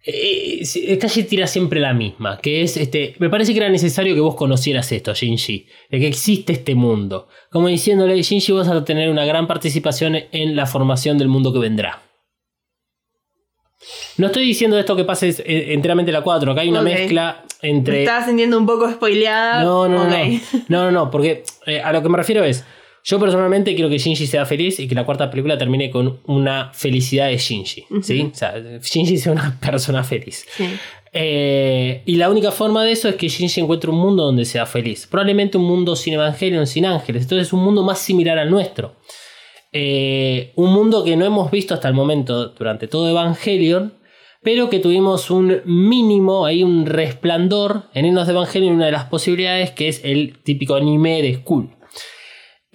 eh, 0.09 0.63
eh, 0.63 1.23
tira 1.23 1.47
siempre 1.47 1.81
la 1.81 1.93
misma, 1.93 2.37
que 2.37 2.61
es 2.61 2.77
este, 2.77 3.15
me 3.19 3.29
parece 3.29 3.51
que 3.51 3.59
era 3.59 3.69
necesario 3.69 4.15
que 4.15 4.21
vos 4.21 4.35
conocieras 4.35 4.89
esto, 4.93 5.13
Shinji, 5.13 5.67
de 5.91 5.99
que 5.99 6.07
existe 6.07 6.53
este 6.53 6.75
mundo. 6.75 7.27
Como 7.51 7.67
diciéndole, 7.67 8.21
Shinji, 8.21 8.53
vas 8.53 8.69
a 8.69 8.85
tener 8.85 9.09
una 9.09 9.25
gran 9.25 9.47
participación 9.47 10.15
en 10.31 10.55
la 10.55 10.65
formación 10.65 11.17
del 11.17 11.27
mundo 11.27 11.51
que 11.51 11.59
vendrá. 11.59 12.03
No 14.17 14.27
estoy 14.27 14.45
diciendo 14.45 14.79
esto 14.79 14.95
que 14.95 15.03
pase 15.03 15.35
enteramente 15.45 16.09
en 16.09 16.13
la 16.13 16.21
4, 16.21 16.53
acá 16.53 16.61
hay 16.61 16.69
una 16.69 16.81
mezcla 16.81 17.43
Me 17.61 17.69
entre... 17.69 18.03
estaba 18.03 18.25
sintiendo 18.25 18.57
un 18.57 18.65
poco 18.65 18.89
spoileada. 18.89 19.63
No, 19.63 19.89
no, 19.89 20.05
no. 20.05 20.17
No, 20.69 20.85
no, 20.85 20.91
no, 20.91 21.11
porque 21.11 21.43
eh, 21.65 21.81
a 21.81 21.91
lo 21.91 22.01
que 22.01 22.07
me 22.07 22.17
refiero 22.17 22.45
es, 22.45 22.65
yo 23.07 23.21
personalmente 23.21 23.73
quiero 23.73 23.89
que 23.89 23.97
Shinji 23.97 24.27
sea 24.27 24.45
feliz 24.45 24.81
y 24.81 24.87
que 24.87 24.93
la 24.93 25.05
cuarta 25.05 25.29
película 25.29 25.57
termine 25.57 25.89
con 25.89 26.19
una 26.25 26.71
felicidad 26.73 27.29
de 27.29 27.37
Shinji, 27.37 27.85
¿sí? 28.01 28.29
O 28.33 28.35
sea, 28.35 28.53
Shinji 28.81 29.17
sea 29.17 29.31
una 29.31 29.57
persona 29.61 30.03
feliz. 30.03 30.45
Sí. 30.49 30.65
Eh, 31.13 32.01
y 32.05 32.17
la 32.17 32.29
única 32.29 32.51
forma 32.51 32.83
de 32.83 32.91
eso 32.91 33.07
es 33.07 33.15
que 33.15 33.29
Shinji 33.29 33.61
encuentre 33.61 33.89
un 33.89 33.97
mundo 33.97 34.25
donde 34.25 34.43
sea 34.43 34.65
feliz. 34.65 35.07
Probablemente 35.07 35.57
un 35.57 35.63
mundo 35.63 35.95
sin 35.95 36.15
Evangelion, 36.15 36.67
sin 36.67 36.85
ángeles. 36.85 37.23
Entonces 37.23 37.53
un 37.53 37.63
mundo 37.63 37.81
más 37.81 37.99
similar 37.99 38.37
al 38.37 38.51
nuestro. 38.51 38.97
Eh, 39.71 40.51
un 40.57 40.73
mundo 40.73 41.05
que 41.05 41.15
no 41.15 41.23
hemos 41.23 41.49
visto 41.49 41.73
hasta 41.73 41.87
el 41.87 41.93
momento 41.93 42.49
durante 42.49 42.89
todo 42.89 43.09
Evangelion, 43.09 43.93
pero 44.43 44.69
que 44.69 44.79
tuvimos 44.79 45.31
un 45.31 45.61
mínimo, 45.63 46.45
hay 46.45 46.61
un 46.61 46.85
resplandor 46.85 47.83
en 47.93 48.03
Enos 48.03 48.27
de 48.27 48.33
Evangelion, 48.33 48.75
una 48.75 48.87
de 48.87 48.91
las 48.91 49.05
posibilidades 49.05 49.71
que 49.71 49.87
es 49.87 50.01
el 50.03 50.39
típico 50.43 50.75
anime 50.75 51.21
de 51.21 51.35
School. 51.35 51.76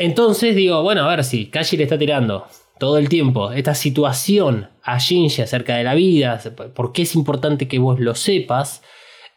Entonces 0.03 0.57
digo, 0.57 0.83
bueno, 0.83 1.05
a 1.05 1.09
ver 1.15 1.23
si 1.23 1.47
Kashi 1.47 1.77
le 1.77 1.85
está 1.85 1.97
tirando 1.97 2.45
todo 2.81 2.99
el 2.99 3.09
tiempo 3.09 3.53
esta 3.53 3.73
situación 3.73 4.69
a 4.83 4.99
Shinji 4.99 5.43
acerca 5.43 5.77
de 5.77 5.85
la 5.85 5.95
vida, 5.95 6.41
por 6.75 6.93
qué 6.93 7.03
es 7.03 7.15
importante 7.15 7.69
que 7.69 7.79
vos 7.79 8.01
lo 8.01 8.17
sepas, 8.17 8.83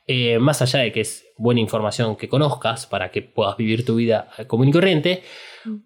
eh, 0.08 0.40
más 0.40 0.64
allá 0.64 0.80
de 0.80 0.92
que 0.92 1.02
es 1.02 1.28
buena 1.38 1.62
información 1.62 2.16
que 2.16 2.28
conozcas 2.28 2.88
para 2.88 3.12
que 3.12 3.22
puedas 3.22 3.58
vivir 3.58 3.86
tu 3.86 3.98
vida 3.98 4.32
eh, 4.40 4.48
común 4.48 4.70
y 4.70 4.72
corriente, 4.72 5.22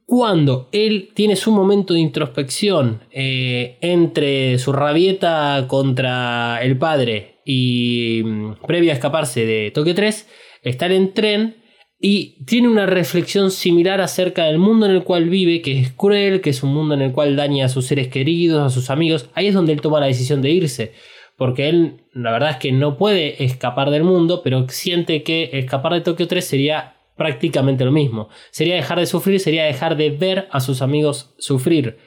cuando 0.06 0.70
él 0.72 1.10
tiene 1.14 1.36
su 1.36 1.52
momento 1.52 1.94
de 1.94 2.00
introspección 2.00 3.02
eh, 3.12 3.80
entre 3.82 4.58
su 4.60 4.72
rabieta 4.72 5.66
contra 5.68 6.64
el 6.64 6.78
padre 6.78 7.42
y 7.44 8.22
mm, 8.24 8.66
previo 8.66 8.92
a 8.92 8.94
escaparse 8.94 9.46
de 9.46 9.72
Tokio 9.72 9.94
3, 9.94 10.26
estar 10.64 10.90
en 10.94 11.14
tren 11.14 11.60
y 12.02 12.44
tiene 12.46 12.70
una 12.70 12.86
reflexión 12.86 13.52
similar 13.52 14.00
acerca 14.00 14.46
del 14.46 14.58
mundo 14.58 14.86
en 14.86 14.94
el 14.94 15.04
cual 15.04 15.30
vive, 15.30 15.62
que 15.62 15.80
es 15.80 15.92
cruel, 15.92 16.40
que 16.40 16.52
es 16.52 16.64
un 16.64 16.74
mundo 16.74 16.94
en 16.94 17.02
el 17.02 17.12
cual 17.12 17.36
daña 17.36 17.66
a 17.66 17.70
sus 17.70 17.88
seres 17.88 18.08
queridos, 18.08 18.66
a 18.66 18.74
sus 18.74 18.90
amigos. 18.90 19.30
Ahí 19.34 19.48
es 19.48 19.54
donde 19.54 19.74
él 19.74 19.82
toma 19.82 20.00
la 20.00 20.06
decisión 20.06 20.42
de 20.42 20.50
irse. 20.50 20.94
Porque 21.36 21.68
él, 21.68 22.06
la 22.14 22.32
verdad 22.32 22.52
es 22.52 22.58
que 22.58 22.72
no 22.72 22.98
puede 22.98 23.44
escapar 23.44 23.90
del 23.90 24.06
mundo, 24.06 24.42
pero 24.44 24.68
siente 24.70 25.24
que 25.24 25.50
escapar 25.54 25.94
de 25.94 26.02
Tokio 26.02 26.28
3 26.28 26.46
sería 26.46 26.96
prácticamente 27.18 27.84
lo 27.84 27.92
mismo. 27.92 28.30
Sería 28.52 28.76
dejar 28.76 29.00
de 29.00 29.06
sufrir, 29.06 29.42
sería 29.42 29.66
dejar 29.66 29.98
de 29.98 30.10
ver 30.10 30.48
a 30.52 30.62
sus 30.62 30.82
amigos 30.82 31.34
sufrir. 31.38 31.98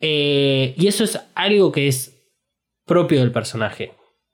Eh, 0.00 0.74
y 0.78 0.86
eso 0.86 1.04
es 1.04 1.20
algo 1.34 1.72
que 1.72 1.88
es 1.88 2.22
propio 2.86 3.20
del 3.20 3.32
personaje. 3.32 3.92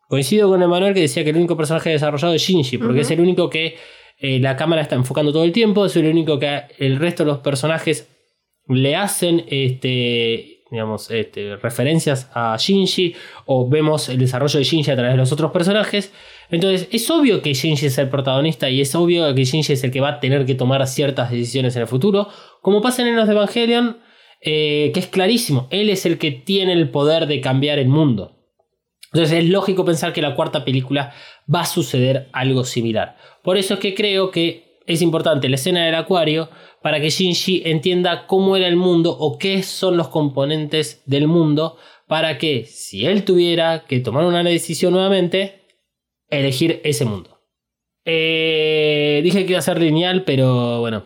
Coincido 0.09 0.49
con 0.49 0.63
Emanuel 0.63 0.95
que 0.95 1.01
decía 1.01 1.25
que 1.25 1.31
el 1.31 1.37
único 1.37 1.57
personaje 1.57 1.91
desarrollado 1.91 2.35
es 2.35 2.43
Shinji, 2.43 2.79
porque 2.79 3.01
es 3.01 3.11
el 3.11 3.21
único 3.21 3.51
que 3.51 3.77
eh, 4.23 4.39
la 4.39 4.57
cámara 4.57 4.83
está 4.83 4.95
enfocando 4.95 5.33
todo 5.33 5.43
el 5.43 5.51
tiempo, 5.51 5.85
es 5.85 5.97
el 5.97 6.07
único 6.07 6.39
que 6.39 6.63
el 6.79 6.97
resto 7.01 7.25
de 7.25 7.31
los 7.33 7.39
personajes 7.41 8.09
le 8.69 8.95
hacen 8.95 9.45
este, 9.49 10.63
digamos, 10.71 11.11
este, 11.11 11.57
referencias 11.57 12.31
a 12.33 12.57
Shinji 12.57 13.17
o 13.47 13.69
vemos 13.69 14.09
el 14.09 14.19
desarrollo 14.19 14.61
de 14.61 14.65
Shinji 14.65 14.93
a 14.93 14.95
través 14.95 15.15
de 15.15 15.17
los 15.17 15.33
otros 15.33 15.51
personajes. 15.51 16.13
Entonces 16.53 16.89
es 16.93 17.11
obvio 17.11 17.43
que 17.43 17.53
Shinji 17.53 17.87
es 17.87 17.99
el 17.99 18.09
protagonista 18.11 18.71
y 18.71 18.81
es 18.81 18.95
obvio 18.95 19.35
que 19.35 19.45
Shinji 19.45 19.73
es 19.73 19.83
el 19.83 19.91
que 19.91 20.01
va 20.01 20.11
a 20.11 20.21
tener 20.21 20.47
que 20.47 20.55
tomar 20.55 20.87
ciertas 20.87 21.33
decisiones 21.33 21.75
en 21.75 21.83
el 21.83 21.89
futuro, 21.89 22.29
como 22.61 22.81
pasa 22.81 23.03
en 23.03 23.17
los 23.17 23.27
de 23.27 23.35
Evangelion, 23.35 23.99
eh, 24.41 24.93
que 24.95 25.01
es 25.01 25.09
clarísimo, 25.09 25.67
él 25.71 25.91
es 25.91 26.07
el 26.07 26.19
que 26.19 26.31
tiene 26.31 26.75
el 26.75 26.91
poder 26.91 27.27
de 27.27 27.41
cambiar 27.41 27.81
el 27.81 27.89
mundo. 27.89 28.39
Entonces 29.13 29.41
es 29.41 29.51
lógico 29.51 29.85
pensar 29.85 30.13
que 30.13 30.23
la 30.23 30.35
cuarta 30.35 30.65
película 30.65 31.13
va 31.53 31.61
a 31.61 31.67
suceder 31.67 32.29
algo 32.33 32.65
similar. 32.65 33.17
Por 33.43 33.57
eso 33.57 33.75
es 33.75 33.81
que 33.81 33.95
creo 33.95 34.31
que 34.31 34.81
es 34.87 35.03
importante 35.03 35.49
la 35.49 35.57
escena 35.57 35.85
del 35.85 35.95
acuario 35.95 36.49
para 36.83 37.01
que 37.01 37.11
Shinji 37.11 37.63
entienda 37.65 38.27
cómo 38.27 38.57
era 38.57 38.67
el 38.67 38.77
mundo 38.77 39.17
o 39.19 39.39
qué 39.39 39.63
son 39.63 39.97
los 39.97 40.09
componentes 40.09 41.03
del 41.07 41.29
mundo 41.29 41.77
para 42.07 42.39
que 42.39 42.65
si 42.67 43.07
él 43.07 43.25
tuviera 43.25 43.85
que 43.87 44.01
tomar 44.01 44.25
una 44.25 44.43
decisión 44.43 44.93
nuevamente, 44.93 45.63
elegir 46.29 46.81
ese 46.85 47.05
mundo. 47.05 47.41
Eh, 48.05 49.21
dije 49.23 49.45
que 49.45 49.53
iba 49.53 49.59
a 49.61 49.63
ser 49.63 49.81
lineal, 49.81 50.25
pero 50.25 50.81
bueno, 50.81 51.05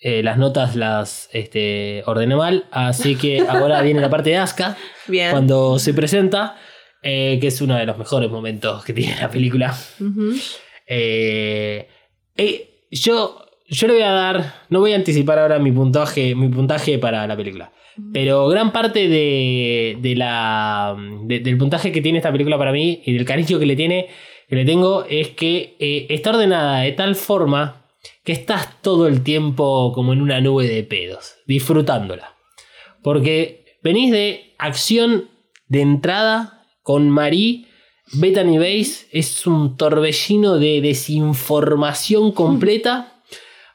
eh, 0.00 0.22
las 0.22 0.38
notas 0.38 0.76
las 0.76 1.28
este, 1.32 2.02
ordené 2.06 2.36
mal, 2.36 2.66
así 2.70 3.16
que 3.16 3.40
ahora 3.48 3.82
viene 3.82 4.00
la 4.00 4.08
parte 4.08 4.30
de 4.30 4.36
Asuka, 4.36 4.76
Bien. 5.08 5.32
cuando 5.32 5.78
se 5.78 5.92
presenta, 5.92 6.56
eh, 7.02 7.38
que 7.40 7.48
es 7.48 7.60
uno 7.60 7.76
de 7.76 7.86
los 7.86 7.98
mejores 7.98 8.30
momentos 8.30 8.84
que 8.84 8.92
tiene 8.92 9.16
la 9.20 9.28
película. 9.30 9.76
Eh, 10.88 11.86
eh, 12.36 12.86
yo, 12.90 13.44
yo 13.68 13.86
le 13.86 13.92
voy 13.94 14.02
a 14.02 14.10
dar, 14.12 14.54
no 14.70 14.80
voy 14.80 14.92
a 14.92 14.96
anticipar 14.96 15.38
ahora 15.38 15.58
mi 15.58 15.70
puntaje, 15.70 16.34
mi 16.34 16.48
puntaje 16.48 16.98
para 16.98 17.26
la 17.26 17.36
película. 17.36 17.72
Pero 18.12 18.46
gran 18.48 18.70
parte 18.72 19.08
de, 19.08 19.98
de 20.00 20.14
la, 20.14 20.96
de- 21.24 21.40
del 21.40 21.58
puntaje 21.58 21.90
que 21.90 22.00
tiene 22.00 22.18
esta 22.18 22.30
película 22.30 22.56
para 22.56 22.70
mí 22.72 23.02
y 23.04 23.12
del 23.12 23.24
cariño 23.24 23.58
que 23.58 23.66
le 23.66 23.74
tiene, 23.74 24.06
que 24.48 24.54
le 24.56 24.64
tengo, 24.64 25.04
es 25.04 25.30
que 25.30 25.76
eh, 25.80 26.06
está 26.08 26.30
ordenada 26.30 26.80
de 26.82 26.92
tal 26.92 27.16
forma 27.16 27.84
que 28.24 28.30
estás 28.32 28.80
todo 28.82 29.08
el 29.08 29.22
tiempo 29.24 29.90
como 29.92 30.12
en 30.12 30.22
una 30.22 30.40
nube 30.40 30.68
de 30.68 30.84
pedos, 30.84 31.34
disfrutándola. 31.46 32.36
Porque 33.02 33.64
venís 33.82 34.12
de 34.12 34.54
acción 34.58 35.28
de 35.66 35.80
entrada 35.80 36.62
con 36.82 37.10
Marie, 37.10 37.66
Bethany 38.12 38.58
Base, 38.58 39.06
es 39.12 39.46
un 39.46 39.76
torbellino 39.76 40.58
de 40.58 40.80
desinformación 40.80 42.32
completa. 42.32 43.22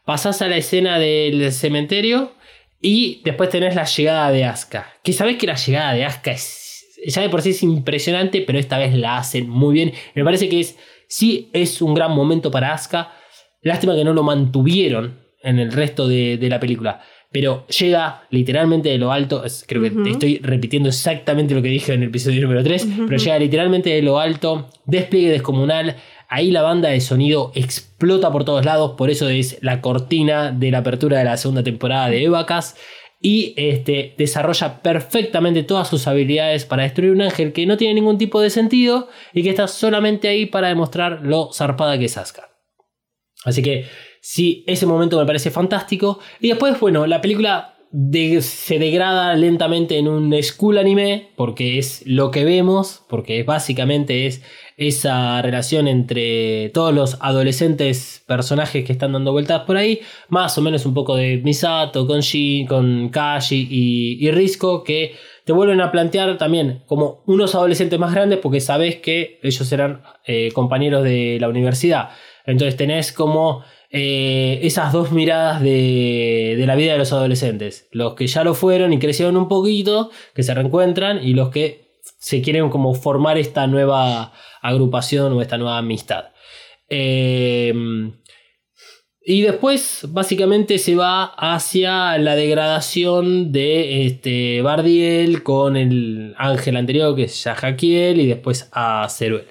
Pasás 0.05 0.41
a 0.41 0.47
la 0.47 0.57
escena 0.57 0.99
del 0.99 1.51
cementerio 1.51 2.34
y 2.81 3.21
después 3.23 3.49
tenés 3.49 3.75
la 3.75 3.86
llegada 3.86 4.31
de 4.31 4.45
Asuka. 4.45 4.88
Que 5.03 5.13
sabés 5.13 5.38
que 5.38 5.47
la 5.47 5.55
llegada 5.55 5.93
de 5.93 6.05
Asuka 6.05 6.31
es, 6.31 6.99
ya 7.05 7.21
de 7.21 7.29
por 7.29 7.41
sí 7.41 7.51
es 7.51 7.63
impresionante, 7.63 8.41
pero 8.41 8.59
esta 8.59 8.77
vez 8.77 8.93
la 8.95 9.17
hacen 9.17 9.47
muy 9.49 9.73
bien. 9.73 9.93
Me 10.15 10.23
parece 10.23 10.49
que 10.49 10.59
es, 10.59 10.77
sí 11.07 11.49
es 11.53 11.81
un 11.81 11.93
gran 11.93 12.11
momento 12.11 12.51
para 12.51 12.73
Asuka. 12.73 13.13
Lástima 13.61 13.95
que 13.95 14.03
no 14.03 14.13
lo 14.13 14.23
mantuvieron 14.23 15.21
en 15.41 15.59
el 15.59 15.71
resto 15.71 16.07
de, 16.07 16.38
de 16.38 16.49
la 16.49 16.59
película. 16.59 17.01
Pero 17.34 17.65
llega 17.67 18.23
literalmente 18.29 18.88
de 18.89 18.97
lo 18.99 19.11
alto. 19.11 19.43
creo 19.67 19.81
que 19.81 19.89
Ujú. 19.89 20.07
estoy 20.07 20.38
repitiendo 20.38 20.88
exactamente 20.89 21.53
lo 21.55 21.61
que 21.61 21.67
dije 21.69 21.91
en 21.93 22.03
el 22.03 22.09
episodio 22.09 22.41
número 22.43 22.63
3. 22.63 22.88
Pero 23.07 23.17
llega 23.17 23.39
literalmente 23.39 23.89
de 23.89 24.01
lo 24.03 24.19
alto. 24.19 24.69
Despliegue 24.86 25.31
descomunal. 25.31 25.95
Ahí 26.29 26.51
la 26.51 26.61
banda 26.61 26.89
de 26.89 27.01
sonido 27.01 27.51
explota 27.55 28.31
por 28.31 28.45
todos 28.45 28.63
lados. 28.63 28.93
Por 28.97 29.09
eso 29.09 29.27
es 29.29 29.57
la 29.61 29.81
cortina 29.81 30.51
de 30.51 30.69
la 30.71 30.77
apertura 30.77 31.17
de 31.17 31.25
la 31.25 31.36
segunda 31.38 31.63
temporada 31.63 32.09
de 32.09 32.23
Evacas. 32.23 32.75
Y 33.19 33.53
este, 33.57 34.13
desarrolla 34.17 34.81
perfectamente 34.84 35.63
todas 35.63 35.88
sus 35.88 36.05
habilidades 36.07 36.65
para 36.65 36.84
destruir 36.84 37.11
un 37.13 37.21
ángel 37.21 37.51
que 37.53 37.65
no 37.65 37.77
tiene 37.77 37.95
ningún 37.95 38.17
tipo 38.17 38.41
de 38.41 38.49
sentido 38.51 39.07
y 39.34 39.41
que 39.43 39.49
está 39.49 39.67
solamente 39.67 40.27
ahí 40.27 40.45
para 40.45 40.67
demostrar 40.67 41.21
lo 41.23 41.51
zarpada 41.53 41.97
que 41.97 42.05
es 42.05 42.17
Asuka. 42.17 42.49
Así 43.45 43.61
que 43.63 43.86
sí, 44.24 44.63
ese 44.67 44.86
momento 44.86 45.19
me 45.19 45.26
parece 45.26 45.51
fantástico. 45.51 46.19
Y 46.39 46.47
después, 46.47 46.80
bueno, 46.80 47.05
la 47.05 47.19
película 47.19 47.76
se 48.39 48.80
degrada 48.80 49.36
lentamente 49.36 49.99
en 49.99 50.07
un 50.07 50.34
school 50.41 50.80
anime, 50.80 51.30
porque 51.36 51.78
es 51.78 52.01
lo 52.07 52.32
que 52.32 52.43
vemos, 52.43 53.03
porque 53.07 53.43
básicamente 53.43 54.26
es 54.26 54.41
esa 54.78 55.41
relación 55.43 55.88
entre 55.88 56.69
todos 56.69 56.91
los 56.91 57.17
adolescentes 57.19 58.24
personajes 58.26 58.84
que 58.84 58.93
están 58.93 59.11
dando 59.11 59.34
vueltas 59.34 59.61
por 59.63 59.78
ahí, 59.78 59.99
más 60.30 60.57
o 60.57 60.61
menos 60.61 60.88
un 60.88 60.95
poco 60.95 61.15
de 61.15 61.38
Misato 61.43 62.07
con 62.07 62.21
Shin, 62.21 62.65
con 62.65 63.09
Kashi 63.09 63.67
y, 63.69 64.26
y 64.26 64.32
Risco, 64.32 64.84
que 64.84 65.13
te 65.43 65.51
vuelven 65.53 65.82
a 65.82 65.91
plantear 65.91 66.38
también 66.38 66.82
como 66.88 67.24
unos 67.28 67.53
adolescentes 67.53 67.99
más 67.99 68.13
grandes, 68.13 68.39
porque 68.39 68.61
sabes 68.61 68.95
que 68.95 69.39
ellos 69.43 69.71
eran 69.71 70.01
eh, 70.26 70.49
compañeros 70.53 71.03
de 71.03 71.38
la 71.39 71.49
universidad. 71.49 72.09
Entonces 72.45 72.76
tenés 72.76 73.11
como 73.11 73.63
eh, 73.95 74.59
esas 74.63 74.91
dos 74.91 75.11
miradas 75.11 75.61
de, 75.61 76.61
la 76.65 76.75
vida 76.75 76.93
de 76.93 76.97
los 76.97 77.13
adolescentes. 77.13 77.87
Los 77.91 78.15
que 78.15 78.25
ya 78.25 78.43
lo 78.43 78.55
fueron 78.55 78.91
y 78.91 78.97
crecieron 78.97 79.37
un 79.37 79.47
poquito, 79.47 80.09
que 80.33 80.41
se 80.41 80.55
reencuentran, 80.55 81.23
y 81.23 81.35
los 81.35 81.49
que 81.49 81.99
se 82.17 82.41
quieren 82.41 82.71
como 82.71 82.95
formar 82.95 83.37
esta 83.37 83.67
nueva 83.67 84.33
agrupación 84.63 85.33
o 85.33 85.43
esta 85.43 85.59
nueva 85.59 85.77
amistad. 85.77 86.29
Eh, 86.89 87.71
y 89.25 89.41
después, 89.41 90.07
básicamente, 90.09 90.79
se 90.79 90.95
va 90.95 91.25
hacia 91.25 92.17
la 92.17 92.35
degradación 92.35 93.51
de 93.51 94.07
este, 94.07 94.63
Bardiel 94.63 95.43
con 95.43 95.77
el 95.77 96.33
ángel 96.39 96.77
anterior, 96.77 97.15
que 97.15 97.25
es 97.25 97.43
Yahakiel, 97.43 98.19
y 98.19 98.25
después 98.25 98.69
a 98.71 99.07
Ceruel. 99.07 99.45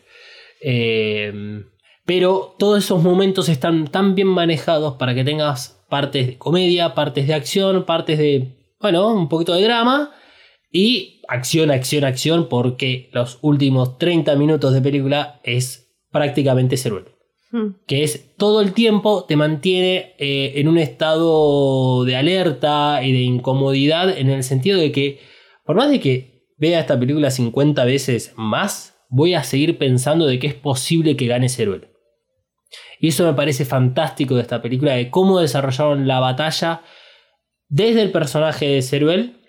Eh, 0.61 1.63
pero 2.05 2.55
todos 2.59 2.85
esos 2.85 3.03
momentos 3.03 3.49
están 3.49 3.89
tan 3.89 4.15
bien 4.15 4.29
manejados 4.29 4.95
para 4.95 5.15
que 5.15 5.25
tengas 5.25 5.85
partes 5.89 6.27
de 6.27 6.39
comedia, 6.39 6.95
partes 6.95 7.27
de 7.27 7.35
acción, 7.35 7.85
partes 7.85 8.19
de, 8.19 8.57
bueno, 8.81 9.15
un 9.15 9.29
poquito 9.29 9.55
de 9.55 9.63
drama 9.63 10.11
y 10.71 11.23
acción, 11.29 11.71
acción, 11.71 12.05
acción, 12.05 12.49
porque 12.49 13.11
los 13.13 13.39
últimos 13.43 13.99
30 13.99 14.35
minutos 14.37 14.73
de 14.73 14.81
película 14.81 15.41
es 15.45 15.93
prácticamente 16.11 16.77
Ceruel 16.77 17.13
Mm. 17.53 17.75
que 17.87 18.03
es 18.03 18.35
todo 18.39 18.63
el 18.63 18.73
tiempo 18.73 19.25
te 19.25 19.37
mantiene 19.37 20.15
eh, 20.19 20.55
en 20.57 20.69
un 20.69 20.79
estado 20.79 22.03
de 22.07 22.17
alerta 22.17 23.05
y 23.05 23.13
de 23.13 23.21
incomodidad 23.21 24.17
en 24.17 24.31
el 24.31 24.43
sentido 24.43 24.81
de 24.81 24.91
que 24.91 25.21
por 25.67 25.77
más 25.77 25.91
de 25.91 26.01
que 26.01 26.47
vea 26.57 26.81
esta 26.81 26.99
película 26.99 27.31
50 27.31 27.85
veces 27.85 28.33
más, 28.37 28.97
voy 29.11 29.35
a 29.35 29.45
seguir 29.45 29.77
pensando 29.77 30.27
de 30.27 30.39
que 30.39 30.47
es 30.47 30.55
posible 30.55 31.15
que 31.15 31.27
gane 31.27 31.51
Ceruel. 31.51 31.89
Y 33.03 33.09
eso 33.09 33.25
me 33.25 33.35
parece 33.35 33.65
fantástico 33.65 34.37
de 34.37 34.43
esta 34.43 34.63
película, 34.63 34.93
de 34.93 35.11
cómo 35.11 35.41
desarrollaron 35.41 36.07
la 36.07 36.21
batalla 36.21 36.83
desde 37.69 38.01
el 38.01 38.13
personaje 38.13 38.69
de 38.69 38.81
Ceruel 38.81 39.41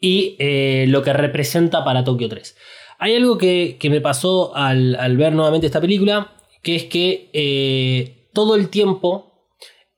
y 0.00 0.34
eh, 0.40 0.86
lo 0.88 1.00
que 1.02 1.12
representa 1.12 1.84
para 1.84 2.02
Tokio 2.02 2.28
3. 2.28 2.56
Hay 2.98 3.14
algo 3.14 3.38
que, 3.38 3.76
que 3.78 3.90
me 3.90 4.00
pasó 4.00 4.56
al, 4.56 4.96
al 4.96 5.16
ver 5.16 5.34
nuevamente 5.34 5.68
esta 5.68 5.80
película, 5.80 6.32
que 6.62 6.74
es 6.74 6.84
que 6.86 7.30
eh, 7.32 8.28
todo 8.32 8.56
el 8.56 8.68
tiempo 8.70 9.46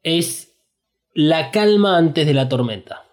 es 0.02 0.52
la 1.14 1.50
calma 1.52 1.96
antes 1.96 2.26
de 2.26 2.34
la 2.34 2.50
tormenta. 2.50 3.04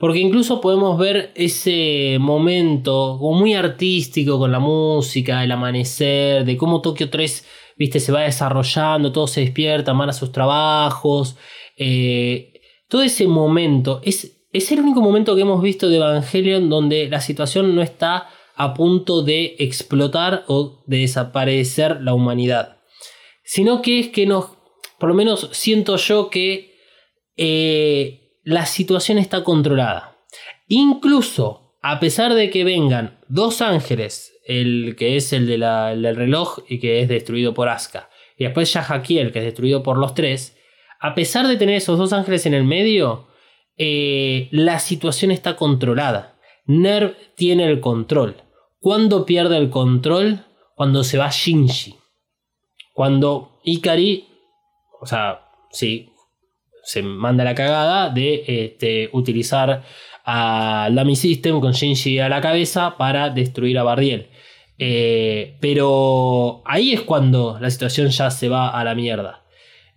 Porque 0.00 0.18
incluso 0.18 0.60
podemos 0.60 0.98
ver 0.98 1.30
ese 1.36 2.16
momento 2.18 3.18
muy 3.20 3.54
artístico 3.54 4.40
con 4.40 4.50
la 4.50 4.58
música, 4.58 5.44
el 5.44 5.52
amanecer, 5.52 6.44
de 6.44 6.56
cómo 6.56 6.80
Tokio 6.80 7.08
3 7.08 7.62
viste, 7.76 8.00
se 8.00 8.12
va 8.12 8.22
desarrollando, 8.22 9.12
todos 9.12 9.32
se 9.32 9.40
despiertan, 9.40 9.98
van 9.98 10.10
a 10.10 10.12
sus 10.12 10.32
trabajos. 10.32 11.36
eh, 11.76 12.52
todo 12.88 13.02
ese 13.02 13.26
momento 13.26 14.00
es, 14.04 14.46
es 14.52 14.70
el 14.72 14.80
único 14.80 15.00
momento 15.00 15.34
que 15.34 15.42
hemos 15.42 15.62
visto 15.62 15.88
de 15.88 15.96
Evangelion 15.96 16.68
donde 16.68 17.08
la 17.08 17.20
situación 17.20 17.74
no 17.74 17.82
está 17.82 18.28
a 18.54 18.74
punto 18.74 19.22
de 19.22 19.56
explotar 19.58 20.44
o 20.46 20.84
de 20.86 20.98
desaparecer 20.98 22.00
la 22.02 22.14
humanidad. 22.14 22.78
Sino 23.42 23.82
que 23.82 23.98
es 23.98 24.08
que 24.08 24.26
nos, 24.26 24.50
por 24.98 25.08
lo 25.08 25.14
menos 25.14 25.48
siento 25.52 25.96
yo 25.96 26.30
que 26.30 26.76
eh, 27.36 28.38
la 28.44 28.66
situación 28.66 29.18
está 29.18 29.42
controlada. 29.42 30.16
Incluso 30.68 31.76
a 31.82 32.00
pesar 32.00 32.32
de 32.34 32.48
que 32.48 32.64
vengan 32.64 33.18
dos 33.28 33.60
ángeles, 33.60 34.33
el 34.46 34.94
que 34.98 35.16
es 35.16 35.32
el, 35.32 35.46
de 35.46 35.58
la- 35.58 35.92
el 35.92 36.02
del 36.02 36.16
reloj 36.16 36.58
y 36.68 36.78
que 36.78 37.00
es 37.00 37.08
destruido 37.08 37.54
por 37.54 37.68
Asuka, 37.68 38.10
y 38.36 38.44
después 38.44 38.72
Yahakiel, 38.72 39.32
que 39.32 39.38
es 39.40 39.44
destruido 39.44 39.82
por 39.82 39.96
los 39.98 40.14
tres, 40.14 40.56
a 41.00 41.14
pesar 41.14 41.46
de 41.46 41.56
tener 41.56 41.76
esos 41.76 41.98
dos 41.98 42.12
ángeles 42.12 42.46
en 42.46 42.54
el 42.54 42.64
medio, 42.64 43.28
eh, 43.76 44.48
la 44.52 44.78
situación 44.78 45.30
está 45.30 45.56
controlada. 45.56 46.38
Nerv 46.66 47.14
tiene 47.36 47.64
el 47.66 47.80
control. 47.80 48.36
¿Cuándo 48.80 49.26
pierde 49.26 49.56
el 49.58 49.70
control? 49.70 50.44
Cuando 50.76 51.04
se 51.04 51.18
va 51.18 51.30
Shinji. 51.30 51.96
Cuando 52.92 53.60
Ikari, 53.64 54.26
o 55.00 55.06
sea, 55.06 55.42
sí, 55.70 56.10
se 56.84 57.02
manda 57.02 57.44
la 57.44 57.54
cagada 57.54 58.10
de 58.10 58.44
este, 58.46 59.10
utilizar 59.12 59.82
a 60.24 60.88
Lamy 60.90 61.16
System 61.16 61.60
con 61.60 61.72
Shinji 61.72 62.18
a 62.18 62.28
la 62.28 62.40
cabeza 62.40 62.96
para 62.96 63.30
destruir 63.30 63.78
a 63.78 63.82
Bardiel. 63.82 64.28
Eh, 64.78 65.56
pero 65.60 66.62
ahí 66.64 66.92
es 66.92 67.02
cuando 67.02 67.58
la 67.60 67.70
situación 67.70 68.08
ya 68.08 68.30
se 68.30 68.48
va 68.48 68.68
a 68.70 68.84
la 68.84 68.94
mierda. 68.94 69.44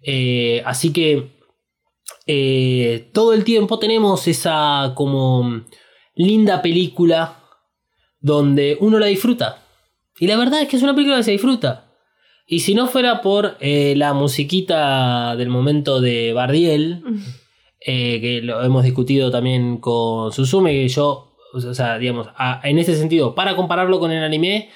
Eh, 0.01 0.61
así 0.65 0.93
que 0.93 1.31
eh, 2.25 3.09
todo 3.13 3.33
el 3.33 3.43
tiempo 3.43 3.79
tenemos 3.79 4.27
esa 4.27 4.93
como 4.95 5.63
linda 6.15 6.61
película 6.61 7.43
donde 8.19 8.77
uno 8.79 8.99
la 8.99 9.07
disfruta. 9.07 9.63
Y 10.19 10.27
la 10.27 10.37
verdad 10.37 10.61
es 10.61 10.67
que 10.67 10.77
es 10.77 10.83
una 10.83 10.95
película 10.95 11.17
que 11.17 11.23
se 11.23 11.31
disfruta. 11.31 11.85
Y 12.47 12.61
si 12.61 12.73
no 12.73 12.87
fuera 12.87 13.21
por 13.21 13.57
la 13.59 14.13
musiquita 14.13 15.35
del 15.35 15.49
momento 15.49 15.99
de 15.99 16.31
Bardiel, 16.33 17.03
que 17.85 18.39
lo 18.41 18.63
hemos 18.63 18.83
discutido 18.83 19.29
también 19.29 19.77
con 19.77 20.31
Suzume, 20.31 20.71
que 20.71 20.87
yo, 20.87 21.35
o 21.53 21.73
sea, 21.73 21.97
digamos, 21.97 22.27
en 22.63 22.77
ese 22.79 22.95
sentido, 22.95 23.33
para 23.35 23.55
compararlo 23.55 23.99
con 23.99 24.11
el 24.11 24.23
anime, 24.23 24.69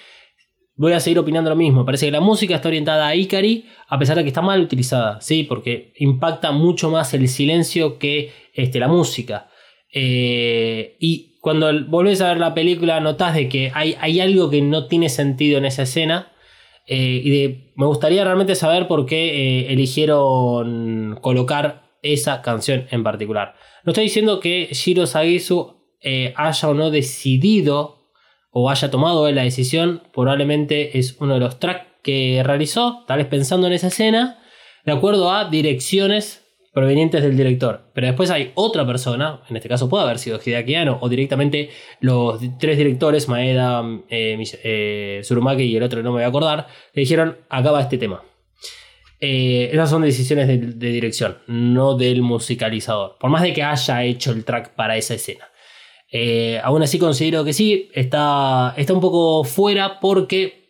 voy 0.76 0.94
a 0.94 1.00
seguir 1.00 1.20
opinando 1.20 1.50
lo 1.50 1.56
mismo. 1.56 1.86
Parece 1.86 2.08
que 2.08 2.12
la 2.12 2.22
música 2.22 2.56
está 2.56 2.70
orientada 2.70 3.08
a 3.08 3.16
Ikari, 3.16 3.66
a 3.88 4.00
pesar 4.00 4.18
de 4.18 4.24
que 4.24 4.30
está 4.30 4.42
mal 4.42 4.62
utilizada, 4.62 5.22
¿sí? 5.22 5.44
Porque 5.44 5.94
impacta 5.98 6.52
mucho 6.52 6.90
más 6.90 7.14
el 7.14 7.28
silencio 7.28 8.00
que 8.00 8.32
este, 8.54 8.80
la 8.80 8.88
música. 8.88 9.50
Eh, 9.94 10.96
y 11.00 11.38
cuando 11.42 11.70
volvés 11.88 12.22
a 12.22 12.30
ver 12.30 12.38
la 12.38 12.54
película, 12.54 13.00
notas 13.00 13.36
de 13.36 13.50
que 13.50 13.72
hay, 13.74 13.96
hay 14.00 14.20
algo 14.20 14.50
que 14.50 14.62
no 14.62 14.88
tiene 14.88 15.10
sentido 15.10 15.58
en 15.58 15.66
esa 15.66 15.84
escena. 15.84 16.32
Eh, 16.88 17.22
y 17.24 17.30
de- 17.30 17.72
me 17.76 17.86
gustaría 17.86 18.24
realmente 18.24 18.56
saber 18.56 18.88
por 18.88 19.06
qué 19.06 19.60
eh, 19.68 19.74
eligieron 19.74 21.18
colocar 21.22 21.84
esa 22.02 22.42
canción 22.42 22.88
en 22.92 23.04
particular. 23.04 23.56
No 23.84 23.92
estoy 23.92 24.06
diciendo 24.06 24.40
que 24.40 24.70
Shiro 24.72 25.06
Sagisu 25.06 25.81
eh, 26.02 26.34
haya 26.36 26.70
o 26.70 26.74
no 26.74 26.90
decidido 26.90 28.02
o 28.52 28.70
haya 28.70 28.92
tomado 28.92 29.30
la 29.32 29.44
decisión, 29.44 30.04
probablemente 30.14 30.98
es 30.98 31.16
uno 31.20 31.36
de 31.36 31.40
los 31.40 31.60
tracks 31.60 31.86
que 32.04 32.42
realizó, 32.44 33.04
tal 33.08 33.20
vez 33.20 33.28
pensando 33.28 33.68
en 33.68 33.74
esa 33.74 33.88
escena, 33.88 34.40
de 34.86 34.92
acuerdo 34.92 35.32
a 35.32 35.50
direcciones 35.50 36.42
provenientes 36.74 37.22
del 37.22 37.38
director. 37.38 37.92
Pero 37.94 38.08
después 38.08 38.32
hay 38.32 38.52
otra 38.56 38.86
persona, 38.86 39.42
en 39.50 39.56
este 39.56 39.70
caso 39.70 39.90
puede 39.90 40.04
haber 40.04 40.20
sido 40.20 40.40
Hideaki 40.44 40.76
Anno, 40.76 40.98
o 41.02 41.10
directamente 41.10 41.70
los 42.00 42.42
tres 42.60 42.78
directores, 42.78 43.30
Maeda, 43.30 43.84
eh, 44.10 44.42
eh, 44.64 45.20
Tsurumaki 45.22 45.64
y 45.64 45.76
el 45.76 45.84
otro 45.84 46.02
no 46.02 46.10
me 46.10 46.18
voy 46.18 46.24
a 46.24 46.28
acordar, 46.28 46.68
le 46.94 47.02
dijeron, 47.02 47.38
acá 47.50 47.72
va 47.72 47.82
este 47.82 47.98
tema. 47.98 48.24
Esas 49.24 49.92
son 49.92 50.02
decisiones 50.02 50.48
de, 50.48 50.58
de 50.58 50.90
dirección, 50.90 51.38
no 51.46 51.96
del 51.96 52.24
musicalizador. 52.24 53.18
Por 53.20 53.30
más 53.30 53.44
de 53.44 53.54
que 53.54 53.62
haya 53.62 54.04
hecho 54.04 54.32
el 54.32 54.44
track 54.44 54.74
para 54.74 54.98
esa 54.98 55.14
escena. 55.14 55.51
Eh, 56.12 56.60
aún 56.64 56.84
así 56.84 57.00
considero 57.00 57.44
que 57.46 57.54
sí, 57.54 57.90
está, 57.94 58.74
está 58.78 58.94
un 58.94 59.00
poco 59.00 59.44
fuera 59.46 60.00
porque 60.00 60.62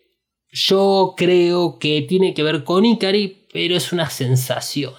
yo 0.50 1.14
creo 1.16 1.78
que 1.78 2.02
tiene 2.02 2.32
que 2.34 2.42
ver 2.42 2.62
con 2.64 2.84
Ikari, 2.84 3.46
pero 3.52 3.74
es 3.76 3.92
una 3.92 4.08
sensación. 4.08 4.94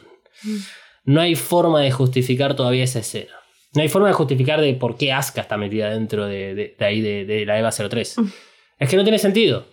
No 1.05 1.21
hay 1.21 1.35
forma 1.35 1.81
de 1.81 1.91
justificar 1.91 2.55
todavía 2.55 2.83
esa 2.83 2.99
escena. 2.99 3.31
No 3.75 3.81
hay 3.81 3.87
forma 3.89 4.07
de 4.07 4.13
justificar 4.13 4.61
de 4.61 4.73
por 4.73 4.97
qué 4.97 5.11
Asuka 5.13 5.41
está 5.41 5.57
metida 5.57 5.89
dentro 5.89 6.25
de, 6.25 6.53
de- 6.55 6.75
de 6.77 6.85
ahí 6.85 7.01
de, 7.01 7.25
de 7.25 7.45
la 7.45 7.57
EVA 7.59 7.71
03. 7.71 8.15
Es 8.79 8.89
que 8.89 8.95
no 8.97 9.03
tiene 9.03 9.17
sentido. 9.19 9.65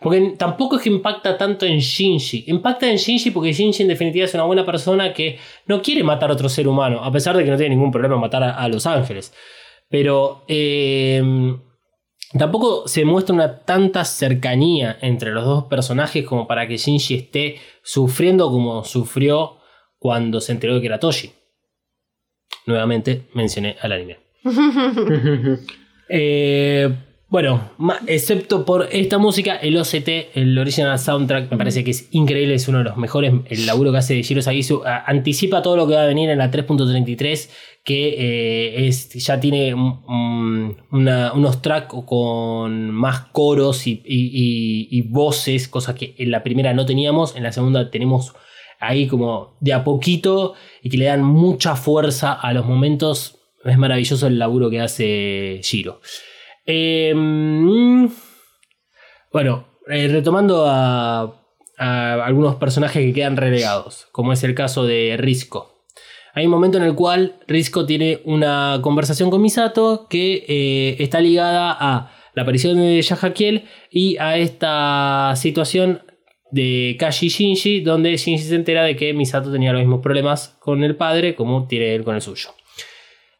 Porque 0.00 0.34
tampoco 0.38 0.76
es 0.76 0.82
que 0.82 0.88
impacta 0.90 1.38
tanto 1.38 1.64
en 1.66 1.78
Shinji. 1.78 2.44
Impacta 2.48 2.88
en 2.90 2.96
Shinji 2.96 3.30
porque 3.30 3.52
Shinji 3.52 3.82
en 3.82 3.88
definitiva 3.88 4.24
es 4.24 4.34
una 4.34 4.44
buena 4.44 4.64
persona 4.66 5.12
que 5.12 5.38
no 5.66 5.80
quiere 5.80 6.02
matar 6.02 6.30
a 6.30 6.34
otro 6.34 6.48
ser 6.48 6.66
humano, 6.68 7.02
a 7.02 7.10
pesar 7.12 7.36
de 7.36 7.44
que 7.44 7.50
no 7.50 7.56
tiene 7.56 7.74
ningún 7.76 7.90
problema 7.92 8.14
en 8.16 8.20
matar 8.20 8.42
a, 8.42 8.54
a 8.56 8.68
Los 8.68 8.86
Ángeles. 8.86 9.32
Pero 9.88 10.44
eh, 10.48 11.22
tampoco 12.36 12.88
se 12.88 13.04
muestra 13.04 13.34
una 13.34 13.60
tanta 13.64 14.04
cercanía 14.04 14.98
entre 15.00 15.32
los 15.32 15.44
dos 15.44 15.64
personajes 15.64 16.26
como 16.26 16.46
para 16.46 16.66
que 16.66 16.76
Shinji 16.76 17.14
esté 17.14 17.56
sufriendo 17.82 18.50
como 18.50 18.84
sufrió 18.84 19.58
cuando 19.98 20.40
se 20.40 20.52
enteró 20.52 20.74
de 20.74 20.80
que 20.80 20.86
era 20.86 21.00
Toshi. 21.00 21.32
Nuevamente 22.66 23.28
mencioné 23.34 23.76
al 23.80 23.92
anime. 23.92 24.18
Eh, 26.08 26.88
bueno, 27.28 27.70
excepto 28.06 28.64
por 28.64 28.88
esta 28.92 29.18
música, 29.18 29.56
el 29.56 29.76
OCT, 29.76 30.08
el 30.34 30.56
Original 30.58 30.96
Soundtrack, 30.98 31.50
me 31.50 31.56
parece 31.58 31.82
que 31.82 31.90
es 31.90 32.08
increíble, 32.12 32.54
es 32.54 32.68
uno 32.68 32.78
de 32.78 32.84
los 32.84 32.96
mejores. 32.96 33.32
El 33.46 33.66
laburo 33.66 33.90
que 33.92 33.98
hace 33.98 34.22
Shiro 34.22 34.42
Sagisu 34.42 34.82
a- 34.86 35.04
anticipa 35.06 35.60
todo 35.60 35.76
lo 35.76 35.86
que 35.88 35.94
va 35.94 36.02
a 36.02 36.06
venir 36.06 36.30
en 36.30 36.38
la 36.38 36.50
3.33, 36.50 37.50
que 37.84 38.14
eh, 38.18 38.86
es, 38.86 39.10
ya 39.14 39.40
tiene 39.40 39.74
una- 39.74 41.32
unos 41.32 41.62
tracks 41.62 41.94
con 42.06 42.90
más 42.90 43.22
coros 43.32 43.86
y, 43.86 44.02
y- 44.04 44.30
y- 44.32 44.88
y 44.98 45.02
voces, 45.02 45.68
cosas 45.68 45.94
que 45.96 46.14
en 46.18 46.30
la 46.30 46.42
primera 46.42 46.74
no 46.74 46.86
teníamos, 46.86 47.36
en 47.36 47.42
la 47.42 47.52
segunda 47.52 47.90
tenemos 47.90 48.34
ahí 48.78 49.06
como 49.08 49.56
de 49.60 49.72
a 49.72 49.82
poquito 49.84 50.54
y 50.82 50.90
que 50.90 50.98
le 50.98 51.06
dan 51.06 51.24
mucha 51.24 51.76
fuerza 51.76 52.32
a 52.32 52.52
los 52.52 52.66
momentos. 52.66 53.38
Es 53.64 53.78
maravilloso 53.78 54.26
el 54.28 54.38
laburo 54.38 54.70
que 54.70 54.80
hace 54.80 55.60
Shiro. 55.62 56.00
Mm, 56.66 58.06
bueno, 59.32 59.66
eh, 59.88 60.08
retomando 60.08 60.64
a, 60.66 61.42
algunos 61.78 62.54
personajes 62.56 63.04
que 63.04 63.12
quedan 63.12 63.36
relegados, 63.36 64.08
como 64.10 64.32
es 64.32 64.42
el 64.42 64.54
caso 64.54 64.86
de 64.86 65.16
Risco. 65.18 65.84
Hay 66.32 66.46
un 66.46 66.50
momento 66.50 66.78
en 66.78 66.84
el 66.84 66.94
cual 66.94 67.36
Risco 67.46 67.84
tiene 67.84 68.20
una 68.24 68.80
conversación 68.82 69.30
con 69.30 69.42
Misato 69.42 70.06
que 70.08 70.44
eh, 70.48 70.96
está 70.98 71.20
ligada 71.20 71.76
a 71.78 72.12
la 72.34 72.42
aparición 72.42 72.78
de 72.78 73.00
Yahakiel 73.00 73.64
y 73.90 74.16
a 74.16 74.38
esta 74.38 75.34
situación 75.36 76.02
de 76.50 76.96
Kashi 76.98 77.28
Shinji, 77.28 77.80
donde 77.80 78.16
Shinji 78.16 78.44
se 78.44 78.54
entera 78.54 78.84
de 78.84 78.96
que 78.96 79.12
Misato 79.12 79.52
tenía 79.52 79.72
los 79.72 79.80
mismos 79.80 80.00
problemas 80.00 80.56
con 80.60 80.82
el 80.82 80.96
padre 80.96 81.34
como 81.34 81.66
tiene 81.66 81.94
él 81.94 82.04
con 82.04 82.14
el 82.14 82.22
suyo. 82.22 82.54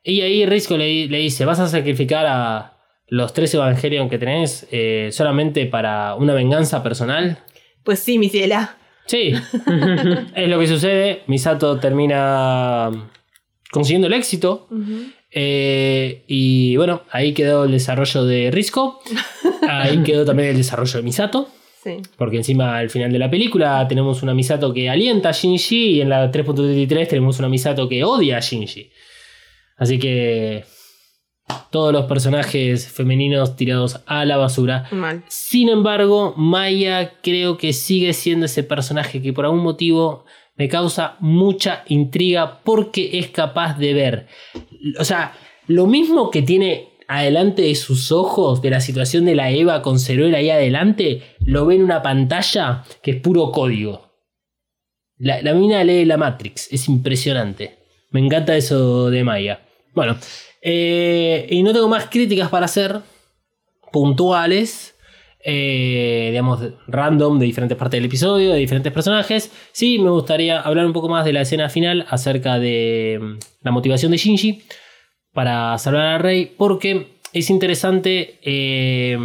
Y 0.03 0.21
ahí 0.21 0.45
Risco 0.45 0.77
le, 0.77 1.09
le 1.09 1.19
dice, 1.19 1.47
¿vas 1.47 1.61
a 1.61 1.69
sacrificar 1.69 2.27
a 2.27 2.76
los 3.09 3.33
tres 3.33 3.55
Evangelion 3.55 4.09
que 4.09 4.19
tenés 4.19 4.67
eh, 4.71 5.11
solamente 5.13 5.67
para 5.67 6.15
una 6.15 6.35
venganza 6.35 6.83
personal? 6.83 7.39
Pues 7.85 8.01
sí, 8.01 8.19
mi 8.19 8.29
ciela. 8.29 8.77
Sí, 9.07 9.33
es 10.35 10.49
lo 10.49 10.59
que 10.59 10.67
sucede. 10.67 11.23
Misato 11.29 11.79
termina 11.79 12.91
consiguiendo 13.71 14.09
el 14.09 14.15
éxito. 14.15 14.69
Eh, 15.31 16.25
y 16.27 16.77
bueno, 16.77 17.03
ahí 17.11 17.33
quedó 17.33 17.65
el 17.65 17.73
desarrollo 17.73 18.25
de 18.25 18.51
Risco. 18.51 19.01
Ahí 19.69 19.99
quedó 20.05 20.25
también 20.25 20.49
el 20.51 20.57
desarrollo 20.57 20.97
de 20.97 21.03
Misato. 21.03 21.49
Sí. 21.85 21.99
Porque 22.17 22.39
encima 22.39 22.77
al 22.79 22.91
final 22.91 23.13
de 23.13 23.19
la 23.21 23.31
película 23.31 23.87
tenemos 23.87 24.25
una 24.25 24.35
Misato 24.35 24.75
que 24.75 24.91
alienta 24.91 25.29
a 25.29 25.33
Shinji 25.33 25.91
y 25.91 26.01
en 26.01 26.09
la 26.09 26.33
3.33 26.33 27.07
tenemos 27.07 27.39
una 27.39 27.49
Misato 27.49 27.89
que 27.89 28.03
odia 28.03 28.39
a 28.39 28.41
Shinji. 28.41 28.91
Así 29.77 29.99
que 29.99 30.65
todos 31.71 31.93
los 31.93 32.07
personajes 32.07 32.89
femeninos 32.89 33.57
tirados 33.57 34.01
a 34.07 34.25
la 34.25 34.37
basura. 34.37 34.89
Mal. 34.91 35.25
Sin 35.29 35.69
embargo, 35.69 36.35
Maya 36.37 37.15
creo 37.23 37.57
que 37.57 37.73
sigue 37.73 38.13
siendo 38.13 38.47
ese 38.47 38.63
personaje 38.63 39.23
que 39.23 39.33
por 39.33 39.45
algún 39.45 39.63
motivo 39.63 40.25
me 40.57 40.69
causa 40.69 41.17
mucha 41.21 41.85
intriga 41.89 42.61
porque 42.65 43.19
es 43.19 43.29
capaz 43.29 43.79
de 43.79 43.95
ver. 43.95 44.27
O 44.99 45.05
sea, 45.05 45.35
lo 45.67 45.87
mismo 45.87 46.31
que 46.31 46.43
tiene 46.43 46.89
adelante 47.09 47.63
de 47.63 47.75
sus 47.75 48.11
ojos 48.11 48.63
de 48.63 48.71
la 48.71 48.81
situación 48.81 49.25
de 49.25 49.35
la 49.35 49.51
Eva 49.51 49.83
con 49.83 49.99
Ceruel 49.99 50.35
ahí 50.35 50.51
adelante, 50.51 51.23
lo 51.41 51.67
ve 51.67 51.77
en 51.77 51.85
una 51.85 52.03
pantalla 52.03 52.85
que 53.03 53.13
es 53.13 53.21
puro 53.21 53.53
código. 53.53 54.11
La, 55.19 55.41
la 55.43 55.55
mina 55.55 55.83
lee 55.85 56.05
la 56.05 56.17
Matrix, 56.17 56.73
es 56.73 56.89
impresionante. 56.89 57.79
Me 58.11 58.21
encanta 58.21 58.57
eso 58.57 59.11
de 59.11 59.25
Maya. 59.25 59.61
Bueno, 59.95 60.17
eh, 60.69 61.47
y 61.49 61.63
no 61.63 61.73
tengo 61.73 61.87
más 61.87 62.07
críticas 62.07 62.49
para 62.49 62.65
hacer 62.65 63.01
puntuales, 63.93 64.97
eh, 65.45 66.27
digamos, 66.31 66.61
random 66.89 67.39
de 67.39 67.47
diferentes 67.47 67.79
partes 67.79 67.99
del 67.99 68.07
episodio, 68.07 68.53
de 68.53 68.59
diferentes 68.59 68.93
personajes. 68.93 69.53
Sí, 69.71 70.01
me 70.01 70.11
gustaría 70.11 70.61
hablar 70.61 70.85
un 70.85 70.93
poco 70.93 71.09
más 71.09 71.25
de 71.25 71.33
la 71.33 71.43
escena 71.43 71.69
final 71.69 72.05
acerca 72.11 72.59
de 72.59 73.17
mm, 73.23 73.39
la 73.63 73.71
motivación 73.71 74.11
de 74.11 74.19
Shinji 74.19 74.65
para 75.33 75.79
salvar 75.79 76.07
al 76.07 76.21
rey, 76.21 76.53
porque 76.59 77.21
es 77.33 77.49
interesante 77.49 78.41
eh, 78.43 79.17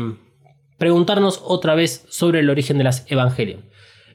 preguntarnos 0.78 1.42
otra 1.44 1.74
vez 1.74 2.06
sobre 2.10 2.42
el 2.42 2.52
origen 2.52 2.78
de 2.78 2.84
las 2.84 3.12
Evangelion. 3.12 3.66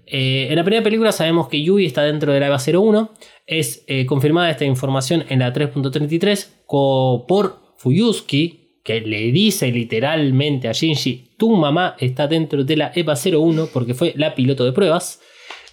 Eh, 0.06 0.46
en 0.50 0.56
la 0.56 0.62
primera 0.64 0.84
película 0.84 1.10
sabemos 1.12 1.48
que 1.48 1.60
Yui 1.62 1.84
está 1.84 2.02
dentro 2.04 2.32
de 2.32 2.40
la 2.40 2.46
EVA 2.46 2.58
01. 2.58 3.10
Es 3.46 3.84
eh, 3.88 4.06
confirmada 4.06 4.50
esta 4.50 4.64
información 4.64 5.24
en 5.28 5.40
la 5.40 5.52
3.33 5.52 6.48
co- 6.66 7.24
por 7.26 7.58
Fuyusuki, 7.76 8.78
que 8.84 9.00
le 9.00 9.32
dice 9.32 9.70
literalmente 9.72 10.68
a 10.68 10.72
Shinji: 10.72 11.32
Tu 11.36 11.54
mamá 11.56 11.96
está 11.98 12.26
dentro 12.28 12.62
de 12.64 12.76
la 12.76 12.92
EVA 12.94 13.14
01 13.16 13.68
porque 13.72 13.94
fue 13.94 14.12
la 14.16 14.34
piloto 14.34 14.64
de 14.64 14.72
pruebas. 14.72 15.20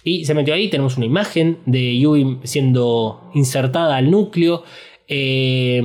Y 0.02 0.24
se 0.24 0.34
metió 0.34 0.52
ahí. 0.52 0.68
Tenemos 0.68 0.96
una 0.96 1.06
imagen 1.06 1.58
de 1.64 1.98
Yui 1.98 2.38
siendo 2.42 3.30
insertada 3.34 3.96
al 3.96 4.10
núcleo. 4.10 4.62
Eh, 5.08 5.82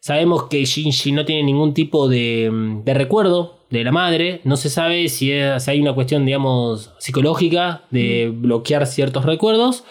sabemos 0.00 0.44
que 0.44 0.64
Shinji 0.64 1.12
no 1.12 1.24
tiene 1.24 1.42
ningún 1.44 1.74
tipo 1.74 2.08
de, 2.08 2.50
de 2.84 2.94
recuerdo 2.94 3.55
de 3.70 3.84
la 3.84 3.92
madre. 3.92 4.40
No 4.44 4.56
se 4.56 4.70
sabe 4.70 5.08
si, 5.08 5.32
es- 5.32 5.64
si 5.64 5.70
hay 5.70 5.80
una 5.80 5.94
cuestión, 5.94 6.24
digamos, 6.26 6.92
psicológica 6.98 7.84
de 7.90 8.30
bloquear 8.34 8.86
ciertos 8.86 9.24
recuerdos. 9.24 9.84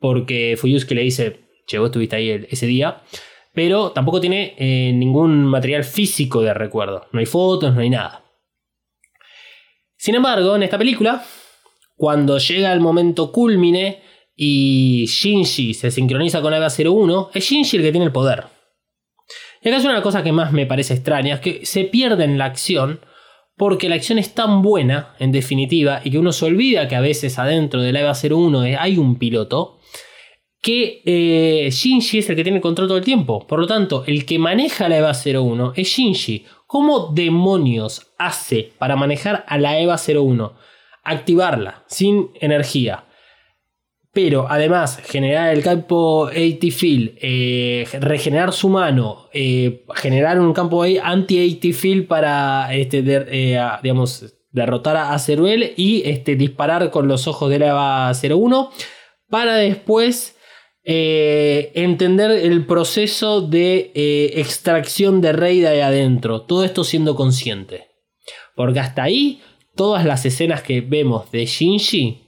Porque 0.00 0.56
Fuyusuke 0.58 0.94
le 0.94 1.02
dice, 1.02 1.40
che, 1.66 1.78
vos 1.78 1.86
estuviste 1.88 2.16
ahí 2.16 2.30
el- 2.30 2.48
ese 2.50 2.66
día. 2.66 3.02
Pero 3.52 3.90
tampoco 3.90 4.20
tiene 4.20 4.54
eh, 4.58 4.92
ningún 4.94 5.44
material 5.44 5.82
físico 5.84 6.42
de 6.42 6.54
recuerdo. 6.54 7.06
No 7.12 7.18
hay 7.20 7.26
fotos, 7.26 7.74
no 7.74 7.80
hay 7.80 7.90
nada. 7.90 8.24
Sin 9.96 10.14
embargo, 10.14 10.54
en 10.54 10.62
esta 10.62 10.78
película, 10.78 11.24
cuando 11.96 12.38
llega 12.38 12.72
el 12.72 12.78
momento 12.80 13.32
culmine 13.32 14.00
y 14.36 15.06
Shinji 15.06 15.74
se 15.74 15.90
sincroniza 15.90 16.40
con 16.40 16.54
Eva 16.54 16.68
01, 16.70 17.30
es 17.34 17.44
Shinji 17.44 17.78
el 17.78 17.82
que 17.82 17.90
tiene 17.90 18.06
el 18.06 18.12
poder. 18.12 18.44
Y 19.60 19.68
acá 19.68 19.78
es 19.78 19.82
una 19.82 19.94
de 19.94 19.98
las 19.98 20.04
cosas 20.04 20.22
que 20.22 20.30
más 20.30 20.52
me 20.52 20.66
parece 20.66 20.94
extraña, 20.94 21.34
es 21.34 21.40
que 21.40 21.66
se 21.66 21.82
pierde 21.84 22.22
en 22.22 22.38
la 22.38 22.44
acción 22.44 23.00
porque 23.58 23.88
la 23.88 23.96
acción 23.96 24.18
es 24.18 24.34
tan 24.34 24.62
buena, 24.62 25.14
en 25.18 25.32
definitiva, 25.32 26.00
y 26.04 26.10
que 26.10 26.18
uno 26.18 26.32
se 26.32 26.46
olvida 26.46 26.88
que 26.88 26.96
a 26.96 27.00
veces 27.00 27.38
adentro 27.38 27.82
de 27.82 27.92
la 27.92 28.00
EVA 28.00 28.12
01 28.14 28.60
hay 28.78 28.96
un 28.96 29.18
piloto, 29.18 29.78
que 30.62 31.02
eh, 31.04 31.68
Shinji 31.70 32.18
es 32.18 32.30
el 32.30 32.36
que 32.36 32.44
tiene 32.44 32.60
control 32.60 32.88
todo 32.88 32.98
el 32.98 33.04
tiempo. 33.04 33.46
Por 33.46 33.58
lo 33.58 33.66
tanto, 33.66 34.04
el 34.06 34.24
que 34.24 34.38
maneja 34.38 34.88
la 34.88 34.98
EVA 34.98 35.12
01 35.12 35.72
es 35.76 35.88
Shinji. 35.88 36.46
¿Cómo 36.66 37.10
demonios 37.12 38.12
hace 38.18 38.72
para 38.78 38.96
manejar 38.96 39.44
a 39.48 39.58
la 39.58 39.78
EVA 39.80 39.96
01? 39.96 40.52
Activarla 41.02 41.84
sin 41.86 42.30
energía. 42.40 43.04
Pero 44.20 44.46
además, 44.50 45.00
generar 45.04 45.54
el 45.54 45.62
campo 45.62 46.26
AT 46.26 46.72
Field, 46.72 47.12
eh, 47.22 47.86
regenerar 48.00 48.52
su 48.52 48.68
mano, 48.68 49.28
eh, 49.32 49.84
generar 49.94 50.40
un 50.40 50.52
campo 50.52 50.82
anti-AT 50.82 51.72
Field 51.72 52.08
para 52.08 52.74
este, 52.74 53.04
eh, 53.06 53.60
digamos, 53.80 54.34
derrotar 54.50 54.96
a 54.96 55.16
Ceruel 55.20 55.72
y 55.76 56.02
este, 56.04 56.34
disparar 56.34 56.90
con 56.90 57.06
los 57.06 57.28
ojos 57.28 57.48
de 57.48 57.60
la 57.60 57.68
EVA 57.68 58.12
01 58.12 58.72
para 59.30 59.54
después 59.54 60.34
entender 60.82 62.32
el 62.32 62.66
proceso 62.66 63.40
de 63.40 63.92
extracción 64.34 65.20
de 65.20 65.32
Rey 65.32 65.60
de 65.60 65.80
adentro. 65.80 66.40
Todo 66.40 66.64
esto 66.64 66.82
siendo 66.82 67.14
consciente. 67.14 67.86
Porque 68.56 68.80
hasta 68.80 69.04
ahí, 69.04 69.42
todas 69.76 70.04
las 70.04 70.26
escenas 70.26 70.62
que 70.62 70.80
vemos 70.80 71.30
de 71.30 71.46
Shinji 71.46 72.27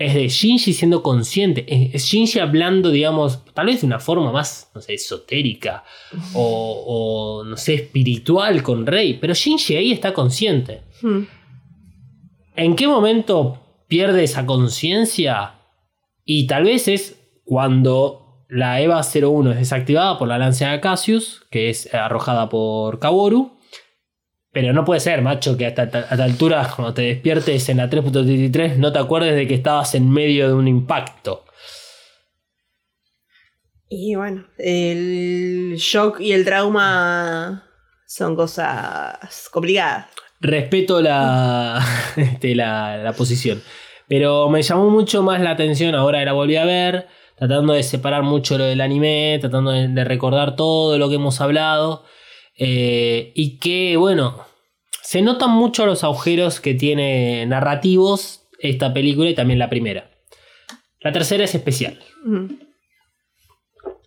es 0.00 0.14
de 0.14 0.28
Shinji 0.28 0.72
siendo 0.72 1.02
consciente, 1.02 1.66
es 1.94 2.06
Shinji 2.06 2.38
hablando, 2.38 2.90
digamos, 2.90 3.44
tal 3.52 3.66
vez 3.66 3.82
de 3.82 3.86
una 3.86 4.00
forma 4.00 4.32
más, 4.32 4.70
no 4.74 4.80
sé, 4.80 4.94
esotérica 4.94 5.84
o, 6.32 7.44
no 7.46 7.54
sé, 7.58 7.74
espiritual 7.74 8.62
con 8.62 8.86
Rey, 8.86 9.18
pero 9.20 9.34
Shinji 9.34 9.76
ahí 9.76 9.92
está 9.92 10.14
consciente. 10.14 10.80
Hmm. 11.02 11.24
¿En 12.56 12.76
qué 12.76 12.88
momento 12.88 13.60
pierde 13.88 14.24
esa 14.24 14.46
conciencia? 14.46 15.56
Y 16.24 16.46
tal 16.46 16.64
vez 16.64 16.88
es 16.88 17.20
cuando 17.44 18.46
la 18.48 18.80
EVA 18.80 19.02
01 19.02 19.52
es 19.52 19.58
desactivada 19.58 20.16
por 20.16 20.28
la 20.28 20.38
lancia 20.38 20.70
de 20.70 20.80
Cassius, 20.80 21.44
que 21.50 21.68
es 21.68 21.92
arrojada 21.92 22.48
por 22.48 23.00
Kaworu, 23.00 23.52
pero 24.52 24.72
no 24.72 24.84
puede 24.84 25.00
ser, 25.00 25.22
macho, 25.22 25.56
que 25.56 25.66
hasta 25.66 25.82
a 25.82 25.86
esta 25.86 26.24
altura, 26.24 26.68
cuando 26.74 26.92
te 26.92 27.02
despiertes 27.02 27.68
en 27.68 27.76
la 27.76 27.88
3.33, 27.88 28.76
no 28.76 28.92
te 28.92 28.98
acuerdes 28.98 29.36
de 29.36 29.46
que 29.46 29.54
estabas 29.54 29.94
en 29.94 30.10
medio 30.10 30.48
de 30.48 30.54
un 30.54 30.66
impacto. 30.66 31.44
Y 33.88 34.14
bueno, 34.14 34.46
el 34.58 35.74
shock 35.76 36.20
y 36.20 36.32
el 36.32 36.44
trauma 36.44 37.64
son 38.06 38.34
cosas 38.34 39.48
complicadas. 39.52 40.06
Respeto 40.40 41.00
la, 41.00 41.84
este, 42.16 42.54
la, 42.54 42.96
la 42.96 43.12
posición. 43.12 43.62
Pero 44.08 44.48
me 44.48 44.62
llamó 44.62 44.90
mucho 44.90 45.22
más 45.22 45.40
la 45.40 45.50
atención, 45.50 45.94
ahora 45.94 46.24
la 46.24 46.32
volví 46.32 46.56
a 46.56 46.64
ver, 46.64 47.06
tratando 47.36 47.72
de 47.72 47.84
separar 47.84 48.24
mucho 48.24 48.58
lo 48.58 48.64
del 48.64 48.80
anime, 48.80 49.38
tratando 49.40 49.70
de, 49.70 49.86
de 49.86 50.04
recordar 50.04 50.56
todo 50.56 50.98
lo 50.98 51.08
que 51.08 51.14
hemos 51.14 51.40
hablado. 51.40 52.04
Eh, 52.62 53.32
y 53.34 53.58
que, 53.58 53.96
bueno, 53.96 54.44
se 55.02 55.22
notan 55.22 55.50
mucho 55.50 55.86
los 55.86 56.04
agujeros 56.04 56.60
que 56.60 56.74
tiene 56.74 57.46
narrativos 57.46 58.42
esta 58.60 58.92
película 58.92 59.30
y 59.30 59.34
también 59.34 59.58
la 59.58 59.70
primera. 59.70 60.10
La 61.00 61.10
tercera 61.10 61.44
es 61.44 61.54
especial. 61.54 61.98
Mm. 62.22 62.46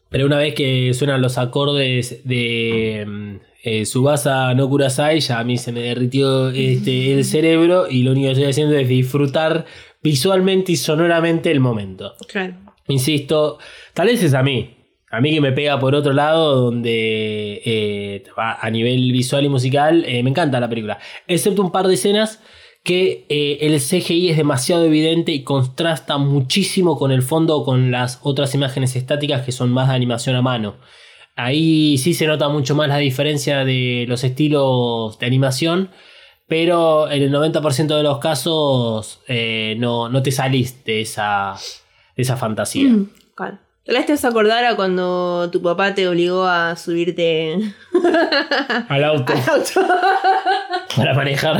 Pero 0.09 0.27
una 0.27 0.37
vez 0.37 0.53
que 0.53 0.93
suenan 0.93 1.23
los 1.23 1.39
acordes 1.39 2.21
de 2.23 3.03
mm, 3.07 3.35
eh, 3.63 3.85
Subasa 3.87 4.53
no 4.53 4.69
Kurasai, 4.69 5.19
ya 5.19 5.39
a 5.39 5.43
mí 5.43 5.57
se 5.57 5.71
me 5.71 5.81
derritió 5.81 6.49
este, 6.49 7.13
el 7.13 7.25
cerebro 7.25 7.89
y 7.89 8.03
lo 8.03 8.11
único 8.11 8.27
que 8.27 8.33
estoy 8.33 8.49
haciendo 8.51 8.75
es 8.75 8.87
disfrutar 8.87 9.65
visualmente 10.03 10.73
y 10.73 10.75
sonoramente 10.75 11.49
el 11.49 11.59
momento. 11.59 12.13
Claro. 12.27 12.53
Insisto, 12.87 13.57
tal 13.95 14.07
vez 14.07 14.21
es 14.21 14.35
a 14.35 14.43
mí. 14.43 14.82
A 15.13 15.21
mí 15.21 15.31
que 15.31 15.41
me 15.41 15.51
pega 15.51 15.79
por 15.79 15.93
otro 15.93 16.11
lado, 16.11 16.55
donde 16.55 17.61
eh, 17.63 18.23
a 18.35 18.67
nivel 18.71 19.11
visual 19.11 19.45
y 19.45 19.49
musical 19.49 20.03
eh, 20.07 20.23
me 20.23 20.31
encanta 20.31 20.59
la 20.59 20.67
película. 20.67 20.97
Excepto 21.27 21.61
un 21.61 21.71
par 21.71 21.87
de 21.87 21.93
escenas 21.93 22.41
que 22.83 23.27
eh, 23.29 23.59
el 23.61 23.79
CGI 23.79 24.31
es 24.31 24.37
demasiado 24.37 24.85
evidente 24.85 25.31
y 25.31 25.43
contrasta 25.43 26.17
muchísimo 26.17 26.97
con 26.97 27.11
el 27.11 27.21
fondo 27.21 27.63
con 27.63 27.91
las 27.91 28.21
otras 28.23 28.55
imágenes 28.55 28.95
estáticas 28.95 29.45
que 29.45 29.51
son 29.51 29.71
más 29.71 29.89
de 29.89 29.93
animación 29.93 30.35
a 30.35 30.41
mano. 30.41 30.77
Ahí 31.35 31.99
sí 31.99 32.15
se 32.15 32.25
nota 32.25 32.49
mucho 32.49 32.73
más 32.73 32.87
la 32.87 32.97
diferencia 32.97 33.63
de 33.63 34.05
los 34.07 34.23
estilos 34.23 35.19
de 35.19 35.27
animación, 35.27 35.91
pero 36.47 37.07
en 37.11 37.21
el 37.21 37.31
90% 37.31 37.95
de 37.95 38.01
los 38.01 38.17
casos 38.17 39.19
no, 39.77 40.09
no, 40.09 40.23
te 40.23 40.31
salís 40.31 40.83
de 40.85 41.01
esa, 41.01 41.55
de 42.15 42.23
esa 42.23 42.35
fantasía. 42.35 42.89
Mm. 42.89 43.09
Tal 43.85 44.05
te 44.05 44.13
vas 44.13 44.23
a 44.23 44.29
acordar 44.29 44.63
a 44.63 44.75
cuando 44.77 45.49
tu 45.51 45.61
papá 45.61 45.93
te 45.93 46.07
obligó 46.07 46.45
a 46.45 46.75
subirte 46.77 47.57
Al 48.87 49.03
auto. 49.03 49.33
al 49.33 49.49
auto. 49.49 49.87
para 50.95 51.13
manejar. 51.13 51.57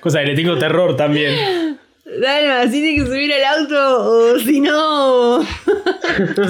Cosa 0.00 0.20
que 0.20 0.26
le 0.26 0.34
tengo 0.36 0.56
terror 0.56 0.96
también. 0.96 1.80
Dalma, 2.20 2.62
si 2.70 2.82
tienes 2.82 3.02
que 3.02 3.06
subir 3.10 3.32
al 3.34 3.62
auto 3.62 4.10
o 4.34 4.38
si 4.38 4.60
no. 4.60 5.42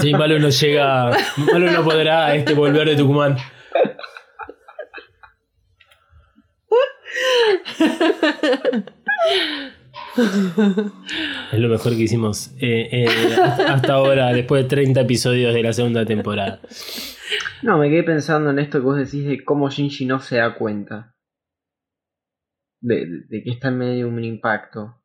Sí, 0.03 0.13
Malo 0.13 0.39
no 0.39 0.51
llega. 0.51 1.11
Malo 1.37 1.71
no 1.73 1.83
podrá 1.83 2.35
este, 2.35 2.53
volver 2.53 2.87
de 2.91 2.97
Tucumán. 2.97 3.39
Es 11.53 11.59
lo 11.59 11.69
mejor 11.69 11.93
que 11.93 12.03
hicimos 12.03 12.53
eh, 12.61 12.89
eh, 12.91 13.07
hasta, 13.69 13.95
ahora, 13.95 14.33
después 14.33 14.62
de 14.65 14.69
30 14.69 15.01
episodios 15.03 15.55
de 15.55 15.62
la 15.62 15.73
segunda 15.73 16.05
temporada. 16.05 16.61
No, 17.62 17.79
me 17.79 17.89
quedé 17.91 18.03
pensando 18.03 18.51
en 18.51 18.59
esto 18.59 18.79
que 18.79 18.85
vos 18.85 18.97
decís 18.97 19.25
de 19.27 19.43
cómo 19.45 19.71
Shinji 19.71 20.05
no 20.07 20.21
se 20.21 20.37
da 20.37 20.55
cuenta. 20.55 21.15
De, 22.81 22.97
de- 23.07 23.23
de 23.29 23.43
que 23.43 23.51
está 23.51 23.69
en 23.69 23.79
medio 23.79 23.95
de 23.95 24.05
un 24.05 24.23
impacto. 24.25 25.01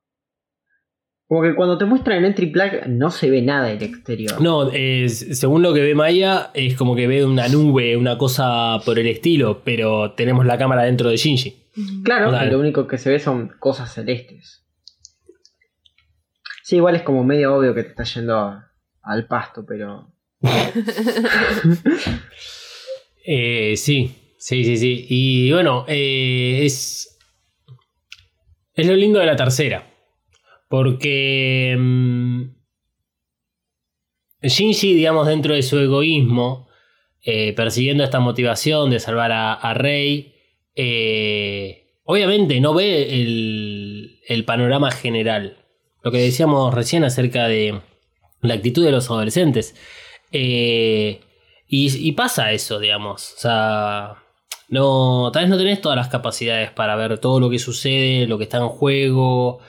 Como 1.27 1.43
que 1.43 1.53
cuando 1.55 1.77
te 1.77 1.85
muestran 1.85 2.17
el 2.17 2.25
entry 2.25 2.47
plaque 2.47 2.81
no 2.87 3.11
se 3.11 3.29
ve 3.29 3.41
nada 3.41 3.67
del 3.67 3.83
exterior. 3.83 4.41
No, 4.41 4.69
es- 4.71 5.39
según 5.39 5.61
lo 5.61 5.73
que 5.73 5.81
ve 5.81 5.95
Maya, 5.95 6.49
es 6.53 6.75
como 6.75 6.95
que 6.95 7.07
ve 7.07 7.23
una 7.23 7.47
nube, 7.47 7.95
una 7.95 8.17
cosa 8.17 8.79
por 8.85 8.99
el 8.99 9.07
estilo, 9.07 9.61
pero 9.63 10.13
tenemos 10.13 10.45
la 10.45 10.57
cámara 10.57 10.83
dentro 10.83 11.09
de 11.09 11.17
Shinji. 11.17 11.55
Claro, 12.03 12.25
Total. 12.31 12.49
lo 12.51 12.59
único 12.59 12.87
que 12.87 12.97
se 12.97 13.09
ve 13.11 13.19
son 13.19 13.51
cosas 13.59 13.93
celestes. 13.93 14.65
Sí, 16.69 16.75
igual 16.75 16.95
es 16.95 17.01
como 17.01 17.23
medio 17.23 17.55
obvio 17.55 17.73
que 17.73 17.81
te 17.81 17.89
está 17.89 18.03
yendo 18.03 18.61
al 19.01 19.27
pasto, 19.27 19.65
pero. 19.67 20.13
Eh, 23.31 23.75
sí, 23.75 24.15
sí, 24.39 24.63
sí, 24.63 24.77
sí. 24.77 25.05
Y 25.09 25.51
bueno, 25.51 25.85
eh, 25.87 26.61
es. 26.63 27.19
Es 28.73 28.87
lo 28.87 28.95
lindo 28.95 29.19
de 29.19 29.25
la 29.25 29.35
tercera. 29.35 29.87
Porque. 30.67 31.75
mm, 31.77 32.43
Shinji, 34.43 34.93
digamos, 34.93 35.27
dentro 35.27 35.55
de 35.55 35.63
su 35.63 35.77
egoísmo, 35.79 36.69
eh, 37.23 37.53
persiguiendo 37.53 38.03
esta 38.03 38.19
motivación 38.19 38.91
de 38.91 38.99
salvar 38.99 39.31
a, 39.31 39.73
Rey, 39.73 40.35
eh, 40.75 41.99
obviamente 42.03 42.59
no 42.61 42.73
ve 42.75 43.07
el 44.27 44.45
panorama 44.45 44.91
general. 44.91 45.59
Lo 46.03 46.11
que 46.11 46.19
decíamos 46.19 46.73
recién 46.73 47.03
acerca 47.03 47.47
de 47.47 47.81
la 48.41 48.53
actitud 48.53 48.83
de 48.85 48.91
los 48.91 49.09
adolescentes. 49.09 49.75
Eh, 50.31 51.21
y, 51.67 52.07
y 52.07 52.11
pasa 52.13 52.51
eso, 52.51 52.79
digamos. 52.79 53.33
O 53.37 53.39
sea, 53.39 54.15
no, 54.69 55.29
tal 55.33 55.43
vez 55.43 55.49
no 55.49 55.57
tenés 55.57 55.81
todas 55.81 55.97
las 55.97 56.07
capacidades 56.09 56.71
para 56.71 56.95
ver 56.95 57.17
todo 57.19 57.39
lo 57.39 57.49
que 57.49 57.59
sucede, 57.59 58.27
lo 58.27 58.37
que 58.37 58.45
está 58.45 58.57
en 58.57 58.69
juego. 58.69 59.59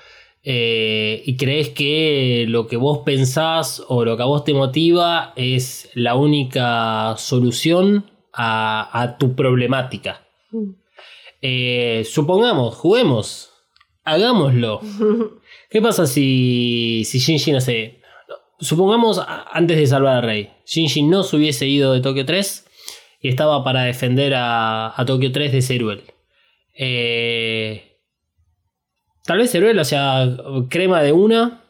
eh, 0.43 1.23
y 1.27 1.37
crees 1.37 1.71
que 1.71 2.47
lo 2.49 2.67
que 2.67 2.77
vos 2.77 3.01
pensás 3.05 3.83
o 3.89 4.05
lo 4.05 4.17
que 4.17 4.23
a 4.23 4.27
vos 4.27 4.45
te 4.45 4.55
motiva 4.55 5.33
es 5.37 5.91
la 5.95 6.15
única 6.15 7.15
solución 7.19 8.11
a, 8.33 8.89
a 9.03 9.19
tu 9.19 9.35
problemática. 9.35 10.23
Eh, 11.43 12.03
supongamos, 12.07 12.75
juguemos, 12.77 13.51
hagámoslo. 14.05 14.81
¿Qué 15.71 15.81
pasa 15.81 16.07
si, 16.07 17.05
si 17.05 17.21
Shinji, 17.21 17.53
no 17.53 17.61
sé, 17.61 18.01
supongamos 18.59 19.21
antes 19.53 19.77
de 19.77 19.87
salvar 19.87 20.17
a 20.17 20.21
Rey, 20.21 20.51
Shinji 20.67 21.03
no 21.03 21.23
se 21.23 21.37
hubiese 21.37 21.67
ido 21.69 21.93
de 21.93 22.01
Tokio 22.01 22.27
3 22.27 22.67
y 23.21 23.29
estaba 23.29 23.63
para 23.63 23.85
defender 23.85 24.35
a, 24.35 24.93
a 25.01 25.05
Tokio 25.05 25.31
3 25.31 25.53
de 25.53 25.63
Ceruel. 25.63 26.03
Eh, 26.75 27.99
tal 29.25 29.39
vez 29.39 29.53
Ceruel, 29.53 29.79
o 29.79 29.85
sea, 29.85 30.29
crema 30.69 31.03
de 31.03 31.13
una. 31.13 31.65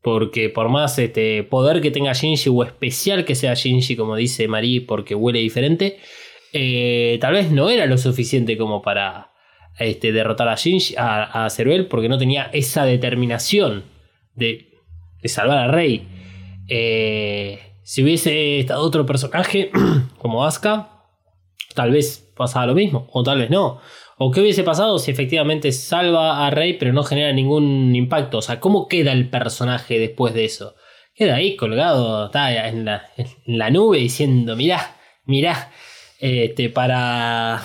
Porque 0.00 0.50
por 0.50 0.68
más 0.68 0.98
este, 0.98 1.44
poder 1.44 1.80
que 1.80 1.90
tenga 1.90 2.12
Shinji 2.12 2.50
o 2.50 2.62
especial 2.62 3.24
que 3.24 3.34
sea 3.34 3.54
Shinji, 3.54 3.96
como 3.96 4.16
dice 4.16 4.46
Marie, 4.48 4.82
porque 4.82 5.14
huele 5.14 5.38
diferente, 5.38 5.98
eh, 6.52 7.16
tal 7.22 7.32
vez 7.32 7.50
no 7.50 7.70
era 7.70 7.86
lo 7.86 7.96
suficiente 7.96 8.58
como 8.58 8.82
para 8.82 9.33
este, 9.78 10.12
derrotar 10.12 10.48
a 10.48 10.54
Shinji, 10.54 10.94
a, 10.96 11.48
Ceruel, 11.50 11.86
porque 11.86 12.08
no 12.08 12.18
tenía 12.18 12.50
esa 12.52 12.84
determinación 12.84 13.84
de, 14.34 14.68
de 15.22 15.28
salvar 15.28 15.58
a 15.58 15.68
Rey. 15.68 16.08
Eh, 16.68 17.58
si 17.82 18.02
hubiese 18.02 18.60
estado 18.60 18.82
otro 18.82 19.04
personaje 19.04 19.70
como 20.18 20.44
Asuka, 20.44 20.88
tal 21.74 21.90
vez 21.90 22.32
pasaba 22.36 22.66
lo 22.66 22.74
mismo, 22.74 23.08
o 23.12 23.22
tal 23.22 23.38
vez 23.38 23.50
no. 23.50 23.80
O 24.16 24.30
qué 24.30 24.40
hubiese 24.40 24.62
pasado 24.62 24.98
si 24.98 25.10
efectivamente 25.10 25.72
salva 25.72 26.46
a 26.46 26.50
Rey 26.50 26.74
pero 26.74 26.92
no 26.92 27.02
genera 27.02 27.32
ningún 27.32 27.94
impacto. 27.96 28.38
O 28.38 28.42
sea, 28.42 28.60
¿cómo 28.60 28.86
queda 28.86 29.12
el 29.12 29.28
personaje 29.28 29.98
después 29.98 30.34
de 30.34 30.44
eso? 30.44 30.76
Queda 31.14 31.36
ahí 31.36 31.56
colgado, 31.56 32.26
está 32.26 32.68
en 32.68 32.84
la, 32.84 33.06
en 33.16 33.58
la 33.58 33.70
nube 33.70 33.98
diciendo, 33.98 34.56
mirá, 34.56 34.96
mirá, 35.26 35.72
este, 36.20 36.70
para, 36.70 37.62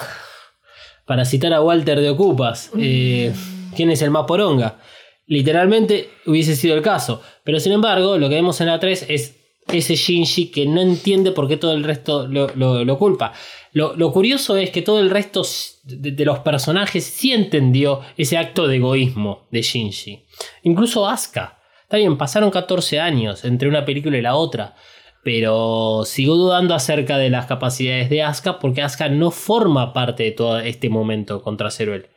para 1.10 1.26
citar 1.26 1.52
a 1.54 1.62
Walter 1.64 2.00
de 2.00 2.12
Ocupas, 2.12 2.70
eh, 2.78 3.34
¿quién 3.76 3.90
es 3.90 4.04
el 4.04 4.12
más 4.12 4.26
poronga? 4.28 4.78
Literalmente 5.26 6.10
hubiese 6.28 6.56
sido 6.56 6.76
el 6.76 6.84
caso. 6.84 7.22
Pero 7.44 7.60
sin 7.60 7.72
embargo, 7.72 8.18
lo 8.20 8.30
que 8.30 8.36
vemos 8.36 8.62
en 8.62 8.68
la 8.68 8.80
3 8.80 9.08
es 9.10 9.36
ese 9.72 9.96
Shinji 9.96 10.52
que 10.52 10.68
no 10.68 10.82
entiende 10.82 11.32
por 11.32 11.48
qué 11.48 11.58
todo 11.58 11.74
el 11.74 11.84
resto 11.84 12.28
lo, 12.28 12.50
lo- 12.56 12.86
lo 12.86 12.98
culpa. 13.00 13.34
Lo, 13.74 13.96
lo 13.96 14.12
curioso 14.12 14.56
es 14.56 14.70
que 14.70 14.84
todo 14.84 15.00
el 15.00 15.10
resto 15.10 15.42
de, 15.84 16.12
de 16.12 16.26
los 16.26 16.40
personajes 16.40 17.04
sí 17.06 17.32
entendió 17.32 18.02
ese 18.16 18.38
acto 18.38 18.68
de 18.68 18.76
egoísmo 18.78 19.48
de 19.52 19.62
Shinji. 19.64 20.26
Incluso 20.64 21.08
Asuka. 21.08 21.58
Está 21.84 21.98
bien, 21.98 22.18
pasaron 22.20 22.52
14 22.52 23.00
años 23.00 23.44
entre 23.46 23.68
una 23.68 23.84
película 23.84 24.16
y 24.18 24.22
la 24.22 24.36
otra. 24.36 24.76
Pero 25.24 26.04
sigo 26.06 26.36
dudando 26.36 26.74
acerca 26.74 27.18
de 27.18 27.30
las 27.30 27.46
capacidades 27.46 28.10
de 28.10 28.24
Asuka 28.24 28.60
porque 28.60 28.82
Asuka 28.82 29.10
no 29.10 29.32
forma 29.32 29.94
parte 29.94 30.24
de 30.24 30.32
todo 30.32 30.60
este 30.60 30.90
momento 30.90 31.42
contra 31.42 31.72
Ceruel. 31.72 32.08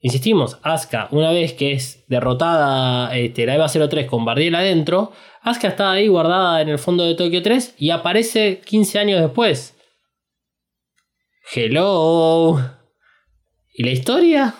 Insistimos, 0.00 0.58
Asuka, 0.62 1.08
una 1.10 1.30
vez 1.32 1.54
que 1.54 1.72
es 1.72 2.04
derrotada 2.08 3.16
este, 3.16 3.46
la 3.46 3.54
EVA 3.56 3.68
03 3.68 4.06
con 4.06 4.24
Bardiel 4.24 4.54
adentro, 4.54 5.12
Asuka 5.42 5.68
está 5.68 5.90
ahí 5.92 6.08
guardada 6.08 6.60
en 6.60 6.68
el 6.68 6.78
fondo 6.78 7.04
de 7.04 7.14
Tokio 7.14 7.42
3 7.42 7.74
y 7.78 7.90
aparece 7.90 8.60
15 8.64 8.98
años 8.98 9.20
después. 9.20 9.76
Hello. 11.54 12.60
¿Y 13.72 13.82
la 13.82 13.90
historia? 13.90 14.54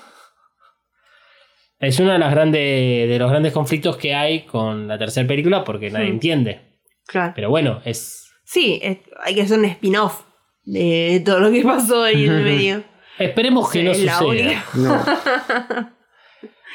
Es 1.79 2.01
uno 2.01 2.13
de, 2.13 2.19
las 2.19 2.31
grandes, 2.33 3.09
de 3.09 3.17
los 3.19 3.31
grandes 3.31 3.53
conflictos 3.53 3.97
que 3.97 4.15
hay 4.15 4.43
con 4.43 4.89
la 4.89 4.99
tercera 4.99 5.27
película 5.27 5.65
porque 5.65 5.91
nadie 5.91 6.07
Hmm. 6.07 6.13
entiende. 6.13 6.74
Claro. 7.07 7.33
Pero 7.37 7.51
bueno, 7.51 7.81
es. 7.85 8.31
Sí, 8.45 8.79
es- 8.83 8.99
hay 9.25 9.35
que 9.35 9.43
hacer 9.43 9.59
un 9.59 9.65
spin-off 9.67 10.23
de 10.65 11.23
todo 11.25 11.41
lo 11.41 11.51
que 11.51 11.63
pasó 11.63 12.03
ahí 12.05 12.25
en 12.27 12.33
el 12.33 12.45
medio. 12.45 12.85
Esperemos 13.19 13.71
que 13.71 13.81
Sí, 13.95 14.05
no 14.07 14.19
suceda. 14.19 14.65
No. 14.75 15.05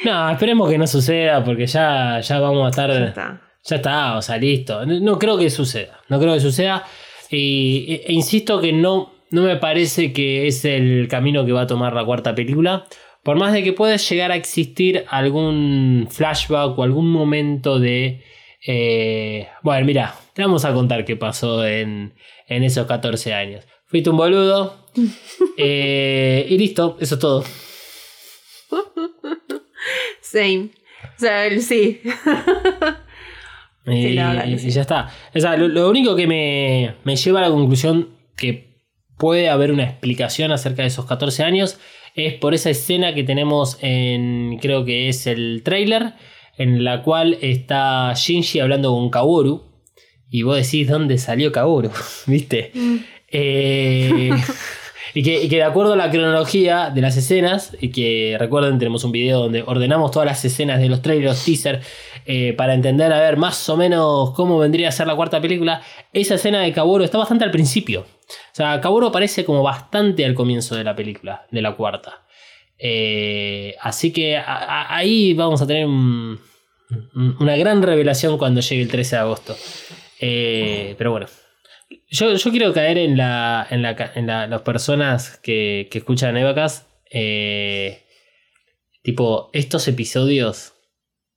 No, 0.05 0.29
esperemos 0.29 0.69
que 0.69 0.77
no 0.77 0.87
suceda 0.87 1.43
porque 1.43 1.67
ya, 1.67 2.21
ya 2.21 2.39
vamos 2.39 2.65
a 2.65 2.69
estar. 2.69 2.89
Ya 2.89 3.05
está. 3.07 3.41
Ya 3.65 3.75
está, 3.75 4.17
o 4.17 4.21
sea, 4.21 4.37
listo. 4.37 4.85
No, 4.85 4.97
no 5.01 5.19
creo 5.19 5.37
que 5.37 5.49
suceda. 5.49 5.99
No 6.07 6.19
creo 6.19 6.33
que 6.33 6.39
suceda. 6.39 6.85
Y, 7.29 7.85
e- 7.89 8.03
e 8.07 8.13
insisto 8.13 8.61
que 8.61 8.71
no, 8.71 9.11
no 9.31 9.43
me 9.43 9.57
parece 9.57 10.13
que 10.13 10.47
es 10.47 10.63
el 10.63 11.07
camino 11.09 11.45
que 11.45 11.51
va 11.51 11.61
a 11.63 11.67
tomar 11.67 11.93
la 11.93 12.05
cuarta 12.05 12.33
película. 12.33 12.85
Por 13.23 13.35
más 13.37 13.51
de 13.51 13.61
que 13.61 13.73
pueda 13.73 13.97
llegar 13.97 14.31
a 14.31 14.35
existir 14.37 15.03
algún 15.09 16.07
flashback 16.09 16.79
o 16.79 16.83
algún 16.83 17.11
momento 17.11 17.77
de. 17.79 18.23
Eh, 18.65 19.47
bueno, 19.63 19.85
mira, 19.85 20.15
te 20.33 20.41
vamos 20.41 20.65
a 20.65 20.73
contar 20.73 21.05
qué 21.05 21.15
pasó 21.15 21.65
en, 21.65 22.13
en 22.47 22.63
esos 22.63 22.85
14 22.87 23.33
años. 23.33 23.65
Fuiste 23.85 24.09
un 24.09 24.17
boludo. 24.17 24.85
eh, 25.57 26.45
y 26.49 26.57
listo, 26.57 26.97
eso 26.99 27.15
es 27.15 27.19
todo. 27.21 27.43
Same. 30.21 30.69
O 31.17 31.19
sea, 31.19 31.45
el- 31.45 31.61
sí. 31.61 32.01
Y, 33.85 34.09
la 34.13 34.33
verdad 34.33 34.45
ya 34.45 34.81
está. 34.81 35.09
O 35.33 35.39
sea, 35.39 35.57
lo, 35.57 35.67
lo 35.67 35.89
único 35.89 36.15
que 36.15 36.27
me, 36.27 36.93
me 37.05 37.15
lleva 37.15 37.39
a 37.39 37.43
la 37.43 37.49
conclusión 37.49 38.09
que 38.35 38.83
puede 39.17 39.49
haber 39.49 39.71
una 39.71 39.83
explicación 39.83 40.51
acerca 40.51 40.83
de 40.83 40.89
esos 40.89 41.05
14 41.05 41.43
años 41.43 41.79
es 42.13 42.35
por 42.35 42.53
esa 42.53 42.69
escena 42.69 43.15
que 43.15 43.23
tenemos 43.23 43.79
en, 43.81 44.59
creo 44.61 44.85
que 44.85 45.09
es 45.09 45.25
el 45.25 45.61
trailer, 45.63 46.13
en 46.59 46.83
la 46.83 47.01
cual 47.01 47.39
está 47.41 48.13
Shinji 48.15 48.59
hablando 48.59 48.91
con 48.91 49.09
Kaworu. 49.09 49.63
Y 50.29 50.43
vos 50.43 50.57
decís, 50.57 50.87
¿dónde 50.87 51.17
salió 51.17 51.51
Kaworu? 51.51 51.89
¿Viste? 52.27 52.71
Eh, 53.31 54.29
y, 55.15 55.23
que, 55.23 55.41
y 55.43 55.49
que 55.49 55.55
de 55.55 55.63
acuerdo 55.63 55.93
a 55.93 55.95
la 55.95 56.11
cronología 56.11 56.91
de 56.93 57.01
las 57.01 57.17
escenas, 57.17 57.75
y 57.81 57.89
que 57.89 58.35
recuerden, 58.39 58.77
tenemos 58.77 59.03
un 59.03 59.11
video 59.11 59.39
donde 59.39 59.63
ordenamos 59.65 60.11
todas 60.11 60.27
las 60.27 60.45
escenas 60.45 60.79
de 60.79 60.89
los 60.89 61.01
trailers, 61.01 61.43
teaser, 61.43 61.81
eh, 62.25 62.53
para 62.53 62.75
entender 62.75 63.11
a 63.11 63.19
ver 63.21 63.37
más 63.37 63.67
o 63.69 63.77
menos 63.77 64.31
cómo 64.35 64.59
vendría 64.59 64.89
a 64.89 64.91
ser 64.91 65.07
la 65.07 65.15
cuarta 65.15 65.41
película. 65.41 65.81
Esa 66.13 66.35
escena 66.35 66.61
de 66.61 66.71
Kaworu 66.71 67.03
está 67.03 67.17
bastante 67.17 67.43
al 67.45 67.51
principio. 67.51 68.01
O 68.01 68.53
sea, 68.55 68.79
Kaworu 68.81 69.07
aparece 69.07 69.43
como 69.45 69.63
bastante 69.63 70.25
al 70.25 70.35
comienzo 70.35 70.75
de 70.75 70.83
la 70.83 70.95
película, 70.95 71.47
de 71.49 71.61
la 71.63 71.75
cuarta. 71.75 72.23
Eh, 72.77 73.75
así 73.81 74.11
que 74.13 74.37
a- 74.37 74.43
a- 74.43 74.95
ahí 74.95 75.33
vamos 75.33 75.61
a 75.61 75.67
tener 75.67 75.85
un- 75.87 76.39
una 77.39 77.55
gran 77.57 77.81
revelación 77.83 78.37
cuando 78.37 78.61
llegue 78.61 78.81
el 78.81 78.89
13 78.89 79.15
de 79.15 79.21
agosto. 79.21 79.55
Eh, 80.19 80.95
pero 80.97 81.11
bueno. 81.11 81.27
Yo, 82.11 82.33
yo 82.35 82.51
quiero 82.51 82.73
caer 82.73 82.97
en 82.97 83.17
la. 83.17 83.65
en, 83.69 83.81
la, 83.81 84.11
en 84.15 84.27
la- 84.27 84.47
las 84.47 84.61
personas 84.61 85.37
que, 85.37 85.87
que 85.91 85.99
escuchan 85.99 86.37
Evacas. 86.37 86.87
Eh, 87.11 88.03
tipo, 89.03 89.49
estos 89.53 89.87
episodios. 89.87 90.73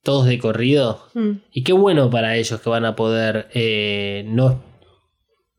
Todos 0.03 0.27
de 0.27 0.39
corrido. 0.39 1.07
Mm. 1.15 1.31
Y 1.53 1.63
qué 1.63 1.73
bueno 1.73 2.11
para 2.11 2.37
ellos 2.37 2.61
que 2.61 2.69
van 2.71 2.85
a 2.85 2.97
poder. 2.97 3.49
eh, 3.55 4.25
no. 4.27 4.65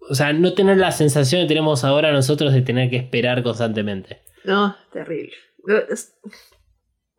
O 0.09 0.15
sea, 0.15 0.33
no 0.33 0.53
tener 0.53 0.77
la 0.77 0.91
sensación 0.91 1.43
que 1.43 1.47
tenemos 1.47 1.85
ahora 1.85 2.11
nosotros 2.11 2.51
de 2.51 2.61
tener 2.61 2.89
que 2.89 2.97
esperar 2.97 3.41
constantemente. 3.41 4.21
No, 4.43 4.75
terrible. 4.91 5.31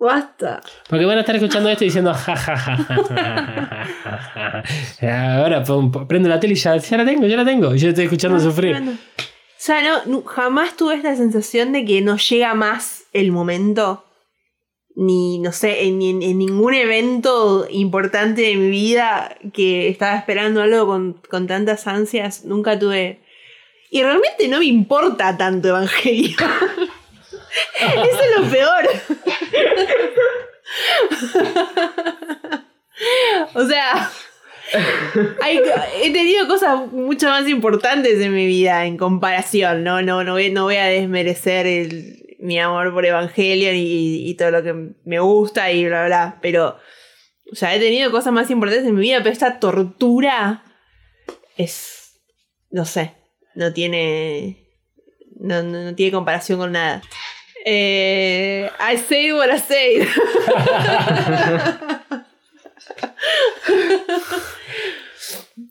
No, 0.04 0.10
Basta. 0.10 0.60
Porque 0.88 1.04
van 1.06 1.16
a 1.16 1.20
estar 1.20 1.34
escuchando 1.36 1.68
esto 1.70 1.84
y 1.84 1.88
diciendo. 1.88 2.12
"Ja, 2.12 2.36
ja, 2.36 2.56
ja, 2.56 2.76
ja, 2.76 2.96
ja, 2.96 4.18
ja, 4.34 4.62
ja". 5.00 5.36
Ahora 5.42 5.64
prendo 6.06 6.28
la 6.28 6.38
tele 6.38 6.52
y 6.52 6.56
ya, 6.56 6.76
ya 6.76 6.96
la 6.98 7.04
tengo, 7.04 7.26
ya 7.26 7.36
la 7.36 7.44
tengo. 7.44 7.74
Y 7.74 7.78
yo 7.78 7.88
estoy 7.88 8.04
escuchando 8.04 8.38
sufrir. 8.38 8.72
Bueno. 8.72 8.92
O 8.92 9.66
sea, 9.66 10.02
no, 10.06 10.22
jamás 10.24 10.76
tuve 10.76 10.96
esta 10.96 11.16
sensación 11.16 11.72
de 11.72 11.84
que 11.86 12.02
no 12.02 12.16
llega 12.18 12.54
más 12.54 13.04
el 13.12 13.32
momento. 13.32 14.04
Ni, 14.96 15.38
no 15.40 15.50
sé, 15.52 15.86
en, 15.86 16.00
en- 16.02 16.22
en 16.22 16.38
ningún 16.38 16.72
evento 16.74 17.66
importante 17.68 18.42
de 18.42 18.56
mi 18.56 18.68
vida 18.70 19.36
que 19.52 19.88
estaba 19.88 20.16
esperando 20.16 20.62
algo 20.62 20.86
con, 20.86 21.14
con 21.30 21.46
tantas 21.48 21.86
ansias. 21.88 22.44
Nunca 22.44 22.78
tuve. 22.78 23.20
Y 23.90 24.02
realmente 24.02 24.46
no 24.48 24.58
me 24.58 24.66
importa 24.66 25.36
tanto 25.36 25.68
Evangelio. 25.68 26.36
Eso 27.80 28.20
es 28.22 28.40
lo 28.40 28.50
peor. 28.50 28.88
o 33.54 33.66
sea. 33.66 34.10
He 36.02 36.12
tenido 36.12 36.48
cosas 36.48 36.90
mucho 36.90 37.28
más 37.28 37.46
importantes 37.48 38.18
en 38.20 38.34
mi 38.34 38.46
vida 38.46 38.86
en 38.86 38.96
comparación, 38.96 39.84
¿no? 39.84 40.02
No, 40.02 40.24
no, 40.24 40.32
voy, 40.32 40.50
no 40.50 40.64
voy 40.64 40.76
a 40.76 40.86
desmerecer 40.86 41.66
mi 42.44 42.58
amor 42.58 42.92
por 42.92 43.06
Evangelion 43.06 43.74
y, 43.76 44.34
todo 44.34 44.50
lo 44.50 44.62
que 44.62 44.74
me 45.04 45.18
gusta 45.18 45.70
y 45.72 45.86
bla, 45.86 46.06
bla. 46.06 46.38
Pero, 46.42 46.76
o 47.50 47.54
sea, 47.54 47.74
he 47.74 47.78
tenido 47.78 48.10
cosas 48.10 48.32
más 48.32 48.50
importantes 48.50 48.86
en 48.86 48.94
mi 48.94 49.02
vida, 49.02 49.18
pero 49.18 49.32
esta 49.32 49.58
tortura 49.60 50.62
es, 51.56 52.20
no 52.70 52.84
sé, 52.84 53.14
no 53.54 53.72
tiene, 53.72 54.68
no, 55.36 55.62
no 55.62 55.94
tiene 55.94 56.12
comparación 56.12 56.58
con 56.58 56.72
nada. 56.72 57.02
Eh, 57.66 58.68
I 58.78 58.96
say 58.98 59.32
what 59.32 59.50
I 59.50 59.58
say. 59.58 60.06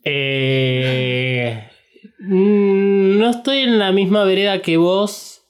Eh, 0.04 1.68
mm, 2.20 3.18
no 3.18 3.30
estoy 3.30 3.58
en 3.58 3.78
la 3.78 3.92
misma 3.92 4.24
vereda 4.24 4.60
que 4.62 4.76
vos. 4.76 5.42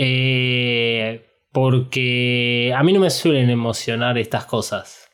eh, 0.00 1.24
porque 1.50 2.72
a 2.76 2.82
mí 2.84 2.92
no 2.92 3.00
me 3.00 3.10
suelen 3.10 3.50
emocionar 3.50 4.16
estas 4.18 4.44
cosas. 4.44 5.08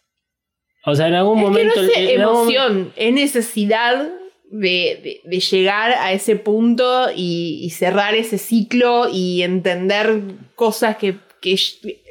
O 0.85 0.95
sea, 0.95 1.09
en 1.09 1.15
algún 1.15 1.39
Es 1.39 1.45
que 1.45 1.49
momento. 1.51 1.83
no 1.83 1.89
sé, 1.89 2.15
en 2.15 2.21
algún 2.21 2.37
momen- 2.37 2.55
emoción, 2.55 2.93
es 2.97 3.13
necesidad 3.15 4.09
de, 4.51 5.01
de- 5.03 5.21
de 5.25 5.41
llegar 5.41 5.93
a 5.93 6.13
ese 6.13 6.37
punto 6.37 7.07
y, 7.17 7.61
y 7.63 7.71
cerrar 7.71 8.15
ese 8.15 8.37
ciclo 8.37 9.09
y 9.11 9.43
entender 9.43 10.21
cosas 10.55 10.97
que, 10.97 11.17
que 11.41 11.59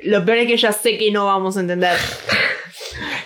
lo 0.04 0.24
peor 0.26 0.40
es 0.40 0.48
que 0.48 0.58
ya 0.58 0.72
sé 0.72 0.98
que 0.98 1.12
no 1.12 1.26
vamos 1.26 1.58
a 1.58 1.62
entender. 1.62 1.98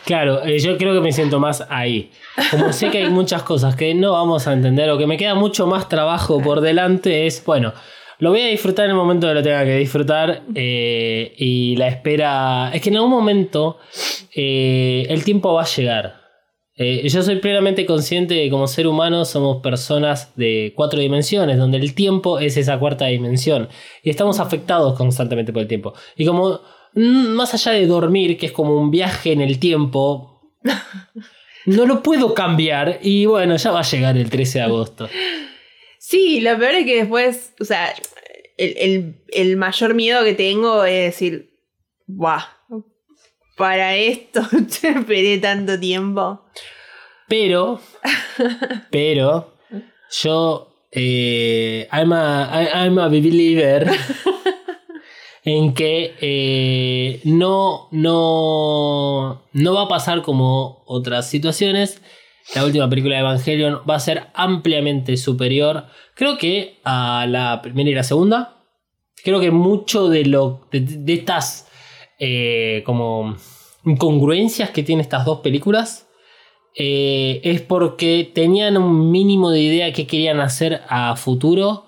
Claro, 0.05 0.43
eh, 0.45 0.59
yo 0.59 0.77
creo 0.77 0.93
que 0.93 1.01
me 1.01 1.11
siento 1.11 1.39
más 1.39 1.65
ahí. 1.69 2.11
Como 2.49 2.71
sé 2.71 2.89
que 2.89 2.99
hay 2.99 3.09
muchas 3.09 3.43
cosas 3.43 3.75
que 3.75 3.93
no 3.93 4.13
vamos 4.13 4.47
a 4.47 4.53
entender 4.53 4.89
o 4.89 4.97
que 4.97 5.05
me 5.05 5.17
queda 5.17 5.35
mucho 5.35 5.67
más 5.67 5.89
trabajo 5.89 6.41
por 6.41 6.61
delante, 6.61 7.27
es 7.27 7.43
bueno. 7.43 7.73
Lo 8.19 8.31
voy 8.31 8.41
a 8.41 8.47
disfrutar 8.47 8.85
en 8.85 8.91
el 8.91 8.97
momento 8.97 9.27
que 9.27 9.33
lo 9.33 9.43
tenga 9.43 9.63
que 9.63 9.77
disfrutar 9.77 10.43
eh, 10.55 11.35
y 11.37 11.75
la 11.75 11.87
espera... 11.89 12.71
Es 12.73 12.81
que 12.81 12.89
en 12.89 12.95
algún 12.95 13.11
momento 13.11 13.79
eh, 14.33 15.05
el 15.09 15.23
tiempo 15.23 15.53
va 15.53 15.63
a 15.63 15.65
llegar. 15.65 16.26
Eh, 16.79 17.07
yo 17.09 17.23
soy 17.23 17.37
plenamente 17.37 17.85
consciente 17.87 18.35
de 18.35 18.43
que 18.43 18.49
como 18.51 18.67
ser 18.67 18.85
humano 18.87 19.25
somos 19.25 19.61
personas 19.63 20.35
de 20.35 20.73
cuatro 20.75 20.99
dimensiones, 20.99 21.57
donde 21.57 21.77
el 21.77 21.95
tiempo 21.95 22.37
es 22.39 22.55
esa 22.55 22.77
cuarta 22.77 23.05
dimensión. 23.07 23.67
Y 24.03 24.11
estamos 24.11 24.39
afectados 24.39 24.95
constantemente 24.95 25.51
por 25.51 25.63
el 25.63 25.67
tiempo. 25.67 25.93
Y 26.15 26.25
como 26.25 26.61
mm, 26.93 27.29
más 27.29 27.53
allá 27.55 27.71
de 27.71 27.87
dormir, 27.87 28.37
que 28.37 28.45
es 28.45 28.51
como 28.51 28.79
un 28.79 28.91
viaje 28.91 29.31
en 29.31 29.41
el 29.41 29.57
tiempo, 29.59 30.51
no 31.65 31.85
lo 31.85 32.03
puedo 32.03 32.33
cambiar. 32.35 32.99
Y 33.01 33.25
bueno, 33.25 33.55
ya 33.57 33.71
va 33.71 33.79
a 33.79 33.83
llegar 33.83 34.15
el 34.15 34.29
13 34.29 34.59
de 34.59 34.63
agosto. 34.65 35.09
Sí, 35.99 36.41
lo 36.41 36.57
peor 36.59 36.75
es 36.75 36.85
que 36.85 36.95
después, 36.97 37.53
o 37.59 37.65
sea, 37.65 37.93
el, 38.57 38.75
el- 38.77 39.15
el 39.29 39.57
mayor 39.57 39.93
miedo 39.95 40.23
que 40.23 40.33
tengo 40.33 40.85
es 40.85 41.05
decir, 41.13 41.49
¡buah! 42.05 42.43
Para 43.57 43.95
esto 43.95 44.41
te 44.81 44.89
esperé 44.99 45.39
tanto 45.39 45.79
tiempo. 45.79 46.41
Pero, 47.27 47.79
pero, 48.91 49.53
yo, 50.21 50.85
eh, 50.91 51.87
I'm, 51.91 52.13
a, 52.13 52.49
I- 52.63 52.85
I'm 52.85 52.97
a 52.99 53.07
believer 53.09 53.89
en 55.43 55.73
que 55.73 56.15
eh, 56.21 57.19
no, 57.25 57.89
no, 57.91 59.43
no 59.51 59.73
va 59.73 59.81
a 59.83 59.87
pasar 59.87 60.21
como 60.21 60.83
otras 60.85 61.29
situaciones. 61.29 62.01
La 62.55 62.63
última 62.63 62.87
película 62.89 63.15
de 63.15 63.21
Evangelion 63.21 63.81
va 63.89 63.95
a 63.95 63.99
ser 63.99 64.27
ampliamente 64.33 65.17
superior, 65.17 65.87
creo 66.15 66.37
que 66.37 66.79
a 66.85 67.25
la 67.27 67.61
primera 67.61 67.89
y 67.89 67.93
la 67.93 68.03
segunda. 68.03 68.53
Creo 69.23 69.41
que 69.41 69.51
mucho 69.51 70.07
de 70.07 70.23
lo 70.25 70.67
de, 70.71 70.79
de 70.79 71.13
estas 71.13 71.66
eh, 72.19 72.83
como 72.85 73.35
incongruencias 73.85 74.71
que 74.71 74.83
tienen 74.83 75.01
estas 75.01 75.25
dos 75.25 75.39
películas 75.41 76.07
eh, 76.75 77.41
es 77.43 77.61
porque 77.61 78.29
tenían 78.33 78.77
un 78.77 79.11
mínimo 79.11 79.49
de 79.51 79.61
idea 79.61 79.85
de 79.85 79.93
qué 79.93 80.07
querían 80.07 80.39
hacer 80.39 80.81
a 80.89 81.15
futuro. 81.15 81.85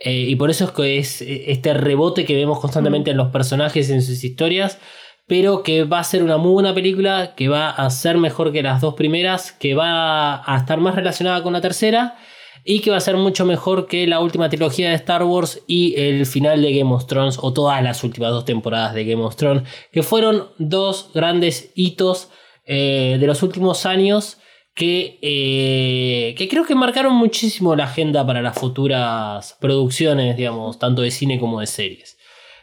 eh, 0.00 0.12
y 0.28 0.36
por 0.36 0.50
eso 0.50 0.64
es 0.66 0.70
que 0.72 0.98
es 0.98 1.22
este 1.22 1.72
rebote 1.74 2.24
que 2.24 2.34
vemos 2.34 2.60
constantemente 2.60 3.10
en 3.12 3.16
los 3.16 3.30
personajes, 3.30 3.90
en 3.90 4.02
sus 4.02 4.24
historias. 4.24 4.78
Pero 5.26 5.62
que 5.62 5.84
va 5.84 6.00
a 6.00 6.04
ser 6.04 6.22
una 6.22 6.36
muy 6.36 6.52
buena 6.52 6.74
película, 6.74 7.34
que 7.36 7.48
va 7.48 7.70
a 7.70 7.88
ser 7.90 8.18
mejor 8.18 8.52
que 8.52 8.62
las 8.62 8.80
dos 8.80 8.94
primeras, 8.94 9.52
que 9.52 9.74
va 9.74 10.42
a 10.44 10.58
estar 10.58 10.78
más 10.80 10.94
relacionada 10.94 11.42
con 11.42 11.54
la 11.54 11.60
tercera. 11.62 12.18
Y 12.64 12.80
que 12.80 12.90
va 12.90 12.96
a 12.96 13.00
ser 13.00 13.16
mucho 13.16 13.44
mejor 13.44 13.86
que 13.86 14.06
la 14.06 14.20
última 14.20 14.48
trilogía 14.48 14.88
de 14.88 14.94
Star 14.94 15.22
Wars 15.24 15.62
y 15.66 15.94
el 16.00 16.24
final 16.24 16.62
de 16.62 16.76
Game 16.78 16.92
of 16.92 17.06
Thrones, 17.06 17.38
o 17.40 17.52
todas 17.52 17.82
las 17.82 18.02
últimas 18.04 18.30
dos 18.30 18.44
temporadas 18.44 18.94
de 18.94 19.04
Game 19.04 19.22
of 19.22 19.36
Thrones, 19.36 19.64
que 19.92 20.02
fueron 20.02 20.48
dos 20.58 21.10
grandes 21.12 21.72
hitos 21.74 22.30
eh, 22.64 23.18
de 23.20 23.26
los 23.26 23.42
últimos 23.42 23.84
años 23.84 24.38
que, 24.74 25.18
eh, 25.22 26.34
que 26.36 26.48
creo 26.48 26.64
que 26.64 26.74
marcaron 26.74 27.14
muchísimo 27.14 27.76
la 27.76 27.84
agenda 27.84 28.26
para 28.26 28.42
las 28.42 28.58
futuras 28.58 29.56
producciones, 29.60 30.36
digamos, 30.36 30.78
tanto 30.78 31.02
de 31.02 31.10
cine 31.10 31.38
como 31.38 31.60
de 31.60 31.66
series. 31.66 32.18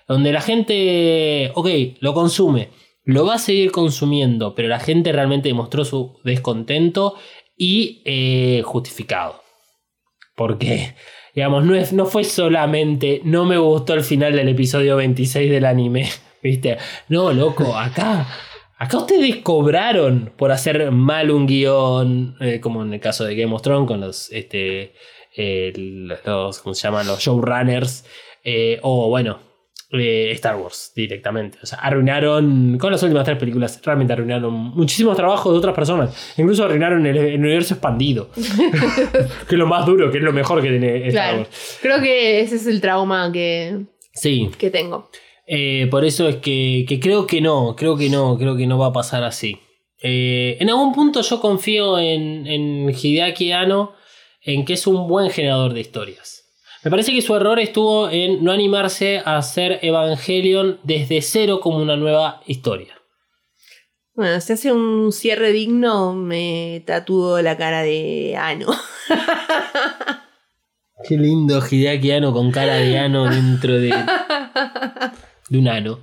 Donde 0.07 0.33
la 0.33 0.41
gente, 0.41 1.51
ok, 1.55 1.67
lo 1.99 2.13
consume, 2.13 2.69
lo 3.03 3.25
va 3.25 3.35
a 3.35 3.39
seguir 3.39 3.71
consumiendo, 3.71 4.55
pero 4.55 4.67
la 4.67 4.79
gente 4.79 5.11
realmente 5.11 5.49
demostró 5.49 5.85
su 5.85 6.19
descontento 6.23 7.15
y 7.55 8.01
eh, 8.05 8.61
justificado. 8.65 9.41
Porque, 10.41 10.95
digamos, 11.35 11.63
no, 11.65 11.75
es, 11.75 11.93
no 11.93 12.07
fue 12.07 12.23
solamente 12.23 13.21
no 13.23 13.45
me 13.45 13.59
gustó 13.59 13.93
el 13.93 14.01
final 14.03 14.33
del 14.33 14.49
episodio 14.49 14.95
26 14.95 15.51
del 15.51 15.65
anime, 15.65 16.09
¿viste? 16.41 16.79
No, 17.09 17.31
loco, 17.31 17.77
acá, 17.77 18.25
acá 18.75 18.97
ustedes 18.97 19.35
cobraron 19.43 20.33
por 20.35 20.51
hacer 20.51 20.89
mal 20.89 21.29
un 21.29 21.45
guion, 21.45 22.37
eh, 22.39 22.59
como 22.59 22.81
en 22.81 22.95
el 22.95 22.99
caso 22.99 23.23
de 23.23 23.35
Game 23.35 23.53
of 23.53 23.61
Thrones 23.61 23.87
con 23.87 24.01
los, 24.01 24.31
este, 24.31 24.95
eh, 25.37 25.73
los, 25.75 26.57
¿cómo 26.57 26.73
se 26.73 26.87
llaman? 26.87 27.05
Los 27.05 27.19
showrunners, 27.19 28.03
eh, 28.43 28.79
o 28.81 29.09
bueno, 29.09 29.41
eh, 29.93 30.31
Star 30.31 30.55
Wars 30.57 30.91
directamente. 30.95 31.57
O 31.61 31.65
sea, 31.65 31.79
arruinaron, 31.79 32.77
con 32.77 32.91
las 32.91 33.03
últimas 33.03 33.25
tres 33.25 33.37
películas, 33.37 33.81
realmente 33.83 34.13
arruinaron 34.13 34.53
muchísimos 34.53 35.15
trabajos 35.17 35.51
de 35.53 35.57
otras 35.59 35.75
personas. 35.75 36.33
Incluso 36.37 36.63
arruinaron 36.63 37.05
el, 37.05 37.17
el 37.17 37.39
universo 37.39 37.73
expandido. 37.73 38.29
que 38.35 39.55
es 39.55 39.59
lo 39.59 39.67
más 39.67 39.85
duro, 39.85 40.11
que 40.11 40.17
es 40.19 40.23
lo 40.23 40.33
mejor 40.33 40.61
que 40.61 40.69
tiene 40.69 41.07
Star 41.07 41.11
Claro. 41.11 41.37
Wars. 41.39 41.79
Creo 41.81 42.01
que 42.01 42.39
ese 42.41 42.55
es 42.55 42.67
el 42.67 42.79
trauma 42.81 43.31
que, 43.31 43.81
Sí, 44.13 44.49
que 44.57 44.69
tengo. 44.69 45.09
eh, 45.47 45.87
por 45.91 46.05
eso 46.05 46.27
es 46.29 46.37
que, 46.37 46.85
que 46.87 46.99
creo 46.99 47.25
que 47.27 47.41
no, 47.41 47.75
creo 47.77 47.97
que 47.97 48.09
no, 48.09 48.37
creo 48.37 48.55
que 48.55 48.67
no 48.67 48.77
va 48.77 48.87
a 48.87 48.93
pasar 48.93 49.23
así. 49.23 49.57
Eh, 50.03 50.57
en 50.59 50.69
algún 50.69 50.93
punto 50.93 51.21
yo 51.21 51.39
confío 51.39 51.99
en, 51.99 52.47
en 52.47 52.89
Hideaki 52.89 53.51
Anno 53.51 53.93
en 54.43 54.65
que 54.65 54.73
es 54.73 54.87
un 54.87 55.07
buen 55.07 55.29
generador 55.29 55.73
de 55.73 55.81
historias. 55.81 56.40
Me 56.83 56.89
parece 56.89 57.13
que 57.13 57.21
su 57.21 57.35
error 57.35 57.59
estuvo 57.59 58.09
en 58.09 58.43
no 58.43 58.51
animarse 58.51 59.21
a 59.23 59.37
hacer 59.37 59.79
Evangelion 59.83 60.79
desde 60.83 61.21
cero 61.21 61.59
como 61.61 61.77
una 61.77 61.95
nueva 61.95 62.41
historia. 62.47 62.95
Bueno, 64.13 64.41
si 64.41 64.53
hace 64.53 64.71
un 64.71 65.11
cierre 65.11 65.51
digno, 65.51 66.13
me 66.13 66.83
tatúo 66.85 67.41
la 67.41 67.57
cara 67.57 67.83
de 67.83 68.35
Ano. 68.37 68.67
Qué 71.07 71.17
lindo 71.17 71.61
Hideaki 71.65 72.11
Anno 72.11 72.31
con 72.31 72.51
cara 72.51 72.75
de 72.75 72.97
ano 72.97 73.27
dentro 73.27 73.73
de, 73.73 73.89
de 75.49 75.57
un 75.57 75.67
ano. 75.67 75.99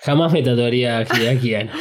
Jamás 0.00 0.32
me 0.32 0.42
tatuaría 0.42 0.98
a 0.98 1.02
Hideaki 1.02 1.54
Anno. 1.54 1.72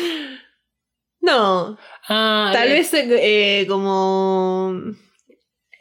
No, 1.21 1.77
Ah, 2.07 2.49
tal 2.51 2.67
eh, 2.67 2.73
vez 2.73 2.93
eh, 2.93 3.65
como 3.69 4.73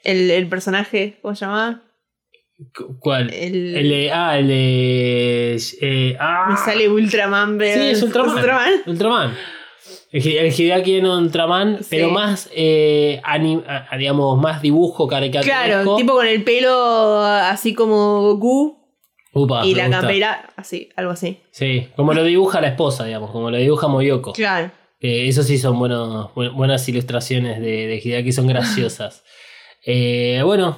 el, 0.05 0.30
el 0.30 0.48
personaje, 0.48 1.18
¿cómo 1.22 1.34
se 1.34 1.44
llama? 1.44 1.82
cu- 2.76 2.98
¿Cuál? 2.98 3.32
El, 3.32 3.76
El. 3.76 4.11
Ah, 4.12 4.38
el 4.38 4.48
eh, 4.51 6.16
ah, 6.18 6.46
me 6.51 6.57
sale 6.57 6.88
Ultraman, 6.88 7.59
pero 7.59 7.80
Sí, 7.82 7.88
es 7.88 8.03
Ultraman. 8.03 8.34
Ultraman. 8.36 8.72
Ultraman. 8.86 9.36
El, 10.12 10.22
Hi- 10.22 10.38
el 10.38 10.53
Hideaki 10.53 10.96
en 10.96 11.07
Ultraman, 11.07 11.78
Sí. 11.80 11.86
pero 11.90 12.11
más, 12.11 12.51
eh, 12.55 13.20
ani- 13.24 13.62
a- 13.66 13.96
digamos, 13.96 14.38
más 14.40 14.61
dibujo 14.62 15.07
caricaturesco. 15.07 15.66
Claro, 15.66 15.96
tipo 15.96 16.14
con 16.14 16.26
el 16.26 16.42
pelo 16.42 17.18
así 17.24 17.74
como 17.74 18.20
Goku 18.22 18.76
Upa, 19.32 19.64
y 19.64 19.74
la 19.74 19.84
gusta. 19.86 20.01
campera, 20.01 20.53
así, 20.57 20.88
algo 20.96 21.12
así. 21.12 21.38
Sí, 21.53 21.88
como 21.96 22.12
lo 22.12 22.24
dibuja 22.24 22.61
la 22.61 22.68
esposa, 22.68 23.05
digamos, 23.05 23.30
como 23.30 23.51
lo 23.51 23.57
dibuja 23.57 23.86
Moyoko. 23.88 24.32
Claro. 24.32 24.70
Eh, 25.01 25.28
eso 25.28 25.42
sí 25.44 25.57
son 25.59 25.78
buenos, 25.78 26.28
bu- 26.34 26.53
buenas 26.55 26.86
ilustraciones 26.88 27.61
de, 27.61 27.86
de 27.86 28.01
Hideaki, 28.05 28.32
son 28.32 28.48
graciosas. 28.48 29.22
Eh, 29.83 30.43
bueno, 30.45 30.76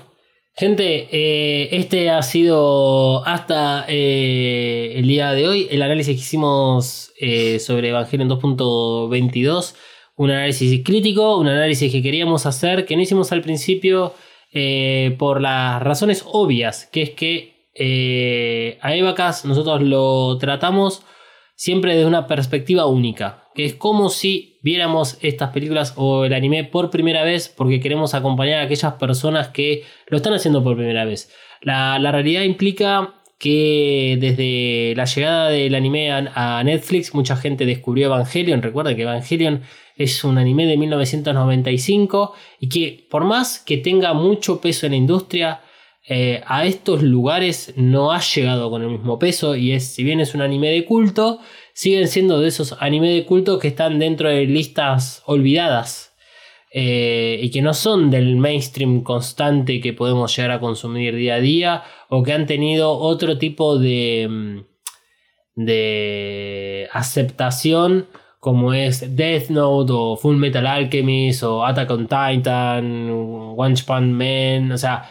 gente, 0.55 1.09
eh, 1.11 1.68
este 1.72 2.11
ha 2.11 2.22
sido 2.22 3.26
hasta 3.26 3.84
eh, 3.88 4.94
el 4.96 5.09
día 5.09 5.32
de 5.32 5.48
hoy 5.48 5.68
el 5.70 5.82
análisis 5.82 6.14
que 6.14 6.20
hicimos 6.20 7.12
sobre 7.61 7.88
Evangelion 7.88 8.28
2.22. 8.28 9.74
Un 10.16 10.30
análisis 10.30 10.84
crítico, 10.84 11.38
un 11.38 11.48
análisis 11.48 11.90
que 11.90 12.03
queríamos 12.03 12.46
hacer, 12.46 12.84
que 12.84 12.96
no 12.96 13.03
hicimos 13.03 13.32
al 13.32 13.42
principio 13.42 14.14
por 15.18 15.40
las 15.40 15.82
razones 15.82 16.24
obvias, 16.26 16.88
que 16.92 17.03
es 17.03 17.11
que 17.11 18.78
a 18.80 18.94
Evacas 18.94 19.44
nosotros 19.44 19.82
lo 19.82 20.36
tratamos 20.38 21.03
siempre 21.62 21.94
desde 21.94 22.08
una 22.08 22.26
perspectiva 22.26 22.86
única, 22.86 23.44
que 23.54 23.64
es 23.64 23.74
como 23.76 24.08
si 24.08 24.58
viéramos 24.62 25.16
estas 25.20 25.50
películas 25.50 25.94
o 25.94 26.24
el 26.24 26.34
anime 26.34 26.64
por 26.64 26.90
primera 26.90 27.22
vez 27.22 27.48
porque 27.48 27.78
queremos 27.78 28.14
acompañar 28.14 28.58
a 28.58 28.62
aquellas 28.62 28.94
personas 28.94 29.50
que 29.50 29.84
lo 30.08 30.16
están 30.16 30.34
haciendo 30.34 30.64
por 30.64 30.74
primera 30.74 31.04
vez. 31.04 31.30
La, 31.60 32.00
la 32.00 32.10
realidad 32.10 32.42
implica 32.42 33.14
que 33.38 34.18
desde 34.20 34.94
la 34.96 35.04
llegada 35.04 35.50
del 35.50 35.76
anime 35.76 36.10
a, 36.10 36.60
Netflix 36.64 37.14
mucha 37.14 37.36
gente 37.36 37.64
descubrió 37.64 38.06
Evangelion. 38.06 38.60
Recuerden 38.60 38.96
que 38.96 39.02
Evangelion 39.02 39.62
es 39.96 40.24
un 40.24 40.38
anime 40.38 40.66
de 40.66 40.76
1995 40.76 42.34
y 42.58 42.68
que 42.70 43.06
por 43.08 43.24
más 43.24 43.60
que 43.60 43.78
tenga 43.78 44.14
mucho 44.14 44.60
peso 44.60 44.86
en 44.86 44.92
la 44.92 44.98
industria, 44.98 45.60
eh, 46.09 46.42
a 46.46 46.64
estos 46.66 47.03
lugares 47.03 47.74
no 47.76 48.11
ha 48.12 48.20
llegado 48.20 48.70
con 48.70 48.82
el 48.82 48.88
mismo 48.90 49.18
peso 49.18 49.55
y 49.55 49.72
es, 49.72 49.86
si 49.94 50.03
bien 50.03 50.20
es 50.20 50.34
un 50.34 50.40
anime 50.42 50.70
de 50.70 50.84
culto, 50.84 51.38
siguen 51.74 52.09
siendo 52.09 52.40
de 52.40 52.48
esos 52.48 52.76
anime 52.80 53.11
de 53.11 53.24
culto 53.24 53.59
que 53.59 53.68
están 53.68 53.98
dentro 53.98 54.28
de 54.28 54.46
listas 54.46 55.22
olvidadas. 55.26 56.09
eh, 56.74 57.38
y 57.42 57.50
que 57.50 57.61
no 57.62 57.74
son 57.74 58.11
del 58.11 58.36
mainstream 58.36 59.03
constante 59.03 59.80
que 59.80 59.92
podemos 59.92 60.34
llegar 60.34 60.53
a 60.53 60.61
consumir 60.61 61.14
día 61.16 61.34
a 61.34 61.40
día 61.40 61.82
o 62.09 62.22
que 62.22 62.32
han 62.32 62.46
tenido 62.46 62.92
otro 62.98 63.36
tipo 63.38 63.78
de, 63.78 64.26
mm, 64.30 64.61
de 65.57 66.88
aceptación 66.92 68.07
como 68.40 68.72
es 68.74 69.14
Death 69.16 69.50
Note 69.50 69.92
o 69.94 70.16
Full 70.16 70.36
Metal 70.36 70.66
Alchemist 70.66 71.42
o 71.44 71.64
Attack 71.64 71.90
on 71.90 72.07
Titan, 72.09 73.11
One 73.57 73.74
Punch 73.86 74.07
Man, 74.07 74.72
o 74.72 74.78
sea, 74.78 75.09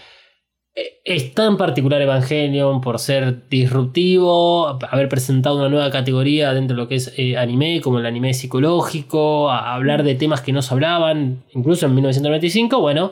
eh, 0.74 1.02
está 1.04 1.46
en 1.48 1.58
particular 1.58 2.02
Evangelion 2.02 2.80
por 2.80 3.00
ser 3.00 3.50
disruptivo, 3.50 4.80
haber 4.90 5.10
presentado 5.10 5.58
una 5.58 5.70
nueva 5.70 5.92
categoría 5.92 6.54
dentro 6.54 6.76
de 6.76 6.82
lo 6.84 6.88
que 6.88 6.96
es 6.96 7.14
eh, 7.18 7.38
anime, 7.38 7.82
como 7.82 8.00
el 8.00 8.06
anime 8.06 8.34
psicológico, 8.34 9.50
a 9.50 9.74
hablar 9.74 10.04
de 10.04 10.16
temas 10.16 10.42
que 10.42 10.54
no 10.54 10.62
se 10.62 10.74
hablaban, 10.74 11.44
incluso 11.54 11.86
en 11.86 11.96
1995. 11.96 12.80
Bueno, 12.80 13.12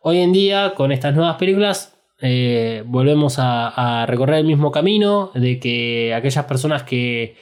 hoy 0.00 0.18
en 0.18 0.32
día 0.32 0.74
con 0.76 0.92
estas 0.92 1.14
nuevas 1.14 1.36
películas 1.36 1.98
eh, 2.20 2.84
volvemos 2.86 3.36
a 3.38 4.06
recorrer 4.06 4.36
el 4.36 4.46
mismo 4.46 4.70
camino 4.70 5.32
de 5.34 5.58
que 5.58 6.14
aquellas 6.14 6.44
personas 6.44 6.84
que 6.84 7.36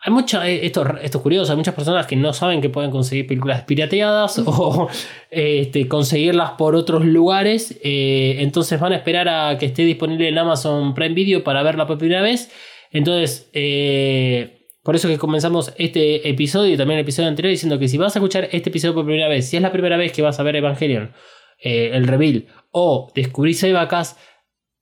hay 0.00 0.12
mucha, 0.12 0.48
eh, 0.48 0.64
esto, 0.64 0.86
es 1.02 1.10
curioso, 1.16 1.52
hay 1.52 1.56
muchas 1.56 1.74
personas 1.74 2.06
que 2.06 2.14
no 2.14 2.32
saben 2.32 2.60
que 2.60 2.70
pueden 2.70 2.90
conseguir 2.90 3.26
películas 3.26 3.62
pirateadas 3.62 4.38
o 4.46 4.88
este, 5.30 5.88
conseguirlas 5.88 6.52
por 6.52 6.76
otros 6.76 7.04
lugares. 7.04 7.78
eh, 7.82 8.36
entonces 8.38 8.78
van 8.78 8.92
a 8.92 8.96
esperar 8.96 9.28
a 9.28 9.58
que 9.58 9.66
esté 9.66 9.82
disponible 9.82 10.28
en 10.28 10.38
Amazon 10.38 10.94
Prime 10.94 11.14
Video 11.14 11.42
para 11.42 11.62
verla 11.62 11.86
por 11.86 11.98
primera 11.98 12.22
vez. 12.22 12.50
Entonces, 12.92 13.50
eh, 13.52 14.68
por 14.84 14.94
eso 14.94 15.08
que 15.08 15.18
comenzamos 15.18 15.74
este 15.76 16.28
episodio 16.28 16.72
y 16.74 16.76
también 16.76 16.98
el 16.98 17.02
episodio 17.02 17.28
anterior 17.28 17.50
diciendo 17.50 17.78
que 17.78 17.88
si 17.88 17.98
vas 17.98 18.14
a 18.14 18.20
escuchar 18.20 18.48
este 18.52 18.70
episodio 18.70 18.94
por 18.94 19.04
primera 19.04 19.28
vez, 19.28 19.48
si 19.48 19.56
es 19.56 19.62
la 19.62 19.72
primera 19.72 19.96
vez 19.96 20.12
que 20.12 20.22
vas 20.22 20.38
a 20.38 20.42
ver 20.44 20.56
Evangelion, 20.56 21.12
el 21.60 22.06
reveal 22.06 22.46
o 22.70 23.10
descubrís 23.14 23.62
Evacas, 23.64 24.16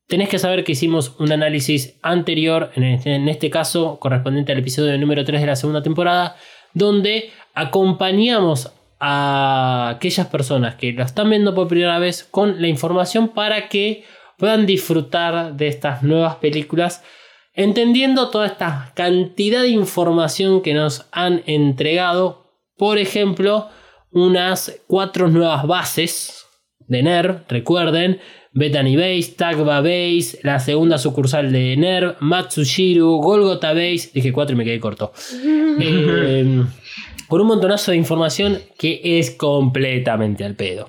tenés 0.07 0.29
que 0.29 0.39
saber 0.39 0.65
que 0.65 0.73
hicimos 0.73 1.15
un 1.19 1.33
análisis 1.33 1.99
anterior, 2.03 2.71
en 2.75 3.29
este, 3.29 3.51
caso 3.51 3.99
correspondiente 3.99 4.53
al 4.53 4.59
episodio 4.59 4.97
número 4.99 5.25
3 5.25 5.41
de 5.41 5.47
la 5.47 5.57
segunda 5.57 5.83
temporada, 5.83 6.37
donde 6.75 7.31
acompañamos 7.55 8.73
a 9.01 9.93
aquellas 9.97 10.27
personas 10.29 10.77
que 10.77 10.93
lo 10.93 11.03
están 11.03 11.29
viendo 11.29 11.55
por 11.55 11.69
primera 11.69 11.99
vez 11.99 12.25
con 12.25 12.61
la 12.63 12.69
información 12.69 13.29
para 13.29 13.69
que 13.69 14.05
puedan 14.39 14.67
disfrutar 14.67 15.55
de 15.55 15.69
estas 15.69 16.03
nuevas 16.03 16.37
películas, 16.37 17.03
entendiendo 17.55 18.31
toda 18.31 18.47
esta 18.47 18.93
cantidad 18.95 19.63
de 19.63 19.69
información 19.69 20.63
que 20.63 20.75
nos 20.75 21.07
han 21.13 21.43
entregado. 21.47 22.53
Por 22.77 22.99
ejemplo, 22.99 23.69
unas 24.13 24.83
cuatro 24.87 25.29
nuevas 25.29 25.67
bases 25.67 26.47
de 26.87 27.03
NERV, 27.03 27.45
recuerden, 27.49 28.21
Bethany 28.57 28.97
Base, 28.97 29.35
Tagba 29.37 29.81
Base, 29.83 30.39
la 30.43 30.59
segunda 30.59 30.97
sucursal 30.97 31.53
de 31.53 31.77
NERV, 31.77 32.17
Matsushiru, 32.21 33.19
Golgotha 33.19 33.75
Base, 33.75 34.11
dije 34.15 34.33
4 34.33 34.55
y 34.55 34.57
me 34.57 34.65
quedé 34.65 34.81
corto. 34.81 35.13
Eh, 35.79 36.65
con 37.29 37.41
un 37.41 37.47
montonazo 37.49 37.91
de 37.91 37.99
información 37.99 38.59
que 38.79 39.19
es 39.19 39.31
completamente 39.31 40.43
al 40.45 40.55
pedo. 40.55 40.89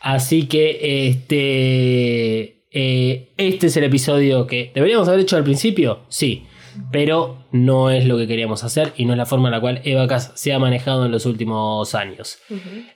Así 0.00 0.46
que 0.46 1.08
este, 1.08 2.62
eh, 2.70 3.32
este 3.36 3.66
es 3.66 3.76
el 3.76 3.84
episodio 3.84 4.46
que 4.46 4.70
deberíamos 4.74 5.08
haber 5.08 5.20
hecho 5.20 5.36
al 5.36 5.44
principio, 5.44 6.00
sí, 6.08 6.46
pero 6.90 7.44
no 7.52 7.90
es 7.90 8.06
lo 8.06 8.16
que 8.16 8.26
queríamos 8.26 8.64
hacer 8.64 8.92
y 8.96 9.04
no 9.04 9.12
es 9.12 9.18
la 9.18 9.26
forma 9.26 9.48
en 9.48 9.52
la 9.52 9.60
cual 9.60 9.80
Evacas 9.84 10.32
se 10.34 10.52
ha 10.52 10.58
manejado 10.58 11.04
en 11.04 11.12
los 11.12 11.26
últimos 11.26 11.94
años. 11.94 12.38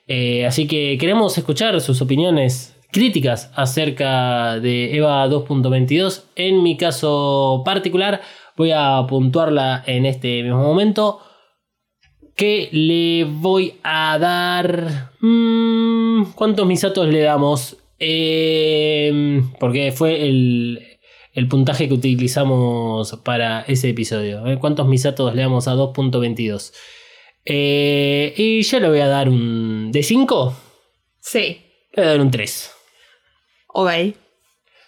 Eh, 0.06 0.46
así 0.46 0.66
que 0.66 0.96
queremos 0.98 1.36
escuchar 1.36 1.78
sus 1.80 2.00
opiniones 2.00 2.75
críticas 2.96 3.50
acerca 3.54 4.58
de 4.58 4.96
EVA 4.96 5.28
2.22. 5.28 6.22
En 6.34 6.62
mi 6.62 6.78
caso 6.78 7.60
particular, 7.62 8.22
voy 8.56 8.70
a 8.72 9.04
puntuarla 9.06 9.84
en 9.86 10.06
este 10.06 10.42
mismo 10.42 10.62
momento. 10.62 11.20
Que 12.34 12.70
le 12.72 13.24
voy 13.24 13.74
a 13.82 14.18
dar. 14.18 15.10
mm, 15.20 16.32
¿Cuántos 16.34 16.66
misatos 16.66 17.06
le 17.08 17.20
damos? 17.20 17.76
Eh, 17.98 19.42
porque 19.60 19.92
fue 19.92 20.26
el, 20.26 20.82
el 21.34 21.48
puntaje 21.48 21.88
que 21.88 21.94
utilizamos 21.94 23.20
para 23.22 23.60
ese 23.68 23.90
episodio. 23.90 24.46
¿eh? 24.46 24.56
¿Cuántos 24.58 24.88
misatos 24.88 25.34
le 25.34 25.42
damos 25.42 25.68
a 25.68 25.74
2.22? 25.74 26.72
Eh, 27.44 28.32
y 28.38 28.62
yo 28.62 28.80
le 28.80 28.88
voy 28.88 29.00
a 29.00 29.06
dar 29.06 29.28
un. 29.28 29.92
¿De 29.92 30.02
5? 30.02 30.56
Sí. 31.20 31.60
Le 31.92 32.02
voy 32.02 32.04
a 32.04 32.10
dar 32.12 32.20
un 32.22 32.30
3. 32.30 32.72
Ok. 33.78 33.90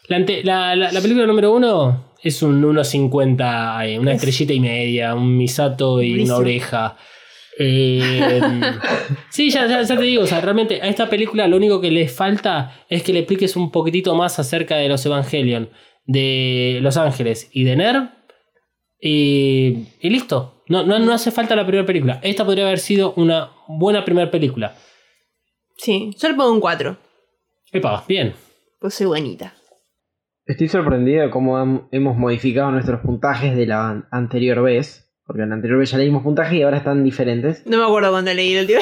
La, 0.08 0.16
ante- 0.16 0.42
la- 0.44 0.74
la- 0.74 0.90
la 0.92 1.00
película 1.00 1.26
número 1.26 1.52
1 1.52 2.14
es 2.22 2.42
un 2.42 2.62
1.50, 2.64 3.84
eh, 3.86 3.98
una 3.98 4.12
estrellita 4.14 4.52
y 4.54 4.60
media, 4.60 5.14
un 5.14 5.36
misato 5.36 6.00
y 6.02 6.10
Buenísimo. 6.10 6.36
una 6.36 6.36
oreja. 6.40 6.96
Eh, 7.58 8.40
sí, 9.30 9.50
ya, 9.50 9.66
ya- 9.66 9.82
ya 9.82 9.96
te 9.96 10.02
digo, 10.02 10.22
o 10.22 10.26
sea, 10.26 10.40
realmente 10.40 10.80
a 10.80 10.86
esta 10.88 11.10
película 11.10 11.46
lo 11.48 11.56
único 11.56 11.80
que 11.80 11.90
le 11.90 12.08
falta 12.08 12.84
es 12.88 13.02
que 13.02 13.12
le 13.12 13.18
expliques 13.20 13.56
un 13.56 13.70
poquitito 13.70 14.14
más 14.14 14.38
acerca 14.38 14.76
de 14.76 14.88
los 14.88 15.04
Evangelion, 15.04 15.68
de 16.06 16.78
Los 16.80 16.96
Ángeles 16.96 17.50
y 17.52 17.64
de 17.64 17.76
Nerv. 17.76 18.08
Y, 19.00 19.86
y 20.00 20.10
listo. 20.10 20.62
No, 20.68 20.82
no, 20.84 20.98
no 20.98 21.12
hace 21.12 21.30
falta 21.30 21.54
la 21.56 21.66
primera 21.66 21.86
película. 21.86 22.20
Esta 22.22 22.44
podría 22.44 22.66
haber 22.66 22.78
sido 22.78 23.12
una 23.16 23.50
buena 23.68 24.04
primera 24.04 24.30
película. 24.30 24.74
Sí. 25.76 26.10
Yo 26.18 26.28
le 26.28 26.34
pongo 26.34 26.52
un 26.52 26.60
4. 26.60 26.96
Epa, 27.72 28.04
bien. 28.08 28.34
Pues 28.78 28.94
soy 28.94 29.06
buenita. 29.06 29.54
Estoy 30.46 30.68
sorprendido 30.68 31.22
de 31.22 31.30
cómo 31.30 31.88
hemos 31.90 32.16
modificado 32.16 32.70
nuestros 32.70 33.00
puntajes 33.00 33.56
de 33.56 33.66
la 33.66 33.88
an- 33.90 34.08
anterior 34.10 34.62
vez. 34.62 35.04
Porque 35.26 35.42
en 35.42 35.50
la 35.50 35.56
anterior 35.56 35.78
vez 35.78 35.90
ya 35.90 35.98
leímos 35.98 36.22
puntaje 36.22 36.56
y 36.56 36.62
ahora 36.62 36.78
están 36.78 37.04
diferentes. 37.04 37.66
No 37.66 37.76
me 37.76 37.84
acuerdo 37.84 38.10
cuando 38.10 38.32
leí 38.32 38.54
el 38.54 38.66
tío. 38.66 38.78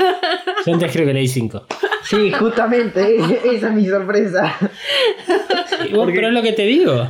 Yo 0.66 0.72
antes 0.74 0.92
creo 0.92 1.06
que 1.06 1.14
leí 1.14 1.28
5. 1.28 1.64
Sí, 2.02 2.32
justamente, 2.32 3.16
esa 3.54 3.68
es 3.68 3.72
mi 3.74 3.86
sorpresa. 3.86 4.56
Pero 5.78 6.28
es 6.28 6.32
lo 6.34 6.42
que 6.42 6.52
te 6.54 6.62
digo. 6.62 7.06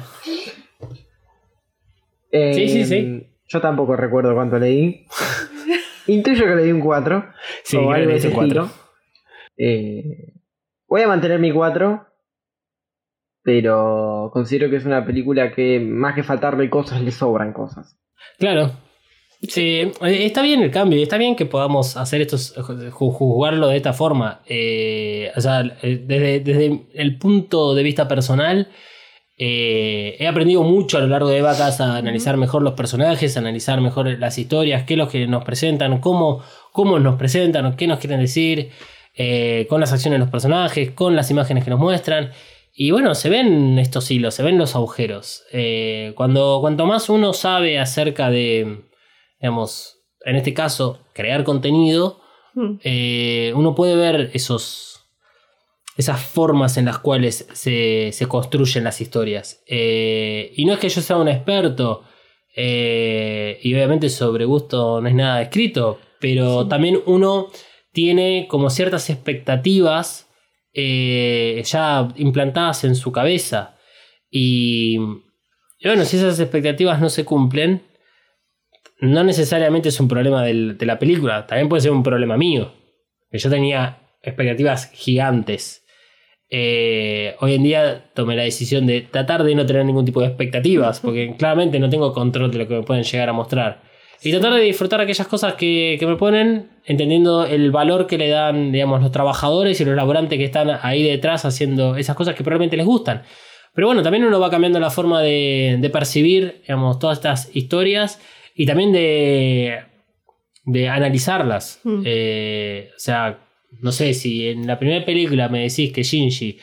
Eh, 2.32 2.52
Sí, 2.54 2.68
sí, 2.68 2.84
sí. 2.84 3.26
Yo 3.48 3.60
tampoco 3.62 3.96
recuerdo 3.96 4.34
cuánto 4.34 4.58
leí. 4.58 5.06
Intuyo 6.08 6.44
que 6.44 6.54
le 6.56 6.64
di 6.64 6.72
un 6.72 6.80
4. 6.80 7.32
Sí, 7.64 7.76
o 7.78 7.90
algo 7.92 8.10
de 8.10 8.16
ese. 8.16 8.32
Eh, 9.56 10.34
voy 10.86 11.00
a 11.00 11.08
mantener 11.08 11.38
mi 11.38 11.50
4. 11.52 12.05
Pero 13.46 14.30
considero 14.32 14.68
que 14.68 14.74
es 14.76 14.84
una 14.84 15.06
película 15.06 15.52
que 15.52 15.78
más 15.78 16.16
que 16.16 16.24
faltarle 16.24 16.68
cosas, 16.68 17.00
le 17.06 17.12
sobran 17.12 17.52
cosas. 17.52 17.96
Claro. 18.40 18.72
Sí, 19.40 19.82
eh, 19.82 19.92
está 20.26 20.42
bien 20.42 20.62
el 20.62 20.70
cambio, 20.72 20.98
y 20.98 21.02
está 21.02 21.16
bien 21.16 21.36
que 21.36 21.46
podamos 21.46 21.96
hacer 21.96 22.22
esto, 22.22 22.36
ju- 22.38 22.90
jugarlo 22.90 23.68
de 23.68 23.76
esta 23.76 23.92
forma. 23.92 24.40
Eh, 24.46 25.30
o 25.36 25.40
sea, 25.40 25.60
eh, 25.82 26.02
desde, 26.04 26.40
desde 26.40 26.86
el 26.94 27.18
punto 27.18 27.74
de 27.76 27.82
vista 27.84 28.08
personal, 28.08 28.68
eh, 29.38 30.16
he 30.18 30.26
aprendido 30.26 30.62
mucho 30.64 30.96
a 30.96 31.00
lo 31.02 31.06
largo 31.06 31.28
de 31.28 31.42
Vacas 31.42 31.80
a 31.80 31.96
analizar 31.98 32.36
mejor 32.38 32.62
los 32.62 32.72
personajes, 32.72 33.36
a 33.36 33.40
analizar 33.40 33.80
mejor 33.80 34.18
las 34.18 34.38
historias, 34.38 34.82
qué 34.84 34.94
es 34.94 34.98
lo 34.98 35.08
que 35.08 35.26
nos 35.28 35.44
presentan, 35.44 36.00
cómo, 36.00 36.42
cómo 36.72 36.98
nos 36.98 37.14
presentan, 37.16 37.76
qué 37.76 37.86
nos 37.86 38.00
quieren 38.00 38.18
decir, 38.18 38.70
eh, 39.14 39.66
con 39.68 39.80
las 39.80 39.92
acciones 39.92 40.16
de 40.18 40.24
los 40.24 40.30
personajes, 40.32 40.90
con 40.92 41.14
las 41.14 41.30
imágenes 41.30 41.62
que 41.62 41.70
nos 41.70 41.78
muestran. 41.78 42.30
Y 42.78 42.90
bueno, 42.90 43.14
se 43.14 43.30
ven 43.30 43.78
estos 43.78 44.10
hilos, 44.10 44.34
se 44.34 44.42
ven 44.42 44.58
los 44.58 44.74
agujeros. 44.76 45.44
Eh, 45.50 46.12
cuando, 46.14 46.58
cuanto 46.60 46.84
más 46.84 47.08
uno 47.08 47.32
sabe 47.32 47.78
acerca 47.78 48.28
de, 48.28 48.84
digamos, 49.40 50.02
en 50.26 50.36
este 50.36 50.52
caso, 50.52 51.00
crear 51.14 51.42
contenido, 51.44 52.20
Mm. 52.58 52.78
eh, 52.84 53.52
uno 53.54 53.74
puede 53.74 53.96
ver 53.96 54.30
esos, 54.32 55.02
esas 55.98 56.22
formas 56.22 56.78
en 56.78 56.86
las 56.86 56.98
cuales 56.98 57.46
se, 57.52 58.12
se 58.12 58.26
construyen 58.28 58.82
las 58.82 59.02
historias. 59.02 59.62
Eh, 59.66 60.52
y 60.56 60.64
no 60.64 60.72
es 60.72 60.78
que 60.78 60.88
yo 60.88 61.02
sea 61.02 61.18
un 61.18 61.28
experto, 61.28 62.04
y 62.56 63.74
obviamente 63.74 64.08
sobre 64.08 64.46
gusto 64.46 65.02
no 65.02 65.08
es 65.08 65.14
nada 65.14 65.42
escrito, 65.42 65.98
pero 66.18 66.66
también 66.66 66.98
uno 67.04 67.48
tiene 67.92 68.46
como 68.48 68.70
ciertas 68.70 69.10
expectativas 69.10 70.25
eh, 70.78 71.62
ya 71.64 72.06
implantadas 72.16 72.84
en 72.84 72.94
su 72.94 73.10
cabeza. 73.10 73.78
Y, 74.30 74.98
bueno, 75.82 76.04
si 76.04 76.18
esas 76.18 76.38
expectativas 76.38 77.00
no 77.00 77.08
se 77.08 77.24
cumplen, 77.24 77.82
no 79.00 79.24
necesariamente 79.24 79.88
es 79.88 79.98
un 80.00 80.08
problema 80.08 80.44
de 80.44 80.86
la 80.86 80.98
película, 80.98 81.46
también 81.46 81.70
puede 81.70 81.80
ser 81.80 81.92
un 81.92 82.02
problema 82.02 82.36
mío. 82.36 82.74
Que 83.30 83.38
yo 83.38 83.48
tenía 83.48 84.00
expectativas 84.22 84.90
gigantes. 84.92 85.82
Eh, 86.50 87.34
hoy 87.40 87.54
en 87.54 87.62
día 87.62 88.10
tomé 88.12 88.36
la 88.36 88.42
decisión 88.42 88.86
de 88.86 89.00
tratar 89.00 89.44
de 89.44 89.54
no 89.54 89.64
tener 89.64 89.84
ningún 89.86 90.04
tipo 90.04 90.20
de 90.20 90.26
expectativas, 90.26 91.00
porque 91.00 91.34
claramente 91.38 91.78
no 91.78 91.88
tengo 91.88 92.12
control 92.12 92.50
de 92.50 92.58
lo 92.58 92.68
que 92.68 92.74
me 92.74 92.82
pueden 92.82 93.02
llegar 93.02 93.30
a 93.30 93.32
mostrar. 93.32 93.82
Y 94.22 94.30
tratar 94.30 94.54
de 94.54 94.60
disfrutar 94.62 95.00
aquellas 95.00 95.26
cosas 95.26 95.54
que, 95.54 95.96
que 95.98 96.06
me 96.06 96.16
ponen 96.16 96.70
entendiendo 96.84 97.44
el 97.44 97.70
valor 97.70 98.06
que 98.06 98.18
le 98.18 98.28
dan, 98.28 98.72
digamos, 98.72 99.02
los 99.02 99.12
trabajadores 99.12 99.80
y 99.80 99.84
los 99.84 99.94
laborantes 99.94 100.38
que 100.38 100.44
están 100.44 100.70
ahí 100.82 101.02
detrás 101.02 101.44
haciendo 101.44 101.96
esas 101.96 102.16
cosas 102.16 102.34
que 102.34 102.42
probablemente 102.42 102.76
les 102.76 102.86
gustan. 102.86 103.22
Pero 103.74 103.88
bueno, 103.88 104.02
también 104.02 104.24
uno 104.24 104.40
va 104.40 104.50
cambiando 104.50 104.80
la 104.80 104.90
forma 104.90 105.20
de, 105.20 105.76
de 105.78 105.90
percibir, 105.90 106.62
digamos, 106.62 106.98
todas 106.98 107.18
estas 107.18 107.54
historias 107.54 108.20
y 108.54 108.64
también 108.64 108.90
de, 108.90 109.80
de 110.64 110.88
analizarlas. 110.88 111.80
Mm. 111.84 112.02
Eh, 112.04 112.90
o 112.96 112.98
sea, 112.98 113.38
no 113.80 113.92
sé, 113.92 114.14
si 114.14 114.48
en 114.48 114.66
la 114.66 114.78
primera 114.78 115.04
película 115.04 115.48
me 115.48 115.60
decís 115.60 115.92
que 115.92 116.02
Shinji 116.02 116.58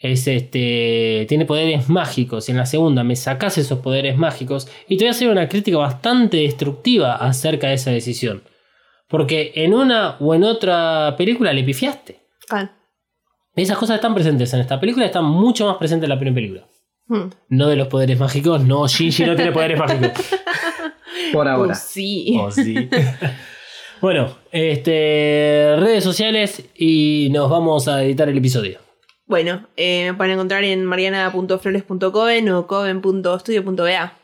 es 0.00 0.28
este 0.28 1.26
tiene 1.28 1.44
poderes 1.44 1.88
mágicos 1.88 2.48
y 2.48 2.52
en 2.52 2.58
la 2.58 2.66
segunda 2.66 3.02
me 3.02 3.16
sacás 3.16 3.58
esos 3.58 3.80
poderes 3.80 4.16
mágicos 4.16 4.68
y 4.88 4.96
te 4.96 5.04
voy 5.04 5.08
a 5.08 5.10
hacer 5.10 5.28
una 5.28 5.48
crítica 5.48 5.78
bastante 5.78 6.38
destructiva 6.38 7.16
acerca 7.16 7.68
de 7.68 7.74
esa 7.74 7.90
decisión. 7.90 8.42
Porque 9.08 9.52
en 9.54 9.74
una 9.74 10.16
o 10.20 10.34
en 10.34 10.44
otra 10.44 11.14
película 11.16 11.52
le 11.52 11.64
pifiaste. 11.64 12.20
Ah. 12.50 12.70
Esas 13.56 13.78
cosas 13.78 13.96
están 13.96 14.14
presentes 14.14 14.52
en 14.52 14.60
esta 14.60 14.78
película, 14.78 15.06
están 15.06 15.24
mucho 15.24 15.66
más 15.66 15.78
presentes 15.78 16.04
en 16.04 16.10
la 16.10 16.18
primera 16.18 16.34
película. 16.34 16.66
Mm. 17.06 17.30
No 17.48 17.68
de 17.68 17.76
los 17.76 17.88
poderes 17.88 18.18
mágicos, 18.18 18.62
no, 18.62 18.86
Shinji 18.86 19.24
no 19.24 19.34
tiene 19.34 19.50
poderes 19.50 19.78
mágicos. 19.78 20.12
Por 21.32 21.48
ahora. 21.48 21.72
Uh, 21.72 21.76
sí. 21.76 22.36
Oh, 22.38 22.50
sí. 22.50 22.88
bueno, 24.00 24.36
este, 24.52 25.74
redes 25.76 26.04
sociales 26.04 26.62
y 26.76 27.28
nos 27.32 27.50
vamos 27.50 27.88
a 27.88 28.04
editar 28.04 28.28
el 28.28 28.38
episodio. 28.38 28.87
Bueno, 29.28 29.68
eh, 29.76 30.06
me 30.10 30.14
pueden 30.16 30.32
encontrar 30.32 30.64
en 30.64 30.86
mariana.flores.coven 30.86 32.48
o 32.48 32.66
coven.studio.ba. 32.66 34.14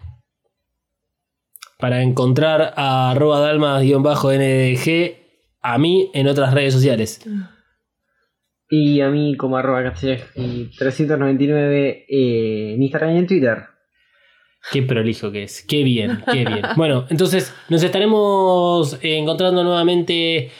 Para 1.78 2.02
encontrar 2.02 2.72
a 2.74 3.10
arroba 3.10 3.40
dalmas-ndg 3.40 5.16
a 5.60 5.78
mí 5.78 6.10
en 6.14 6.26
otras 6.26 6.55
redes 6.55 6.72
sociales. 6.72 7.20
Y 8.70 9.02
a 9.02 9.10
mí 9.10 9.36
como 9.36 9.59
arroba 9.59 9.93
y 10.36 10.70
399 10.78 12.06
eh, 12.09 12.72
en 12.74 12.82
Instagram 12.82 13.14
y 13.14 13.18
en 13.18 13.26
Twitter. 13.26 13.59
Qué 14.72 14.81
prolijo 14.81 15.31
que 15.31 15.43
es. 15.43 15.66
Qué 15.68 15.82
bien, 15.82 16.24
qué 16.32 16.47
bien. 16.47 16.62
Bueno, 16.76 17.05
entonces 17.10 17.55
nos 17.68 17.82
estaremos 17.82 18.98
encontrando 19.02 19.62
nuevamente 19.64 20.51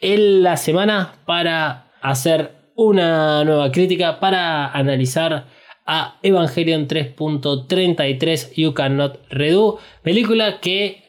en 0.00 0.44
la 0.44 0.56
semana 0.56 1.14
para 1.26 1.90
hacer 2.00 2.59
una 2.80 3.44
nueva 3.44 3.70
crítica, 3.70 4.20
para 4.20 4.72
analizar 4.72 5.46
a 5.86 6.18
Evangelion 6.22 6.88
3.33 6.88 8.54
You 8.54 8.72
Cannot 8.72 9.20
Redo. 9.28 9.78
Película 10.02 10.60
que 10.60 11.04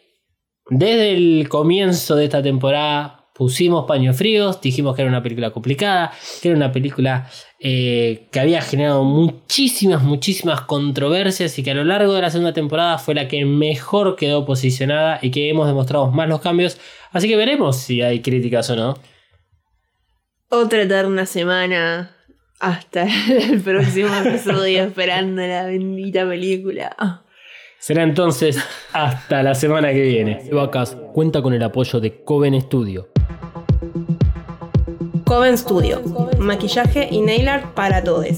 desde 0.70 1.14
el 1.14 1.48
comienzo 1.48 2.18
de 2.18 2.26
esta 2.26 2.44
temporada 2.44 3.30
pusimos 3.34 3.86
paños 3.86 4.18
fríos, 4.18 4.60
dijimos 4.60 4.98
que 4.98 5.04
era 5.04 5.10
una 5.10 5.24
película 5.24 5.52
complicada, 5.52 6.12
que 6.42 6.50
era 6.50 6.58
una 6.58 6.74
película 6.74 7.30
eh, 7.62 8.28
que 8.32 8.42
había 8.42 8.62
generado 8.62 9.06
muchísimas, 9.06 10.04
muchísimas 10.04 10.62
controversias 10.62 11.58
y 11.58 11.64
que 11.64 11.72
a 11.72 11.76
lo 11.76 11.86
largo 11.86 12.14
de 12.14 12.22
la 12.22 12.32
segunda 12.32 12.52
temporada 12.52 12.98
fue 12.98 13.16
la 13.16 13.30
que 13.30 13.46
mejor 13.46 14.18
quedó 14.18 14.46
posicionada 14.46 15.20
y 15.22 15.32
que 15.32 15.48
hemos 15.48 15.68
demostrado 15.68 16.12
más 16.12 16.28
los 16.28 16.42
cambios. 16.42 16.78
Así 17.14 17.30
que 17.30 17.38
veremos 17.38 17.78
si 17.78 18.02
hay 18.02 18.22
críticas 18.22 18.70
o 18.72 18.76
no. 18.76 19.11
Otra 20.54 20.82
eterna 20.82 21.26
semana 21.26 22.14
hasta 22.60 23.04
el 23.30 23.62
próximo 23.62 24.14
episodio 24.14 24.84
esperando 24.84 25.42
la 25.42 25.64
bendita 25.66 26.28
película. 26.28 27.24
Será 27.80 28.04
entonces 28.04 28.62
hasta 28.92 29.44
la 29.44 29.56
semana 29.56 29.94
que 29.94 30.02
viene. 30.02 30.50
Vacas 30.52 30.98
cuenta 31.14 31.42
con 31.42 31.54
el 31.54 31.64
apoyo 31.64 32.02
de 32.02 32.26
Coven 32.26 32.60
Studio. 32.60 33.08
Coven 35.24 35.58
Studio, 35.58 36.02
maquillaje 36.38 37.08
y 37.10 37.22
nail 37.22 37.48
art 37.48 37.74
para 37.74 38.04
todos. 38.04 38.38